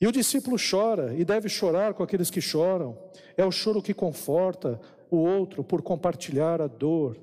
E 0.00 0.06
o 0.06 0.12
discípulo 0.12 0.56
chora 0.58 1.14
e 1.14 1.26
deve 1.26 1.48
chorar 1.50 1.92
com 1.92 2.02
aqueles 2.02 2.30
que 2.30 2.40
choram. 2.40 2.96
É 3.36 3.44
o 3.44 3.50
choro 3.50 3.82
que 3.82 3.92
conforta 3.92 4.80
o 5.10 5.18
outro 5.18 5.62
por 5.62 5.82
compartilhar 5.82 6.62
a 6.62 6.66
dor. 6.66 7.18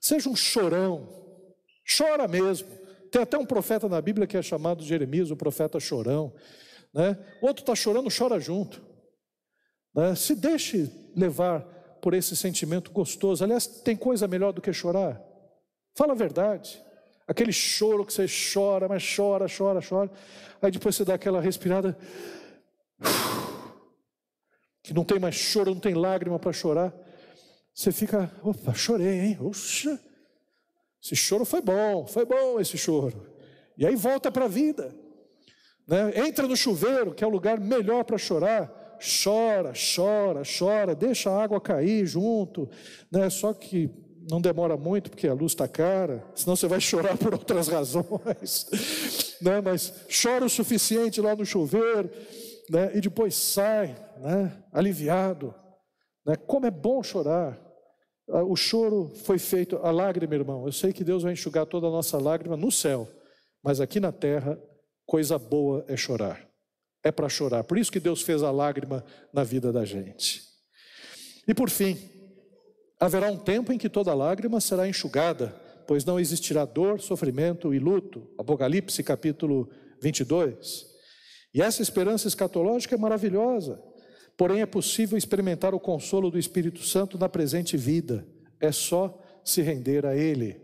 Seja 0.00 0.28
um 0.28 0.36
chorão, 0.36 1.08
chora 1.96 2.28
mesmo. 2.28 2.68
Tem 3.10 3.22
até 3.22 3.36
um 3.36 3.46
profeta 3.46 3.88
na 3.88 4.00
Bíblia 4.00 4.26
que 4.26 4.36
é 4.36 4.42
chamado 4.42 4.84
Jeremias, 4.84 5.30
o 5.30 5.36
profeta 5.36 5.80
chorão. 5.80 6.32
Né? 6.92 7.18
O 7.42 7.46
outro 7.46 7.62
está 7.62 7.74
chorando, 7.74 8.08
chora 8.16 8.38
junto. 8.38 8.80
Né? 9.94 10.14
Se 10.14 10.36
deixe 10.36 10.90
levar 11.16 11.73
por 12.04 12.12
esse 12.12 12.36
sentimento 12.36 12.90
gostoso. 12.90 13.42
Aliás, 13.42 13.66
tem 13.66 13.96
coisa 13.96 14.28
melhor 14.28 14.52
do 14.52 14.60
que 14.60 14.70
chorar? 14.74 15.22
Fala 15.94 16.12
a 16.12 16.14
verdade. 16.14 16.78
Aquele 17.26 17.50
choro 17.50 18.04
que 18.04 18.12
você 18.12 18.26
chora, 18.28 18.86
mas 18.86 19.02
chora, 19.16 19.46
chora, 19.48 19.80
chora. 19.80 20.10
Aí 20.60 20.70
depois 20.70 20.94
você 20.94 21.02
dá 21.02 21.14
aquela 21.14 21.40
respirada. 21.40 21.96
Que 24.82 24.92
não 24.92 25.02
tem 25.02 25.18
mais 25.18 25.34
choro, 25.34 25.70
não 25.70 25.80
tem 25.80 25.94
lágrima 25.94 26.38
para 26.38 26.52
chorar. 26.52 26.92
Você 27.74 27.90
fica, 27.90 28.30
opa, 28.42 28.74
chorei, 28.74 29.20
hein? 29.20 29.38
Oxa, 29.40 29.98
esse 31.02 31.16
choro 31.16 31.46
foi 31.46 31.62
bom, 31.62 32.06
foi 32.06 32.26
bom 32.26 32.60
esse 32.60 32.76
choro. 32.76 33.32
E 33.78 33.86
aí 33.86 33.96
volta 33.96 34.30
para 34.30 34.44
a 34.44 34.48
vida. 34.48 34.94
Né? 35.86 36.26
Entra 36.28 36.46
no 36.46 36.54
chuveiro, 36.54 37.14
que 37.14 37.24
é 37.24 37.26
o 37.26 37.30
lugar 37.30 37.58
melhor 37.58 38.04
para 38.04 38.18
chorar. 38.18 38.83
Chora, 39.04 39.72
chora, 39.74 40.42
chora, 40.42 40.94
deixa 40.94 41.30
a 41.30 41.42
água 41.42 41.60
cair 41.60 42.06
junto. 42.06 42.68
Né? 43.12 43.28
Só 43.28 43.52
que 43.52 43.90
não 44.30 44.40
demora 44.40 44.76
muito, 44.76 45.10
porque 45.10 45.28
a 45.28 45.34
luz 45.34 45.52
está 45.52 45.68
cara, 45.68 46.24
senão 46.34 46.56
você 46.56 46.66
vai 46.66 46.80
chorar 46.80 47.18
por 47.18 47.34
outras 47.34 47.68
razões. 47.68 48.66
né? 49.42 49.60
Mas 49.60 49.92
chora 50.22 50.46
o 50.46 50.50
suficiente 50.50 51.20
lá 51.20 51.36
no 51.36 51.44
chuveiro, 51.44 52.10
né? 52.70 52.92
e 52.94 53.00
depois 53.00 53.34
sai, 53.34 53.94
né? 54.18 54.64
aliviado. 54.72 55.54
Né? 56.26 56.36
Como 56.36 56.64
é 56.64 56.70
bom 56.70 57.02
chorar. 57.02 57.60
Ah, 58.30 58.42
o 58.42 58.56
choro 58.56 59.10
foi 59.24 59.38
feito, 59.38 59.76
a 59.82 59.90
lágrima, 59.90 60.34
irmão. 60.34 60.64
Eu 60.64 60.72
sei 60.72 60.92
que 60.92 61.04
Deus 61.04 61.22
vai 61.22 61.32
enxugar 61.32 61.66
toda 61.66 61.88
a 61.88 61.90
nossa 61.90 62.18
lágrima 62.18 62.56
no 62.56 62.72
céu, 62.72 63.06
mas 63.62 63.80
aqui 63.80 64.00
na 64.00 64.12
terra, 64.12 64.58
coisa 65.04 65.38
boa 65.38 65.84
é 65.88 65.96
chorar. 65.96 66.53
É 67.04 67.12
para 67.12 67.28
chorar. 67.28 67.62
Por 67.62 67.78
isso 67.78 67.92
que 67.92 68.00
Deus 68.00 68.22
fez 68.22 68.42
a 68.42 68.50
lágrima 68.50 69.04
na 69.32 69.44
vida 69.44 69.70
da 69.70 69.84
gente. 69.84 70.42
E 71.46 71.54
por 71.54 71.68
fim, 71.68 71.98
Haverá 73.04 73.30
um 73.30 73.36
tempo 73.36 73.70
em 73.72 73.76
que 73.76 73.88
toda 73.88 74.14
lágrima 74.14 74.60
será 74.60 74.88
enxugada, 74.88 75.48
pois 75.86 76.06
não 76.06 76.18
existirá 76.18 76.64
dor, 76.64 77.00
sofrimento 77.00 77.74
e 77.74 77.78
luto. 77.78 78.26
Apocalipse 78.38 79.02
capítulo 79.02 79.68
22. 80.00 80.86
E 81.52 81.60
essa 81.60 81.82
esperança 81.82 82.28
escatológica 82.28 82.94
é 82.94 82.98
maravilhosa, 82.98 83.78
porém 84.38 84.62
é 84.62 84.66
possível 84.66 85.18
experimentar 85.18 85.74
o 85.74 85.80
consolo 85.80 86.30
do 86.30 86.38
Espírito 86.38 86.82
Santo 86.82 87.18
na 87.18 87.28
presente 87.28 87.76
vida. 87.76 88.26
É 88.58 88.72
só 88.72 89.22
se 89.44 89.60
render 89.60 90.06
a 90.06 90.16
Ele, 90.16 90.60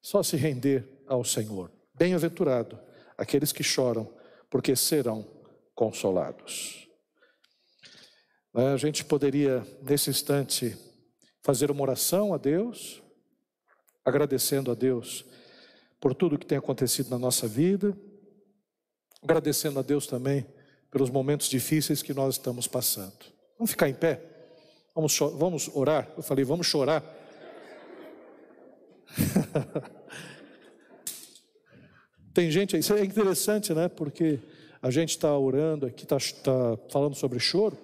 só 0.00 0.22
se 0.22 0.36
render 0.36 1.02
ao 1.06 1.22
Senhor. 1.22 1.70
Bem-aventurado 1.94 2.78
aqueles 3.16 3.52
que 3.52 3.62
choram, 3.62 4.08
porque 4.48 4.74
serão 4.74 5.26
consolados. 5.78 6.88
A 8.52 8.76
gente 8.76 9.04
poderia, 9.04 9.64
nesse 9.80 10.10
instante, 10.10 10.76
fazer 11.40 11.70
uma 11.70 11.82
oração 11.82 12.34
a 12.34 12.36
Deus, 12.36 13.00
agradecendo 14.04 14.72
a 14.72 14.74
Deus 14.74 15.24
por 16.00 16.16
tudo 16.16 16.36
que 16.36 16.44
tem 16.44 16.58
acontecido 16.58 17.10
na 17.10 17.18
nossa 17.18 17.46
vida, 17.46 17.96
agradecendo 19.22 19.78
a 19.78 19.82
Deus 19.82 20.08
também 20.08 20.44
pelos 20.90 21.10
momentos 21.10 21.48
difíceis 21.48 22.02
que 22.02 22.12
nós 22.12 22.34
estamos 22.34 22.66
passando. 22.66 23.26
Vamos 23.56 23.70
ficar 23.70 23.88
em 23.88 23.94
pé? 23.94 24.20
Vamos, 24.96 25.16
vamos 25.16 25.70
orar? 25.76 26.12
Eu 26.16 26.24
falei, 26.24 26.44
vamos 26.44 26.66
chorar. 26.66 27.04
Tem 32.34 32.50
gente 32.50 32.74
aí, 32.74 32.80
isso 32.80 32.94
é 32.94 33.04
interessante, 33.04 33.72
né? 33.72 33.88
Porque 33.88 34.40
a 34.80 34.90
gente 34.90 35.10
está 35.10 35.36
orando 35.36 35.86
aqui, 35.86 36.04
está 36.04 36.18
tá 36.42 36.78
falando 36.90 37.14
sobre 37.14 37.38
choro. 37.38 37.76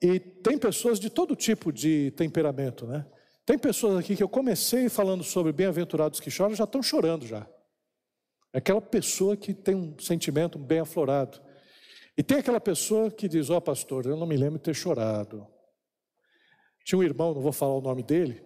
E 0.00 0.18
tem 0.18 0.56
pessoas 0.58 0.98
de 0.98 1.10
todo 1.10 1.36
tipo 1.36 1.72
de 1.72 2.10
temperamento, 2.12 2.86
né? 2.86 3.06
Tem 3.44 3.58
pessoas 3.58 3.98
aqui 3.98 4.16
que 4.16 4.22
eu 4.22 4.28
comecei 4.28 4.88
falando 4.88 5.22
sobre 5.22 5.52
bem-aventurados 5.52 6.20
que 6.20 6.30
choram, 6.30 6.54
já 6.54 6.64
estão 6.64 6.82
chorando 6.82 7.26
já. 7.26 7.46
É 8.52 8.58
aquela 8.58 8.80
pessoa 8.80 9.36
que 9.36 9.52
tem 9.52 9.74
um 9.74 9.98
sentimento 9.98 10.58
bem 10.58 10.80
aflorado. 10.80 11.40
E 12.16 12.22
tem 12.22 12.38
aquela 12.38 12.60
pessoa 12.60 13.10
que 13.10 13.28
diz: 13.28 13.50
Ó, 13.50 13.56
oh, 13.56 13.60
pastor, 13.60 14.06
eu 14.06 14.16
não 14.16 14.26
me 14.26 14.36
lembro 14.36 14.58
de 14.58 14.64
ter 14.64 14.74
chorado. 14.74 15.46
Tinha 16.84 16.98
um 16.98 17.02
irmão, 17.02 17.34
não 17.34 17.42
vou 17.42 17.52
falar 17.52 17.74
o 17.74 17.80
nome 17.80 18.02
dele, 18.02 18.42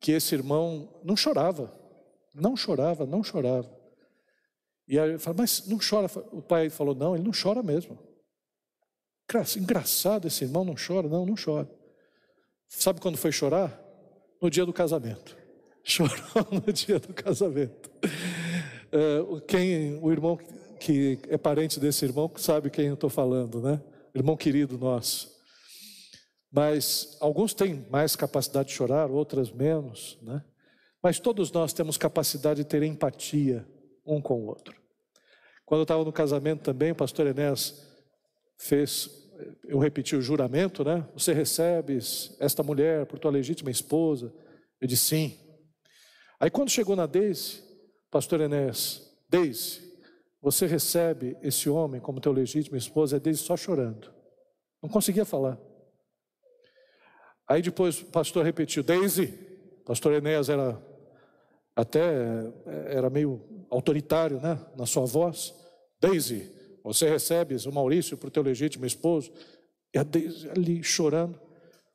que 0.00 0.12
esse 0.12 0.34
irmão 0.34 1.00
não 1.04 1.16
chorava, 1.16 1.72
não 2.34 2.56
chorava, 2.56 3.06
não 3.06 3.22
chorava. 3.22 3.79
E 4.90 4.98
aí 4.98 5.12
eu 5.12 5.20
falei, 5.20 5.42
mas 5.42 5.68
não 5.68 5.78
chora. 5.78 6.10
O 6.32 6.42
pai 6.42 6.68
falou: 6.68 6.96
não, 6.96 7.14
ele 7.14 7.22
não 7.22 7.30
chora 7.30 7.62
mesmo. 7.62 7.96
Engraçado, 9.56 10.26
esse 10.26 10.42
irmão 10.42 10.64
não 10.64 10.74
chora? 10.74 11.08
Não, 11.08 11.24
não 11.24 11.36
chora. 11.36 11.70
Sabe 12.68 13.00
quando 13.00 13.16
foi 13.16 13.30
chorar? 13.30 13.80
No 14.42 14.50
dia 14.50 14.66
do 14.66 14.72
casamento. 14.72 15.36
Chorou 15.84 16.46
no 16.50 16.72
dia 16.72 16.98
do 16.98 17.14
casamento. 17.14 17.88
É, 18.90 19.40
quem, 19.46 19.96
o 20.02 20.10
irmão 20.10 20.36
que 20.80 21.20
é 21.28 21.38
parente 21.38 21.78
desse 21.78 22.04
irmão 22.04 22.30
sabe 22.36 22.68
quem 22.68 22.86
eu 22.86 22.94
estou 22.94 23.08
falando, 23.08 23.60
né? 23.60 23.80
Irmão 24.12 24.36
querido 24.36 24.76
nosso. 24.76 25.30
Mas 26.50 27.16
alguns 27.20 27.54
têm 27.54 27.86
mais 27.90 28.16
capacidade 28.16 28.70
de 28.70 28.74
chorar, 28.74 29.08
outras 29.08 29.52
menos, 29.52 30.18
né? 30.22 30.44
Mas 31.00 31.20
todos 31.20 31.52
nós 31.52 31.72
temos 31.72 31.96
capacidade 31.96 32.64
de 32.64 32.68
ter 32.68 32.82
empatia 32.82 33.64
um 34.04 34.20
com 34.20 34.34
o 34.34 34.46
outro. 34.46 34.79
Quando 35.70 35.82
eu 35.82 35.84
estava 35.84 36.04
no 36.04 36.12
casamento 36.12 36.64
também, 36.64 36.90
o 36.90 36.96
pastor 36.96 37.28
Enéas 37.28 37.88
fez 38.58 39.08
eu 39.68 39.78
repeti 39.78 40.16
o 40.16 40.20
juramento, 40.20 40.82
né? 40.82 41.08
Você 41.14 41.32
recebes 41.32 42.36
esta 42.40 42.60
mulher 42.60 43.06
por 43.06 43.20
tua 43.20 43.30
legítima 43.30 43.70
esposa? 43.70 44.34
Eu 44.80 44.88
disse 44.88 45.04
sim. 45.04 45.38
Aí 46.40 46.50
quando 46.50 46.70
chegou 46.70 46.96
na 46.96 47.06
Deise, 47.06 47.62
pastor 48.10 48.40
Enéas, 48.40 49.16
Deise, 49.28 49.80
você 50.42 50.66
recebe 50.66 51.36
esse 51.40 51.70
homem 51.70 52.00
como 52.00 52.20
teu 52.20 52.32
legítimo 52.32 52.76
esposo? 52.76 53.14
É 53.14 53.20
Deise 53.20 53.38
só 53.38 53.56
chorando. 53.56 54.12
Não 54.82 54.90
conseguia 54.90 55.24
falar. 55.24 55.56
Aí 57.48 57.62
depois 57.62 58.02
o 58.02 58.06
pastor 58.06 58.44
repetiu, 58.44 58.82
Deise, 58.82 59.28
pastor 59.86 60.14
Enéas 60.14 60.48
era 60.48 60.82
até 61.80 62.52
era 62.88 63.08
meio 63.08 63.40
autoritário, 63.70 64.40
né, 64.40 64.58
na 64.76 64.86
sua 64.86 65.06
voz. 65.06 65.54
Deise, 66.00 66.50
você 66.82 67.08
recebes 67.08 67.66
o 67.66 67.72
Maurício 67.72 68.16
para 68.16 68.28
o 68.28 68.30
teu 68.30 68.42
legítimo 68.42 68.86
esposo? 68.86 69.32
E 69.94 69.98
a 69.98 70.02
Deise 70.02 70.48
ali 70.50 70.82
chorando. 70.82 71.40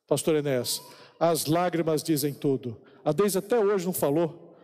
Pastor 0.06 0.36
Enéas, 0.36 0.80
as 1.18 1.46
lágrimas 1.46 2.02
dizem 2.02 2.32
tudo. 2.32 2.80
A 3.04 3.12
Deise 3.12 3.38
até 3.38 3.58
hoje 3.58 3.84
não 3.84 3.92
falou. 3.92 4.56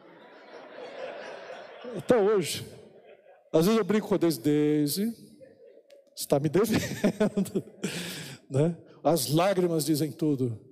Até 1.97 2.17
hoje. 2.17 2.67
Às 3.53 3.67
vezes 3.67 3.79
eu 3.79 3.85
brinco 3.85 4.09
com 4.09 4.15
a 4.15 4.19
Deise, 4.19 4.41
Deise, 4.41 5.17
está 6.17 6.39
me 6.39 6.49
devendo. 6.49 7.63
né? 8.49 8.77
As 9.03 9.29
lágrimas 9.29 9.85
dizem 9.85 10.11
tudo. 10.11 10.72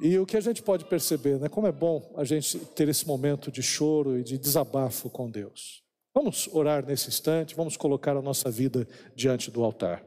E 0.00 0.18
o 0.18 0.26
que 0.26 0.36
a 0.36 0.40
gente 0.40 0.62
pode 0.62 0.84
perceber, 0.84 1.38
né? 1.38 1.48
Como 1.48 1.66
é 1.66 1.72
bom 1.72 2.12
a 2.16 2.24
gente 2.24 2.58
ter 2.58 2.88
esse 2.88 3.06
momento 3.06 3.50
de 3.50 3.62
choro 3.62 4.18
e 4.18 4.22
de 4.22 4.36
desabafo 4.36 5.08
com 5.08 5.30
Deus. 5.30 5.82
Vamos 6.14 6.48
orar 6.52 6.84
nesse 6.84 7.08
instante, 7.08 7.54
vamos 7.54 7.76
colocar 7.76 8.16
a 8.16 8.22
nossa 8.22 8.50
vida 8.50 8.86
diante 9.14 9.50
do 9.50 9.62
altar. 9.64 10.04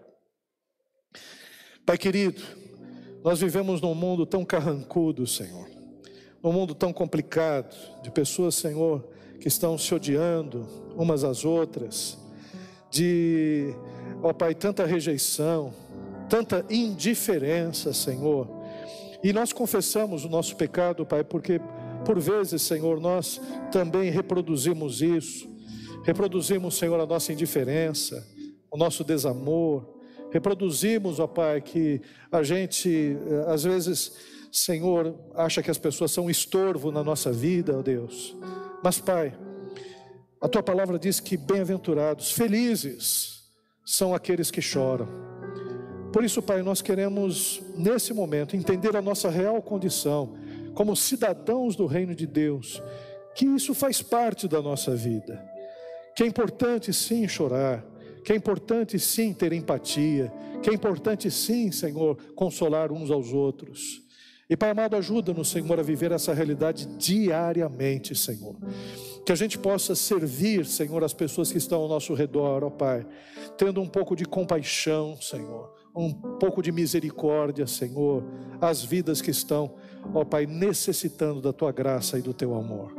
Pai 1.85 1.97
querido, 1.97 2.41
nós 3.23 3.39
vivemos 3.39 3.81
num 3.81 3.95
mundo 3.95 4.25
tão 4.25 4.45
carrancudo, 4.45 5.25
Senhor, 5.25 5.67
num 6.41 6.51
mundo 6.51 6.73
tão 6.75 6.93
complicado, 6.93 7.75
de 8.01 8.11
pessoas, 8.11 8.55
Senhor, 8.55 9.07
que 9.39 9.47
estão 9.47 9.77
se 9.77 9.93
odiando 9.93 10.67
umas 10.95 11.23
às 11.23 11.45
outras, 11.45 12.17
de, 12.91 13.73
ó 14.21 14.33
Pai, 14.33 14.53
tanta 14.53 14.85
rejeição, 14.85 15.73
tanta 16.29 16.65
indiferença, 16.69 17.93
Senhor. 17.93 18.58
E 19.23 19.33
nós 19.33 19.51
confessamos 19.51 20.23
o 20.23 20.29
nosso 20.29 20.55
pecado, 20.55 21.05
Pai, 21.05 21.23
porque 21.23 21.59
por 22.05 22.19
vezes, 22.19 22.61
Senhor, 22.61 22.99
nós 22.99 23.41
também 23.71 24.09
reproduzimos 24.09 25.01
isso, 25.01 25.49
reproduzimos, 26.03 26.77
Senhor, 26.77 26.99
a 26.99 27.05
nossa 27.05 27.33
indiferença, 27.33 28.25
o 28.71 28.77
nosso 28.77 29.03
desamor, 29.03 29.99
reproduzimos, 30.31 31.19
ó 31.19 31.27
Pai, 31.27 31.61
que 31.61 32.01
a 32.31 32.41
gente, 32.43 33.17
eh, 33.29 33.51
às 33.51 33.63
vezes, 33.63 34.13
Senhor, 34.51 35.15
acha 35.35 35.61
que 35.61 35.69
as 35.69 35.77
pessoas 35.77 36.11
são 36.11 36.25
um 36.25 36.29
estorvo 36.29 36.91
na 36.91 37.03
nossa 37.03 37.31
vida, 37.31 37.77
ó 37.77 37.81
Deus. 37.81 38.35
Mas, 38.83 38.99
Pai, 38.99 39.37
a 40.41 40.47
tua 40.47 40.63
palavra 40.63 40.97
diz 40.97 41.19
que 41.19 41.35
bem-aventurados, 41.35 42.31
felizes 42.31 43.43
são 43.85 44.13
aqueles 44.15 44.49
que 44.49 44.61
choram. 44.61 45.07
Por 46.11 46.23
isso, 46.23 46.41
Pai, 46.41 46.63
nós 46.63 46.81
queremos, 46.81 47.61
nesse 47.77 48.13
momento, 48.13 48.55
entender 48.55 48.95
a 48.95 49.01
nossa 49.01 49.29
real 49.29 49.61
condição 49.61 50.35
como 50.73 50.95
cidadãos 50.95 51.75
do 51.75 51.85
reino 51.85 52.15
de 52.15 52.25
Deus, 52.25 52.81
que 53.35 53.45
isso 53.45 53.73
faz 53.73 54.01
parte 54.01 54.47
da 54.47 54.61
nossa 54.61 54.95
vida, 54.95 55.43
que 56.15 56.23
é 56.23 56.25
importante 56.25 56.91
sim 56.91 57.27
chorar, 57.27 57.85
que 58.23 58.33
é 58.33 58.35
importante 58.35 58.97
sim 58.97 59.33
ter 59.33 59.53
empatia, 59.53 60.31
que 60.63 60.69
é 60.69 60.73
importante 60.73 61.29
sim, 61.29 61.71
Senhor, 61.71 62.17
consolar 62.35 62.91
uns 62.91 63.11
aos 63.11 63.31
outros. 63.31 64.01
E 64.49 64.57
Pai 64.57 64.71
amado, 64.71 64.95
ajuda-nos, 64.95 65.49
Senhor, 65.49 65.79
a 65.79 65.83
viver 65.83 66.11
essa 66.11 66.33
realidade 66.33 66.87
diariamente, 66.97 68.15
Senhor. 68.15 68.55
Que 69.23 69.31
a 69.31 69.35
gente 69.35 69.59
possa 69.59 69.93
servir, 69.93 70.65
Senhor, 70.65 71.03
as 71.03 71.13
pessoas 71.13 71.51
que 71.51 71.59
estão 71.59 71.81
ao 71.81 71.87
nosso 71.87 72.15
redor, 72.15 72.63
ó 72.63 72.69
Pai, 72.71 73.05
tendo 73.57 73.79
um 73.79 73.87
pouco 73.87 74.15
de 74.15 74.25
compaixão, 74.25 75.21
Senhor, 75.21 75.78
um 75.95 76.13
pouco 76.13 76.61
de 76.61 76.71
misericórdia, 76.71 77.67
Senhor, 77.67 78.23
às 78.61 78.83
vidas 78.83 79.21
que 79.21 79.31
estão, 79.31 79.75
ó 80.13 80.23
Pai, 80.23 80.45
necessitando 80.45 81.41
da 81.41 81.51
tua 81.51 81.71
graça 81.71 82.17
e 82.17 82.21
do 82.21 82.33
teu 82.33 82.55
amor. 82.55 82.93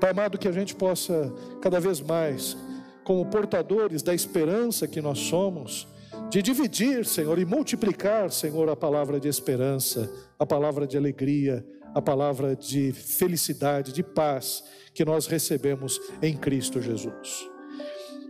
Pai 0.00 0.10
amado, 0.10 0.38
que 0.38 0.48
a 0.48 0.52
gente 0.52 0.74
possa 0.74 1.32
cada 1.60 1.78
vez 1.78 2.00
mais, 2.00 2.56
como 3.04 3.26
portadores 3.26 4.02
da 4.02 4.14
esperança 4.14 4.86
que 4.86 5.00
nós 5.00 5.18
somos, 5.18 5.88
de 6.30 6.40
dividir, 6.40 7.04
Senhor, 7.04 7.38
e 7.38 7.44
multiplicar, 7.44 8.30
Senhor, 8.30 8.68
a 8.68 8.76
palavra 8.76 9.20
de 9.20 9.28
esperança, 9.28 10.10
a 10.38 10.46
palavra 10.46 10.86
de 10.86 10.96
alegria, 10.96 11.64
a 11.94 12.00
palavra 12.00 12.56
de 12.56 12.92
felicidade, 12.92 13.92
de 13.92 14.02
paz 14.02 14.64
que 14.94 15.04
nós 15.04 15.26
recebemos 15.26 16.00
em 16.22 16.36
Cristo 16.36 16.80
Jesus. 16.80 17.48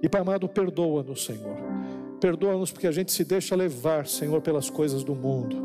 E 0.03 0.09
Pai 0.09 0.21
amado, 0.21 0.49
perdoa-nos, 0.49 1.25
Senhor. 1.25 1.57
Perdoa-nos 2.23 2.71
porque 2.71 2.87
a 2.87 2.93
gente 2.93 3.11
se 3.11 3.25
deixa 3.25 3.57
levar, 3.57 4.07
Senhor, 4.07 4.41
pelas 4.41 4.71
coisas 4.71 5.03
do 5.03 5.13
mundo, 5.13 5.57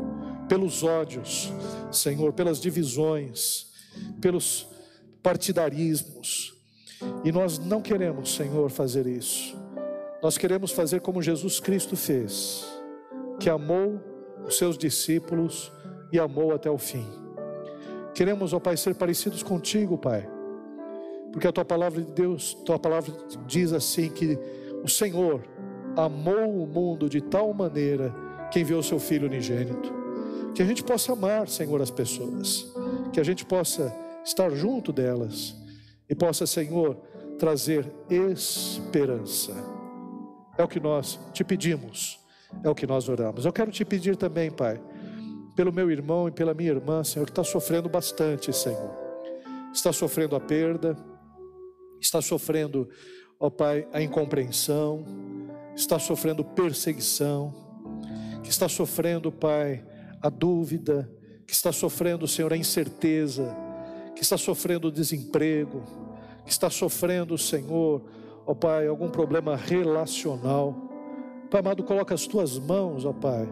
pelos 0.48 0.82
ódios, 0.82 1.52
Senhor, 1.92 2.32
pelas 2.32 2.60
divisões, 2.60 3.68
pelos 4.20 4.66
partidarismos. 5.22 6.52
E 7.24 7.30
nós 7.30 7.60
não 7.60 7.80
queremos, 7.80 8.34
Senhor, 8.34 8.70
fazer 8.70 9.06
isso. 9.06 9.56
Nós 10.20 10.36
queremos 10.36 10.72
fazer 10.72 11.00
como 11.00 11.22
Jesus 11.22 11.60
Cristo 11.60 11.94
fez, 11.94 12.66
que 13.38 13.48
amou 13.48 14.00
os 14.44 14.58
seus 14.58 14.76
discípulos 14.76 15.70
e 16.12 16.18
amou 16.18 16.52
até 16.52 16.68
o 16.68 16.76
fim. 16.76 17.06
Queremos, 18.16 18.52
ó 18.52 18.58
Pai, 18.58 18.76
ser 18.76 18.96
parecidos 18.96 19.44
contigo, 19.44 19.96
Pai. 19.96 20.28
Porque 21.30 21.46
a 21.46 21.52
tua 21.52 21.64
palavra 21.64 22.02
de 22.02 22.10
Deus, 22.10 22.54
tua 22.66 22.80
palavra 22.80 23.14
diz 23.46 23.72
assim 23.72 24.10
que 24.10 24.36
o 24.82 24.88
Senhor 24.88 25.40
amou 25.98 26.62
o 26.62 26.66
mundo 26.66 27.08
de 27.08 27.20
tal 27.20 27.52
maneira 27.52 28.14
que 28.52 28.60
enviou 28.60 28.82
seu 28.82 29.00
filho 29.00 29.26
unigênito. 29.26 29.92
Que 30.54 30.62
a 30.62 30.64
gente 30.64 30.82
possa 30.84 31.12
amar, 31.12 31.48
Senhor, 31.48 31.82
as 31.82 31.90
pessoas, 31.90 32.72
que 33.12 33.18
a 33.18 33.24
gente 33.24 33.44
possa 33.44 33.94
estar 34.24 34.48
junto 34.50 34.92
delas 34.92 35.56
e 36.08 36.14
possa, 36.14 36.46
Senhor, 36.46 36.96
trazer 37.38 37.90
esperança. 38.08 39.52
É 40.56 40.62
o 40.62 40.68
que 40.68 40.78
nós 40.78 41.18
te 41.32 41.42
pedimos, 41.42 42.20
é 42.62 42.70
o 42.70 42.74
que 42.74 42.86
nós 42.86 43.08
oramos. 43.08 43.44
Eu 43.44 43.52
quero 43.52 43.70
te 43.72 43.84
pedir 43.84 44.16
também, 44.16 44.50
Pai, 44.50 44.80
pelo 45.56 45.72
meu 45.72 45.90
irmão 45.90 46.28
e 46.28 46.30
pela 46.30 46.54
minha 46.54 46.70
irmã, 46.70 47.02
Senhor, 47.02 47.24
que 47.24 47.32
está 47.32 47.44
sofrendo 47.44 47.88
bastante, 47.88 48.52
Senhor. 48.52 48.90
Está 49.72 49.92
sofrendo 49.92 50.36
a 50.36 50.40
perda, 50.40 50.96
está 52.00 52.22
sofrendo, 52.22 52.88
ó 53.38 53.50
Pai, 53.50 53.86
a 53.92 54.00
incompreensão, 54.00 55.04
está 55.80 55.98
sofrendo 55.98 56.44
perseguição, 56.44 57.54
que 58.42 58.50
está 58.50 58.68
sofrendo, 58.68 59.30
Pai, 59.30 59.84
a 60.20 60.28
dúvida, 60.28 61.08
que 61.46 61.52
está 61.52 61.70
sofrendo, 61.70 62.26
Senhor, 62.26 62.52
a 62.52 62.56
incerteza, 62.56 63.56
que 64.14 64.22
está 64.22 64.36
sofrendo 64.36 64.88
o 64.88 64.92
desemprego, 64.92 65.82
que 66.44 66.50
está 66.50 66.68
sofrendo, 66.68 67.38
Senhor, 67.38 68.02
ó 68.44 68.54
Pai, 68.54 68.88
algum 68.88 69.08
problema 69.08 69.54
relacional. 69.54 70.74
Pai 71.48 71.60
amado, 71.60 71.84
coloca 71.84 72.14
as 72.14 72.26
tuas 72.26 72.58
mãos, 72.58 73.04
ó 73.04 73.12
Pai, 73.12 73.48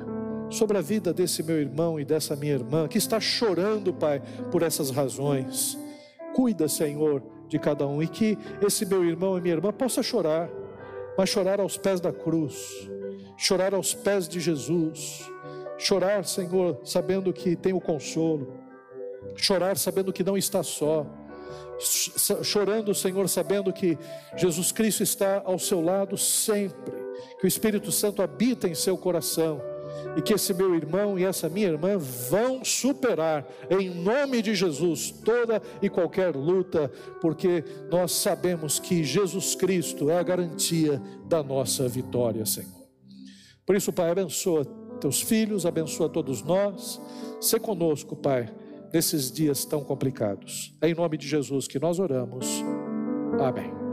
sobre 0.51 0.77
a 0.77 0.81
vida 0.81 1.15
desse 1.15 1.43
meu 1.45 1.61
irmão 1.61 1.99
e 2.01 2.05
dessa 2.05 2.35
minha 2.35 2.55
irmã 2.55 2.89
que 2.89 2.99
está 2.99 3.21
chorando, 3.21 3.95
Pai, 3.95 4.21
por 4.51 4.63
essas 4.63 4.91
razões. 4.91 5.79
Cuida, 6.35 6.69
Senhor, 6.69 7.23
de 7.49 7.59
cada 7.59 7.87
um 7.87 8.03
e 8.03 8.09
que 8.09 8.37
esse 8.61 8.85
meu 8.85 9.05
irmão 9.05 9.39
e 9.39 9.41
minha 9.41 9.55
irmã 9.55 9.73
possa 9.73 10.03
chorar, 10.03 10.51
mas 11.17 11.29
chorar 11.29 11.61
aos 11.61 11.77
pés 11.77 12.01
da 12.01 12.13
cruz, 12.13 12.89
chorar 13.37 13.75
aos 13.75 13.95
pés 13.95 14.29
de 14.29 14.41
Jesus, 14.41 15.31
chorar, 15.79 16.25
Senhor, 16.25 16.81
sabendo 16.85 17.33
que 17.33 17.57
tem 17.57 17.73
o 17.73 17.81
consolo, 17.81 18.55
chorar 19.37 19.77
sabendo 19.77 20.13
que 20.13 20.25
não 20.25 20.37
está 20.37 20.63
só 20.63 21.07
chorando, 22.43 22.95
Senhor, 22.95 23.29
sabendo 23.29 23.73
que 23.73 23.99
Jesus 24.37 24.73
Cristo 24.73 25.03
está 25.03 25.43
ao 25.45 25.59
seu 25.59 25.81
lado 25.81 26.17
sempre, 26.17 26.93
que 27.39 27.45
o 27.45 27.49
Espírito 27.49 27.93
Santo 27.93 28.23
habita 28.23 28.67
em 28.67 28.75
seu 28.75 28.97
coração 28.97 29.61
e 30.17 30.23
que 30.23 30.35
esse 30.35 30.53
meu 30.55 30.75
irmão 30.75 31.19
e 31.19 31.25
essa 31.25 31.49
minha 31.49 31.69
irmã 31.69 31.99
vão 31.99 32.65
superar, 32.65 33.47
em 33.71 33.91
nome 33.91 34.43
de 34.43 34.55
Jesus, 34.55 35.11
toda 35.11 35.63
e 35.83 35.89
qualquer 35.89 36.35
luta, 36.35 36.91
porque 37.21 37.65
nós 37.91 38.13
sabemos 38.13 38.79
que 38.79 39.05
Jesus 39.05 39.55
Cristo 39.55 40.11
é 40.11 40.19
a 40.19 40.23
garantia 40.23 41.01
da 41.27 41.43
nossa 41.43 41.89
vitória, 41.89 42.45
Senhor. 42.47 42.87
Por 43.65 43.75
isso, 43.75 43.93
Pai, 43.93 44.11
abençoa 44.11 44.65
teus 45.01 45.21
filhos, 45.21 45.67
abençoa 45.67 46.09
todos 46.09 46.43
nós, 46.43 47.01
se 47.41 47.59
conosco, 47.59 48.17
Pai 48.17 48.49
nesses 48.93 49.31
dias 49.31 49.65
tão 49.65 49.85
complicados. 49.85 50.75
É 50.81 50.89
em 50.89 50.95
nome 50.95 51.17
de 51.17 51.29
Jesus 51.29 51.67
que 51.67 51.79
nós 51.79 51.99
oramos. 51.99 52.47
Amém. 53.41 53.86